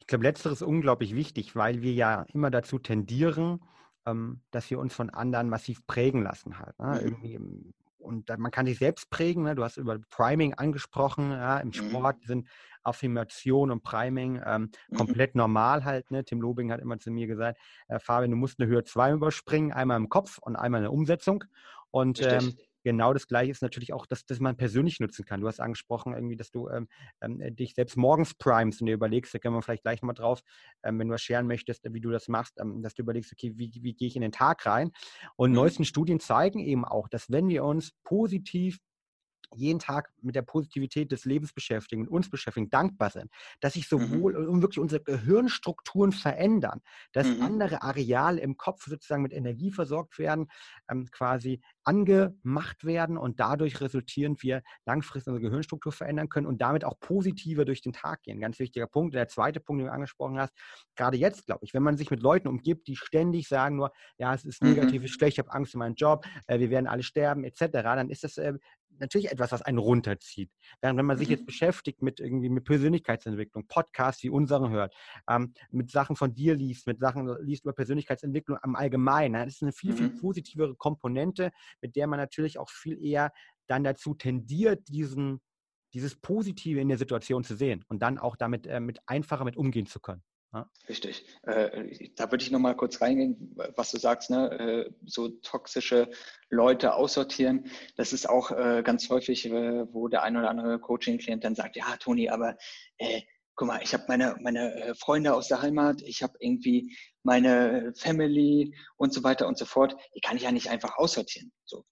Ich 0.00 0.06
glaube, 0.06 0.24
letzteres 0.24 0.62
ist 0.62 0.66
unglaublich 0.66 1.14
wichtig, 1.14 1.54
weil 1.54 1.82
wir 1.82 1.92
ja 1.92 2.26
immer 2.32 2.50
dazu 2.50 2.78
tendieren, 2.78 3.60
ähm, 4.06 4.40
dass 4.50 4.70
wir 4.70 4.78
uns 4.78 4.94
von 4.94 5.10
anderen 5.10 5.48
massiv 5.48 5.86
prägen 5.86 6.22
lassen 6.22 6.58
halt. 6.58 6.78
Ne? 6.78 7.16
Mhm. 7.22 7.74
Und 7.98 8.36
man 8.36 8.50
kann 8.50 8.66
sich 8.66 8.78
selbst 8.78 9.10
prägen. 9.10 9.44
Ne? 9.44 9.54
Du 9.54 9.62
hast 9.62 9.76
über 9.76 9.98
Priming 10.10 10.54
angesprochen. 10.54 11.30
Ja? 11.30 11.58
Im 11.58 11.68
mhm. 11.68 11.72
Sport 11.72 12.16
mhm. 12.22 12.26
sind 12.26 12.48
Affirmation 12.82 13.70
und 13.70 13.84
Priming 13.84 14.42
ähm, 14.44 14.70
mhm. 14.88 14.96
komplett 14.96 15.36
normal 15.36 15.84
halt. 15.84 16.10
Ne? 16.10 16.24
Tim 16.24 16.40
Lobing 16.40 16.72
hat 16.72 16.80
immer 16.80 16.98
zu 16.98 17.10
mir 17.12 17.28
gesagt, 17.28 17.60
äh, 17.88 18.00
Fabian, 18.00 18.32
du 18.32 18.36
musst 18.36 18.58
eine 18.58 18.68
Höhe 18.68 18.82
2 18.82 19.12
überspringen, 19.12 19.72
einmal 19.72 19.98
im 19.98 20.08
Kopf 20.08 20.38
und 20.38 20.56
einmal 20.56 20.80
in 20.80 20.84
der 20.84 20.92
Umsetzung. 20.92 21.44
Und 21.90 22.20
ähm, 22.22 22.56
genau 22.82 23.12
das 23.12 23.26
Gleiche 23.26 23.50
ist 23.50 23.62
natürlich 23.62 23.92
auch, 23.92 24.06
dass, 24.06 24.24
dass 24.24 24.40
man 24.40 24.56
persönlich 24.56 25.00
nutzen 25.00 25.24
kann. 25.24 25.40
Du 25.40 25.48
hast 25.48 25.60
angesprochen, 25.60 26.14
irgendwie, 26.14 26.36
dass 26.36 26.50
du 26.50 26.68
ähm, 26.68 26.88
ähm, 27.20 27.54
dich 27.56 27.74
selbst 27.74 27.96
morgens 27.96 28.34
primest 28.34 28.80
und 28.80 28.86
dir 28.86 28.94
überlegst, 28.94 29.34
da 29.34 29.38
können 29.38 29.54
wir 29.54 29.62
vielleicht 29.62 29.82
gleich 29.82 30.02
nochmal 30.02 30.14
drauf, 30.14 30.42
ähm, 30.82 30.98
wenn 30.98 31.08
du 31.08 31.14
was 31.14 31.22
scheren 31.22 31.46
möchtest, 31.46 31.86
wie 31.92 32.00
du 32.00 32.10
das 32.10 32.28
machst, 32.28 32.58
ähm, 32.60 32.82
dass 32.82 32.94
du 32.94 33.02
überlegst, 33.02 33.32
okay, 33.32 33.52
wie, 33.56 33.70
wie 33.82 33.94
gehe 33.94 34.08
ich 34.08 34.16
in 34.16 34.22
den 34.22 34.32
Tag 34.32 34.66
rein? 34.66 34.92
Und 35.36 35.50
mhm. 35.50 35.56
neuesten 35.56 35.84
Studien 35.84 36.20
zeigen 36.20 36.60
eben 36.60 36.84
auch, 36.84 37.08
dass 37.08 37.30
wenn 37.30 37.48
wir 37.48 37.64
uns 37.64 37.92
positiv 38.04 38.78
jeden 39.54 39.78
Tag 39.78 40.12
mit 40.20 40.34
der 40.34 40.42
Positivität 40.42 41.12
des 41.12 41.24
Lebens 41.24 41.52
beschäftigen 41.52 42.02
und 42.02 42.08
uns 42.08 42.30
beschäftigen, 42.30 42.70
dankbar 42.70 43.10
sind, 43.10 43.30
dass 43.60 43.74
sich 43.74 43.90
mhm. 43.90 43.98
sowohl 43.98 44.32
mhm. 44.34 44.62
wirklich 44.62 44.78
unsere 44.78 45.02
Gehirnstrukturen 45.02 46.12
verändern, 46.12 46.80
dass 47.12 47.26
mhm. 47.26 47.42
andere 47.42 47.82
Areale 47.82 48.40
im 48.40 48.56
Kopf 48.56 48.84
sozusagen 48.86 49.22
mit 49.22 49.32
Energie 49.32 49.70
versorgt 49.70 50.18
werden, 50.18 50.48
ähm, 50.90 51.08
quasi 51.10 51.60
angemacht 51.84 52.84
werden 52.84 53.16
und 53.16 53.40
dadurch 53.40 53.80
resultierend 53.80 54.42
wir 54.42 54.62
langfristig 54.86 55.32
unsere 55.32 55.48
Gehirnstruktur 55.48 55.92
verändern 55.92 56.28
können 56.28 56.46
und 56.46 56.60
damit 56.60 56.84
auch 56.84 56.98
positiver 57.00 57.64
durch 57.64 57.82
den 57.82 57.92
Tag 57.92 58.22
gehen. 58.22 58.40
Ganz 58.40 58.58
wichtiger 58.58 58.86
Punkt. 58.86 59.14
Der 59.14 59.28
zweite 59.28 59.60
Punkt, 59.60 59.80
den 59.80 59.86
du 59.86 59.92
angesprochen 59.92 60.38
hast, 60.38 60.52
gerade 60.96 61.16
jetzt, 61.16 61.46
glaube 61.46 61.64
ich, 61.64 61.74
wenn 61.74 61.82
man 61.82 61.96
sich 61.96 62.10
mit 62.10 62.20
Leuten 62.20 62.48
umgibt, 62.48 62.86
die 62.86 62.96
ständig 62.96 63.48
sagen 63.48 63.76
nur, 63.76 63.92
ja, 64.18 64.32
es 64.34 64.44
ist 64.44 64.62
negativ, 64.62 65.00
mhm. 65.00 65.06
es 65.06 65.10
ist 65.10 65.16
schlecht, 65.16 65.34
ich 65.34 65.38
habe 65.38 65.52
Angst 65.52 65.74
um 65.74 65.80
meinen 65.80 65.94
Job, 65.94 66.24
äh, 66.46 66.58
wir 66.58 66.70
werden 66.70 66.86
alle 66.86 67.02
sterben, 67.02 67.44
etc., 67.44 67.68
dann 67.72 68.10
ist 68.10 68.24
das 68.24 68.38
äh, 68.38 68.54
natürlich 68.98 69.30
etwas, 69.30 69.52
was 69.52 69.62
einen 69.62 69.78
runterzieht. 69.78 70.50
Während 70.80 70.98
wenn 70.98 71.06
man 71.06 71.18
sich 71.18 71.28
jetzt 71.28 71.42
mhm. 71.42 71.46
beschäftigt 71.46 72.02
mit 72.02 72.20
irgendwie 72.20 72.48
mit 72.48 72.64
Persönlichkeitsentwicklung, 72.64 73.66
Podcasts 73.66 74.22
wie 74.22 74.30
unseren 74.30 74.70
hört, 74.70 74.94
ähm, 75.28 75.54
mit 75.70 75.90
Sachen 75.90 76.16
von 76.16 76.34
dir 76.34 76.54
liest, 76.54 76.86
mit 76.86 77.00
Sachen 77.00 77.28
liest 77.40 77.64
über 77.64 77.72
Persönlichkeitsentwicklung 77.72 78.58
am 78.62 78.76
Allgemeinen, 78.76 79.44
das 79.44 79.54
ist 79.54 79.62
eine 79.62 79.72
viel, 79.72 79.94
viel 79.94 80.08
mhm. 80.08 80.20
positivere 80.20 80.74
Komponente, 80.74 81.50
mit 81.80 81.96
der 81.96 82.06
man 82.06 82.18
natürlich 82.18 82.58
auch 82.58 82.70
viel 82.70 83.02
eher 83.02 83.32
dann 83.66 83.84
dazu 83.84 84.14
tendiert, 84.14 84.88
diesen, 84.88 85.40
dieses 85.94 86.16
Positive 86.16 86.80
in 86.80 86.88
der 86.88 86.98
Situation 86.98 87.44
zu 87.44 87.56
sehen 87.56 87.84
und 87.88 88.02
dann 88.02 88.18
auch 88.18 88.36
damit 88.36 88.66
äh, 88.66 88.80
mit 88.80 89.00
einfacher 89.06 89.44
mit 89.44 89.56
umgehen 89.56 89.86
zu 89.86 90.00
können. 90.00 90.22
Ja. 90.54 90.68
Richtig. 90.86 91.24
Äh, 91.44 92.10
da 92.14 92.30
würde 92.30 92.44
ich 92.44 92.50
nochmal 92.50 92.76
kurz 92.76 93.00
reingehen, 93.00 93.56
was 93.74 93.90
du 93.90 93.98
sagst, 93.98 94.28
ne? 94.28 94.50
Äh, 94.50 94.90
so 95.06 95.28
toxische 95.28 96.10
Leute 96.50 96.94
aussortieren. 96.94 97.70
Das 97.96 98.12
ist 98.12 98.28
auch 98.28 98.50
äh, 98.50 98.82
ganz 98.84 99.08
häufig, 99.08 99.46
äh, 99.46 99.86
wo 99.94 100.08
der 100.08 100.22
ein 100.22 100.36
oder 100.36 100.50
andere 100.50 100.78
Coaching-Klient 100.78 101.44
dann 101.44 101.54
sagt, 101.54 101.76
ja, 101.76 101.96
Toni, 101.96 102.28
aber 102.28 102.56
äh, 102.98 103.22
guck 103.54 103.68
mal, 103.68 103.80
ich 103.82 103.94
habe 103.94 104.04
meine, 104.08 104.36
meine 104.40 104.74
äh, 104.74 104.94
Freunde 104.94 105.34
aus 105.34 105.48
der 105.48 105.62
Heimat, 105.62 106.02
ich 106.02 106.22
habe 106.22 106.34
irgendwie 106.38 106.96
meine 107.22 107.94
Family 107.96 108.76
und 108.96 109.14
so 109.14 109.24
weiter 109.24 109.46
und 109.48 109.56
so 109.56 109.64
fort. 109.64 109.96
Die 110.14 110.20
kann 110.20 110.36
ich 110.36 110.42
ja 110.42 110.52
nicht 110.52 110.68
einfach 110.68 110.96
aussortieren. 110.98 111.50
So. 111.64 111.84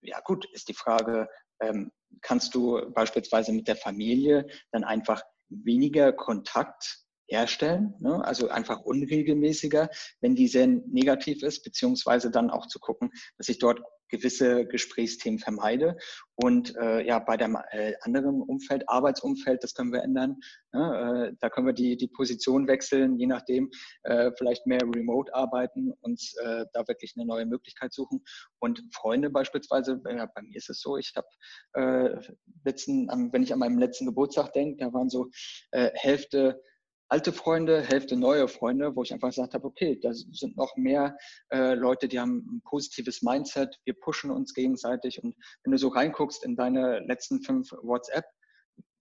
Ja, 0.00 0.20
gut, 0.20 0.46
ist 0.52 0.68
die 0.68 0.74
Frage, 0.74 1.28
ähm, 1.60 1.92
kannst 2.22 2.54
du 2.54 2.90
beispielsweise 2.92 3.52
mit 3.52 3.68
der 3.68 3.76
Familie 3.76 4.46
dann 4.72 4.84
einfach 4.84 5.22
weniger 5.48 6.12
Kontakt 6.12 7.03
herstellen, 7.34 7.94
ne? 7.98 8.24
also 8.24 8.48
einfach 8.48 8.80
unregelmäßiger, 8.80 9.88
wenn 10.20 10.34
die 10.34 10.48
sehr 10.48 10.66
negativ 10.66 11.42
ist, 11.42 11.64
beziehungsweise 11.64 12.30
dann 12.30 12.50
auch 12.50 12.66
zu 12.66 12.78
gucken, 12.78 13.10
dass 13.38 13.48
ich 13.48 13.58
dort 13.58 13.80
gewisse 14.08 14.66
Gesprächsthemen 14.66 15.38
vermeide. 15.38 15.96
Und 16.36 16.76
äh, 16.76 17.04
ja, 17.06 17.18
bei 17.18 17.36
dem 17.36 17.56
äh, 17.70 17.94
anderen 18.02 18.42
Umfeld, 18.42 18.88
Arbeitsumfeld, 18.88 19.62
das 19.62 19.74
können 19.74 19.92
wir 19.92 20.02
ändern. 20.02 20.36
Ne? 20.72 21.30
Äh, 21.32 21.36
da 21.40 21.48
können 21.48 21.66
wir 21.66 21.74
die, 21.74 21.96
die 21.96 22.08
Position 22.08 22.66
wechseln, 22.66 23.18
je 23.18 23.26
nachdem, 23.26 23.70
äh, 24.02 24.30
vielleicht 24.36 24.66
mehr 24.66 24.82
remote 24.82 25.34
arbeiten, 25.34 25.92
uns 26.00 26.34
äh, 26.42 26.64
da 26.72 26.86
wirklich 26.86 27.14
eine 27.16 27.26
neue 27.26 27.46
Möglichkeit 27.46 27.92
suchen. 27.92 28.24
Und 28.58 28.82
Freunde 28.92 29.30
beispielsweise, 29.30 30.00
ja, 30.08 30.26
bei 30.26 30.42
mir 30.42 30.56
ist 30.56 30.70
es 30.70 30.80
so, 30.80 30.96
ich 30.96 31.12
habe 31.16 31.28
äh, 31.74 32.32
letzten, 32.64 33.08
wenn 33.32 33.42
ich 33.42 33.52
an 33.52 33.58
meinem 33.58 33.78
letzten 33.78 34.06
Geburtstag 34.06 34.52
denke, 34.52 34.84
da 34.84 34.92
waren 34.92 35.08
so 35.08 35.30
äh, 35.70 35.90
Hälfte 35.94 36.60
alte 37.08 37.32
Freunde, 37.32 37.82
Hälfte 37.82 38.16
neue 38.16 38.48
Freunde, 38.48 38.96
wo 38.96 39.02
ich 39.02 39.12
einfach 39.12 39.28
gesagt 39.28 39.54
habe, 39.54 39.66
okay, 39.66 39.98
da 40.00 40.12
sind 40.12 40.56
noch 40.56 40.76
mehr 40.76 41.16
äh, 41.50 41.74
Leute, 41.74 42.08
die 42.08 42.18
haben 42.18 42.38
ein 42.50 42.62
positives 42.62 43.22
Mindset, 43.22 43.78
wir 43.84 43.94
pushen 43.94 44.30
uns 44.30 44.54
gegenseitig 44.54 45.22
und 45.22 45.36
wenn 45.62 45.72
du 45.72 45.78
so 45.78 45.88
reinguckst 45.88 46.44
in 46.44 46.56
deine 46.56 47.00
letzten 47.00 47.42
fünf 47.42 47.70
WhatsApp, 47.82 48.24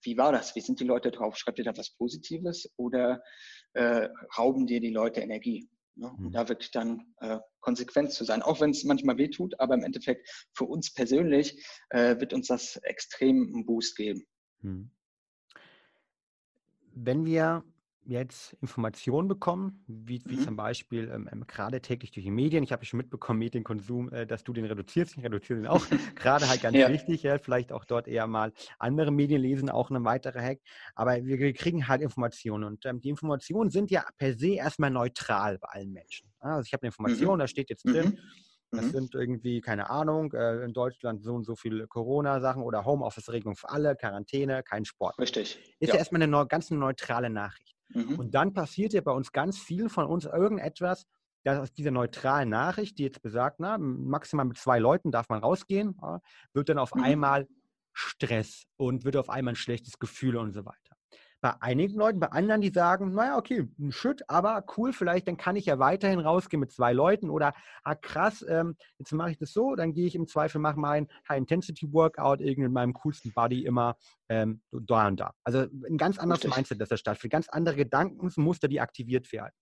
wie 0.04 0.18
war 0.18 0.34
das? 0.34 0.54
Wie 0.56 0.62
sind 0.62 0.80
die 0.82 0.86
Leute 0.86 1.12
drauf? 1.12 1.38
Schreibt 1.38 1.60
ihr 1.60 1.66
da 1.66 1.78
was 1.78 1.96
Positives 1.96 2.70
oder 2.76 3.24
äh, 3.74 4.10
rauben 4.38 4.68
dir 4.68 4.82
die 4.82 4.92
Leute 4.92 5.22
Energie? 5.22 5.70
Ne? 5.96 6.12
Mhm. 6.18 6.32
Da 6.32 6.50
wirklich 6.50 6.72
dann 6.72 7.14
äh, 7.22 7.40
konsequent 7.62 8.12
zu 8.12 8.26
sein, 8.26 8.42
auch 8.42 8.60
wenn 8.60 8.72
es 8.72 8.84
manchmal 8.84 9.18
wehtut, 9.18 9.58
aber 9.60 9.76
im 9.76 9.84
Endeffekt 9.84 10.30
für 10.54 10.66
uns 10.66 10.94
persönlich 10.94 11.66
äh, 11.90 12.20
wird 12.20 12.34
uns 12.34 12.48
das 12.48 12.78
extrem 12.84 13.54
einen 13.54 13.66
Boost 13.66 13.96
geben. 13.96 14.26
Mhm. 14.62 14.92
Wenn 16.96 17.26
wir 17.26 17.64
jetzt 18.06 18.54
Informationen 18.62 19.28
bekommen, 19.28 19.84
wie, 19.88 20.22
wie 20.26 20.36
mhm. 20.36 20.42
zum 20.42 20.56
Beispiel 20.56 21.10
ähm, 21.14 21.30
ähm, 21.32 21.46
gerade 21.48 21.82
täglich 21.82 22.12
durch 22.12 22.24
die 22.24 22.32
Medien. 22.32 22.64
Ich 22.64 22.72
habe 22.72 22.86
schon 22.86 22.98
mitbekommen, 22.98 23.40
Medienkonsum, 23.40 24.12
äh, 24.12 24.26
dass 24.26 24.44
du 24.44 24.54
den 24.54 24.66
reduzierst. 24.66 25.18
Ich 25.18 25.24
reduziere 25.24 25.60
den 25.60 25.68
auch. 25.68 25.86
gerade 26.16 26.48
halt 26.48 26.62
ganz 26.62 26.78
ja. 26.78 26.90
wichtig. 26.90 27.24
Ja, 27.24 27.38
vielleicht 27.38 27.72
auch 27.72 27.86
dort 27.86 28.08
eher 28.08 28.28
mal 28.28 28.52
andere 28.80 29.12
Medien 29.12 29.42
lesen, 29.42 29.70
auch 29.70 29.90
ein 29.90 30.04
weiterer 30.04 30.42
Hack. 30.42 30.60
Aber 30.96 31.16
wir, 31.24 31.40
wir 31.40 31.54
kriegen 31.54 31.88
halt 31.88 32.02
Informationen 32.02 32.64
und 32.64 32.86
ähm, 32.86 33.00
die 33.00 33.10
Informationen 33.10 33.70
sind 33.70 33.92
ja 33.92 34.06
per 34.18 34.34
se 34.34 34.56
erstmal 34.56 34.90
neutral 34.90 35.60
bei 35.60 35.70
allen 35.70 35.92
Menschen. 35.92 36.30
Also 36.40 36.68
ich 36.68 36.74
habe 36.74 36.84
eine 36.84 36.90
Information, 36.90 37.36
mhm. 37.36 37.40
da 37.40 37.48
steht 37.48 37.70
jetzt 37.70 37.86
drin. 37.86 38.10
Mhm. 38.10 38.20
Das 38.74 38.86
mhm. 38.86 38.92
sind 38.92 39.16
irgendwie, 39.16 39.62
keine 39.62 39.90
Ahnung, 39.90 40.34
äh, 40.34 40.64
in 40.64 40.74
Deutschland 40.74 41.24
so 41.24 41.36
und 41.36 41.46
so 41.46 41.56
viele 41.56 41.88
Corona-Sachen 41.88 42.64
oder 42.64 42.86
Homeoffice-Regelung 42.86 43.56
für 43.56 43.70
alle, 43.70 43.96
Quarantäne, 43.96 44.64
kein 44.64 44.84
Sport. 44.84 45.18
Richtig. 45.20 45.60
Ist 45.80 45.90
ja, 45.90 45.94
ja 45.94 46.00
erstmal 46.00 46.24
eine 46.24 46.32
neu, 46.32 46.46
ganz 46.46 46.72
neutrale 46.72 47.30
Nachricht. 47.30 47.76
Mhm. 47.94 48.20
Und 48.20 48.36
dann 48.36 48.54
passiert 48.54 48.94
ja 48.94 49.02
bei 49.02 49.12
uns 49.12 49.32
ganz 49.32 49.58
vielen 49.58 49.90
von 49.90 50.06
uns 50.06 50.26
irgendetwas, 50.26 51.06
dass 51.44 51.60
aus 51.60 51.74
dieser 51.74 51.92
neutralen 51.92 52.50
Nachricht, 52.50 52.98
die 52.98 53.04
jetzt 53.04 53.22
besagt, 53.22 53.60
na, 53.60 53.78
maximal 53.78 54.46
mit 54.46 54.58
zwei 54.58 54.80
Leuten 54.80 55.12
darf 55.12 55.30
man 55.30 55.40
rausgehen, 55.40 55.96
wird 56.54 56.70
dann 56.70 56.78
auf 56.78 56.96
mhm. 56.96 57.04
einmal 57.04 57.48
Stress 57.92 58.64
und 58.78 59.04
wird 59.04 59.18
auf 59.18 59.30
einmal 59.30 59.54
ein 59.54 59.58
schlechtes 59.58 60.00
Gefühl 60.00 60.38
und 60.38 60.54
so 60.54 60.66
weiter 60.66 60.96
bei 61.44 61.62
einigen 61.62 62.00
Leuten, 62.00 62.22
bei 62.22 62.28
anderen, 62.28 62.62
die 62.62 62.70
sagen, 62.70 63.12
naja, 63.12 63.38
okay, 63.38 63.68
ein 63.78 63.92
Shit, 63.92 64.24
aber 64.30 64.64
cool, 64.78 64.94
vielleicht, 64.94 65.28
dann 65.28 65.36
kann 65.36 65.58
ich 65.58 65.66
ja 65.66 65.78
weiterhin 65.78 66.22
rausgehen 66.22 66.62
mit 66.62 66.72
zwei 66.72 66.94
Leuten 66.94 67.30
oder, 67.30 67.54
ah 67.84 67.96
krass, 67.96 68.46
ähm, 68.48 68.78
jetzt 68.98 69.12
mache 69.12 69.32
ich 69.32 69.38
das 69.38 69.52
so, 69.52 69.76
dann 69.76 69.92
gehe 69.92 70.08
ich 70.08 70.16
im 70.16 70.26
Zweifel, 70.26 70.60
mache 70.60 70.80
mein 70.80 71.10
High-Intensity-Workout 71.28 72.40
irgendwie 72.40 72.62
mit 72.62 72.72
meinem 72.72 72.94
coolsten 72.94 73.34
Buddy 73.34 73.66
immer 73.66 73.98
ähm, 74.30 74.62
da 74.72 75.06
und 75.06 75.20
da. 75.20 75.34
Also 75.44 75.66
ein 75.86 75.98
ganz 75.98 76.18
anderes. 76.18 76.46
Mindset, 76.46 76.80
das 76.80 76.88
da 76.88 76.96
stattfindet, 76.96 77.34
ganz 77.34 77.50
andere 77.50 77.76
Gedankenmuster, 77.76 78.70
die 78.70 78.80
aktiviert 78.80 79.30
werden. 79.34 79.54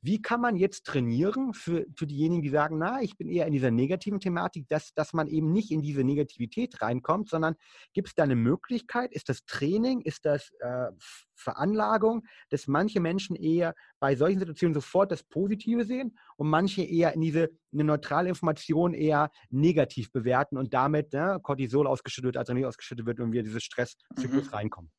Wie 0.00 0.22
kann 0.22 0.40
man 0.40 0.56
jetzt 0.56 0.86
trainieren 0.86 1.52
für, 1.52 1.84
für 1.96 2.06
diejenigen, 2.06 2.42
die 2.42 2.50
sagen, 2.50 2.78
na, 2.78 3.02
ich 3.02 3.16
bin 3.16 3.28
eher 3.28 3.46
in 3.46 3.52
dieser 3.52 3.70
negativen 3.70 4.20
Thematik, 4.20 4.68
dass, 4.68 4.94
dass 4.94 5.12
man 5.12 5.26
eben 5.26 5.52
nicht 5.52 5.70
in 5.70 5.82
diese 5.82 6.04
Negativität 6.04 6.80
reinkommt, 6.80 7.28
sondern 7.28 7.56
gibt 7.92 8.08
es 8.08 8.14
da 8.14 8.22
eine 8.22 8.36
Möglichkeit? 8.36 9.12
Ist 9.12 9.28
das 9.28 9.44
Training? 9.44 10.00
Ist 10.00 10.24
das 10.24 10.50
äh, 10.60 10.88
Veranlagung, 11.34 12.26
dass 12.50 12.66
manche 12.66 13.00
Menschen 13.00 13.36
eher 13.36 13.74
bei 14.00 14.14
solchen 14.14 14.38
Situationen 14.38 14.74
sofort 14.74 15.10
das 15.10 15.22
Positive 15.22 15.84
sehen 15.84 16.16
und 16.36 16.48
manche 16.48 16.82
eher 16.82 17.12
in 17.14 17.20
diese 17.20 17.50
eine 17.72 17.84
neutrale 17.84 18.28
Information 18.28 18.94
eher 18.94 19.30
negativ 19.50 20.12
bewerten 20.12 20.56
und 20.56 20.74
damit 20.74 21.12
ne, 21.12 21.38
Cortisol 21.42 21.86
ausgeschüttet 21.86 22.28
wird, 22.28 22.36
Adrenalin 22.36 22.66
ausgeschüttet 22.66 23.06
wird 23.06 23.20
und 23.20 23.32
wir 23.32 23.42
dieses 23.42 23.62
Stresszyklus 23.62 24.46
mhm. 24.46 24.54
reinkommen? 24.54 24.90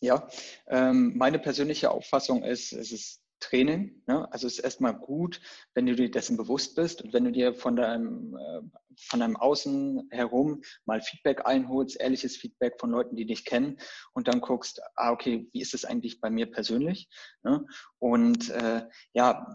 Ja, 0.00 0.28
ähm, 0.66 1.16
meine 1.16 1.38
persönliche 1.38 1.90
Auffassung 1.90 2.42
ist, 2.42 2.72
es 2.72 2.92
ist 2.92 3.23
Training. 3.44 4.02
Ne? 4.06 4.30
Also 4.32 4.46
es 4.46 4.54
ist 4.58 4.64
erstmal 4.64 4.94
gut, 4.94 5.40
wenn 5.74 5.86
du 5.86 5.94
dir 5.94 6.10
dessen 6.10 6.36
bewusst 6.36 6.76
bist 6.76 7.02
und 7.02 7.12
wenn 7.12 7.24
du 7.24 7.32
dir 7.32 7.54
von 7.54 7.76
deinem, 7.76 8.36
äh, 8.36 8.60
von 9.08 9.20
deinem 9.20 9.36
Außen 9.36 10.08
herum 10.10 10.62
mal 10.84 11.00
Feedback 11.00 11.46
einholst, 11.46 12.00
ehrliches 12.00 12.36
Feedback 12.36 12.80
von 12.80 12.90
Leuten, 12.90 13.16
die 13.16 13.26
dich 13.26 13.44
kennen 13.44 13.78
und 14.12 14.28
dann 14.28 14.40
guckst, 14.40 14.80
ah, 14.96 15.12
okay, 15.12 15.48
wie 15.52 15.60
ist 15.60 15.74
es 15.74 15.84
eigentlich 15.84 16.20
bei 16.20 16.30
mir 16.30 16.50
persönlich? 16.50 17.08
Ne? 17.42 17.66
Und 17.98 18.50
äh, 18.50 18.86
ja, 19.12 19.46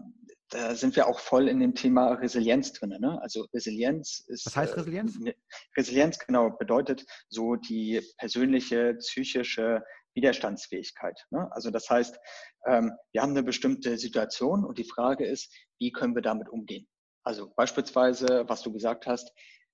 da 0.50 0.76
sind 0.76 0.96
wir 0.96 1.08
auch 1.08 1.20
voll 1.20 1.48
in 1.48 1.60
dem 1.60 1.76
Thema 1.76 2.14
Resilienz 2.14 2.74
drin. 2.74 2.96
Ne? 3.00 3.22
Also 3.22 3.46
Resilienz 3.54 4.26
ist. 4.28 4.46
Was 4.48 4.56
heißt 4.56 4.78
Resilienz? 4.78 5.20
Äh, 5.24 5.34
Resilienz, 5.78 6.20
genau, 6.20 6.50
bedeutet 6.50 7.06
so 7.30 7.56
die 7.56 8.02
persönliche, 8.18 8.96
psychische 8.96 9.84
Widerstandsfähigkeit. 10.16 11.26
Ne? 11.30 11.47
Also 11.51 11.72
das 11.72 11.89
heißt, 11.89 12.20
ähm, 12.66 12.91
wir 13.12 13.22
haben 13.22 13.32
eine 13.32 13.43
bestimmte 13.43 13.97
Situation 13.97 14.66
und 14.66 14.78
die 14.78 14.84
Frage 14.84 15.26
ist, 15.26 15.53
wie 15.80 15.91
können 15.91 16.16
wir 16.16 16.22
damit 16.22 16.49
umgehen? 16.49 16.88
Also 17.24 17.53
beispielsweise, 17.55 18.45
was 18.47 18.62
du 18.62 18.72
gesagt 18.72 19.07
hast, 19.07 19.32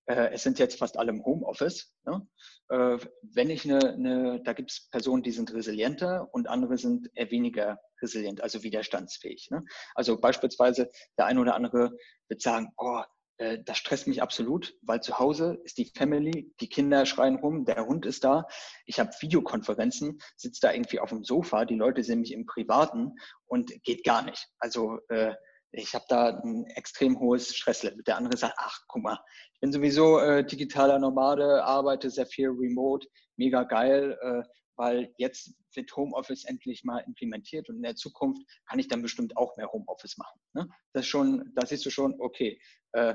äh, 0.07 0.31
es 0.33 0.43
sind 0.43 0.59
jetzt 0.59 0.77
fast 0.77 0.97
alle 0.97 1.11
im 1.11 1.23
Homeoffice. 1.23 1.93
Ne? 2.05 2.27
Äh, 2.69 2.97
wenn 3.21 3.49
ich 3.49 3.65
eine, 3.65 3.93
eine 3.93 4.43
da 4.43 4.53
gibt 4.53 4.71
es 4.71 4.89
Personen, 4.89 5.23
die 5.23 5.31
sind 5.31 5.53
resilienter 5.53 6.27
und 6.33 6.47
andere 6.47 6.77
sind 6.77 7.09
eher 7.15 7.31
weniger 7.31 7.79
resilient, 8.01 8.41
also 8.41 8.63
widerstandsfähig. 8.63 9.49
Ne? 9.51 9.63
Also 9.95 10.19
beispielsweise 10.19 10.89
der 11.17 11.25
eine 11.25 11.39
oder 11.39 11.55
andere 11.55 11.91
wird 12.27 12.41
sagen, 12.41 12.71
oh, 12.77 13.01
äh, 13.37 13.59
das 13.63 13.77
stresst 13.77 14.07
mich 14.07 14.21
absolut, 14.21 14.75
weil 14.81 15.01
zu 15.01 15.19
Hause 15.19 15.59
ist 15.63 15.77
die 15.77 15.91
Family, 15.95 16.53
die 16.59 16.69
Kinder 16.69 17.05
schreien 17.05 17.35
rum, 17.35 17.65
der 17.65 17.85
Hund 17.85 18.05
ist 18.05 18.23
da. 18.23 18.47
Ich 18.85 18.99
habe 18.99 19.11
Videokonferenzen, 19.19 20.19
sitze 20.37 20.61
da 20.61 20.73
irgendwie 20.73 20.99
auf 20.99 21.09
dem 21.09 21.23
Sofa, 21.23 21.65
die 21.65 21.75
Leute 21.75 22.03
sehen 22.03 22.21
mich 22.21 22.33
im 22.33 22.45
Privaten 22.45 23.13
und 23.45 23.71
geht 23.83 24.03
gar 24.03 24.23
nicht. 24.23 24.47
Also 24.59 24.99
äh, 25.09 25.33
ich 25.71 25.93
habe 25.93 26.05
da 26.07 26.29
ein 26.29 26.65
extrem 26.67 27.19
hohes 27.19 27.53
Stresslevel. 27.55 28.03
Der 28.03 28.17
andere 28.17 28.37
sagt, 28.37 28.55
ach, 28.57 28.79
guck 28.87 29.03
mal, 29.03 29.19
ich 29.53 29.59
bin 29.59 29.71
sowieso 29.71 30.19
äh, 30.19 30.45
digitaler 30.45 30.99
Nomade, 30.99 31.63
arbeite 31.63 32.09
sehr 32.09 32.25
viel 32.25 32.49
remote, 32.49 33.07
mega 33.37 33.63
geil, 33.63 34.17
äh, 34.21 34.43
weil 34.77 35.13
jetzt 35.17 35.53
wird 35.73 35.95
Homeoffice 35.95 36.45
endlich 36.45 36.83
mal 36.83 36.99
implementiert 36.99 37.69
und 37.69 37.77
in 37.77 37.83
der 37.83 37.95
Zukunft 37.95 38.41
kann 38.67 38.79
ich 38.79 38.87
dann 38.87 39.01
bestimmt 39.01 39.37
auch 39.37 39.55
mehr 39.57 39.71
Homeoffice 39.71 40.17
machen. 40.17 40.39
Ne? 40.53 40.69
Das 40.93 41.05
schon, 41.05 41.51
da 41.55 41.65
siehst 41.65 41.85
du 41.85 41.89
schon, 41.89 42.15
okay, 42.19 42.59
äh, 42.93 43.13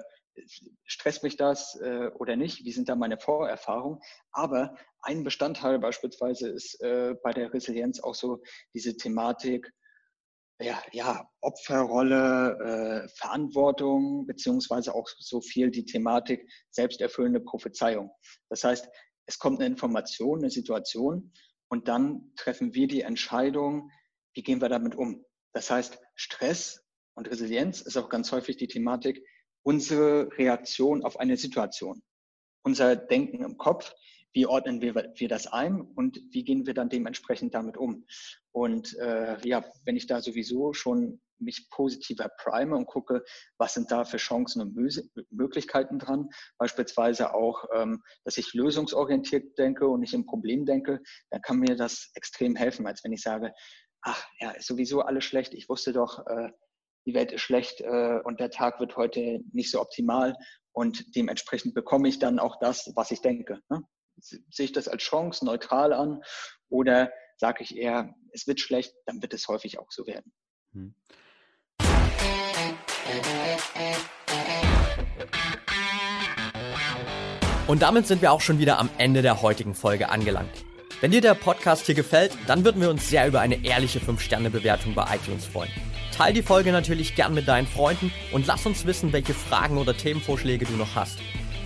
stresst 0.85 1.23
mich 1.23 1.37
das 1.37 1.79
äh, 1.81 2.11
oder 2.19 2.37
nicht? 2.37 2.65
Wie 2.65 2.73
sind 2.73 2.89
da 2.89 2.95
meine 2.95 3.19
Vorerfahrungen? 3.19 4.01
Aber 4.33 4.77
ein 5.03 5.25
Bestandteil 5.25 5.79
beispielsweise 5.79 6.49
ist 6.49 6.81
äh, 6.83 7.15
bei 7.23 7.33
der 7.33 7.53
Resilienz 7.53 8.01
auch 8.01 8.15
so 8.15 8.43
diese 8.75 8.97
Thematik, 8.97 9.71
ja, 10.61 10.83
ja, 10.93 11.27
Opferrolle, 11.41 13.05
äh, 13.05 13.09
Verantwortung, 13.17 14.27
beziehungsweise 14.27 14.95
auch 14.95 15.09
so 15.19 15.41
viel 15.41 15.71
die 15.71 15.87
Thematik 15.87 16.47
selbsterfüllende 16.71 17.41
Prophezeiung. 17.41 18.11
Das 18.51 18.65
heißt, 18.65 18.89
es 19.27 19.39
kommt 19.39 19.61
eine 19.61 19.69
Information, 19.69 20.41
eine 20.41 20.51
Situation 20.51 21.33
und 21.71 21.89
dann 21.89 22.33
treffen 22.37 22.75
wir 22.75 22.89
die 22.89 23.03
Entscheidung, 23.03 23.91
wie 24.35 24.43
gehen 24.43 24.61
wir 24.61 24.69
damit 24.69 24.95
um. 24.95 25.25
Das 25.53 25.71
heißt, 25.71 25.99
Stress 26.15 26.85
und 27.15 27.31
Resilienz 27.31 27.81
ist 27.81 27.97
auch 27.97 28.09
ganz 28.09 28.31
häufig 28.33 28.57
die 28.57 28.69
Thematik, 28.69 29.25
unsere 29.63 30.37
Reaktion 30.37 31.05
auf 31.05 31.19
eine 31.19 31.37
Situation, 31.37 32.03
unser 32.63 32.97
Denken 32.97 33.45
im 33.45 33.57
Kopf, 33.57 33.95
wie 34.33 34.47
ordnen 34.47 34.81
wir, 34.81 34.95
wir 34.95 35.29
das 35.29 35.47
ein 35.47 35.81
und 35.81 36.21
wie 36.31 36.45
gehen 36.45 36.67
wir 36.67 36.75
dann 36.75 36.89
dementsprechend 36.89 37.55
damit 37.55 37.77
um. 37.77 38.05
Und 38.53 38.97
äh, 38.99 39.37
ja, 39.47 39.65
wenn 39.85 39.97
ich 39.97 40.07
da 40.07 40.21
sowieso 40.21 40.73
schon 40.73 41.21
mich 41.41 41.69
positiver 41.71 42.29
prime 42.39 42.77
und 42.77 42.87
gucke, 42.87 43.23
was 43.59 43.75
sind 43.75 43.91
da 43.91 44.05
für 44.05 44.17
Chancen 44.17 44.63
und 44.63 44.77
Möglichkeiten 45.31 45.99
dran. 45.99 46.29
Beispielsweise 46.59 47.35
auch, 47.35 47.65
ähm, 47.75 48.03
dass 48.25 48.37
ich 48.37 48.55
lösungsorientiert 48.55 49.59
denke 49.59 49.89
und 49.89 50.01
nicht 50.01 50.15
im 50.15 50.27
Problem 50.27 50.67
denke, 50.67 51.01
dann 51.31 51.43
kann 51.43 51.59
mir 51.59 51.77
das 51.77 52.11
extrem 52.15 52.57
helfen, 52.57 52.87
als 52.87 53.05
wenn 53.05 53.13
ich 53.13 53.23
sage, 53.23 53.53
ach 54.03 54.25
ja, 54.41 54.51
ist 54.53 54.67
sowieso 54.67 55.03
alles 55.03 55.25
schlecht. 55.25 55.55
Ich 55.55 55.69
wusste 55.69 55.93
doch, 55.93 56.27
äh, 56.27 56.51
die 57.07 57.15
Welt 57.15 57.33
ist 57.33 57.43
schlecht 57.43 57.81
äh, 57.81 58.21
und 58.25 58.41
der 58.41 58.51
Tag 58.51 58.81
wird 58.81 58.97
heute 58.97 59.41
nicht 59.53 59.71
so 59.71 59.81
optimal 59.81 60.37
und 60.73 61.17
dementsprechend 61.17 61.75
bekomme 61.75 62.09
ich 62.09 62.19
dann 62.19 62.39
auch 62.39 62.59
das, 62.61 62.93
was 62.95 63.11
ich 63.11 63.21
denke. 63.21 63.61
Ne? 63.69 63.83
Sehe 64.19 64.67
ich 64.67 64.73
das 64.73 64.89
als 64.89 65.03
Chance 65.03 65.45
neutral 65.45 65.93
an 65.93 66.23
oder 66.69 67.11
sage 67.37 67.65
ich 67.65 67.77
eher, 67.77 68.15
es 68.33 68.47
wird 68.47 68.61
schlecht, 68.61 68.95
dann 69.07 69.23
wird 69.23 69.35
es 69.35 69.49
häufig 69.49 69.79
auch 69.79 69.91
so 69.91 70.07
werden. 70.07 70.33
Hm. 70.73 70.95
Und 77.67 77.83
damit 77.83 78.07
sind 78.09 78.21
wir 78.21 78.33
auch 78.33 78.41
schon 78.41 78.59
wieder 78.59 78.81
am 78.81 78.91
Ende 78.99 79.23
der 79.23 79.43
heutigen 79.43 79.75
Folge 79.75 80.09
angelangt. 80.09 80.65
Wenn 81.01 81.13
dir 81.13 81.21
der 81.21 81.35
Podcast 81.35 81.87
hier 81.87 81.95
gefällt, 81.95 82.33
dann 82.49 82.65
würden 82.65 82.83
wir 82.83 82.91
uns 82.91 83.09
sehr 83.09 83.29
über 83.29 83.41
eine 83.41 83.65
ehrliche 83.65 84.01
5-Sterne-Bewertung 84.01 84.95
bei 84.95 85.07
iTunes 85.15 85.47
freuen. 85.47 85.71
Teil 86.15 86.35
die 86.35 86.43
Folge 86.43 86.73
natürlich 86.73 87.15
gern 87.15 87.33
mit 87.33 87.49
deinen 87.49 87.67
Freunden 87.69 88.13
und 88.33 88.47
lass 88.47 88.67
uns 88.67 88.85
wissen, 88.87 89.13
welche 89.13 89.35
Fragen 89.35 89.79
oder 89.79 89.97
Themenvorschläge 89.97 90.67
du 90.67 90.73
noch 90.73 90.95
hast. 90.95 91.21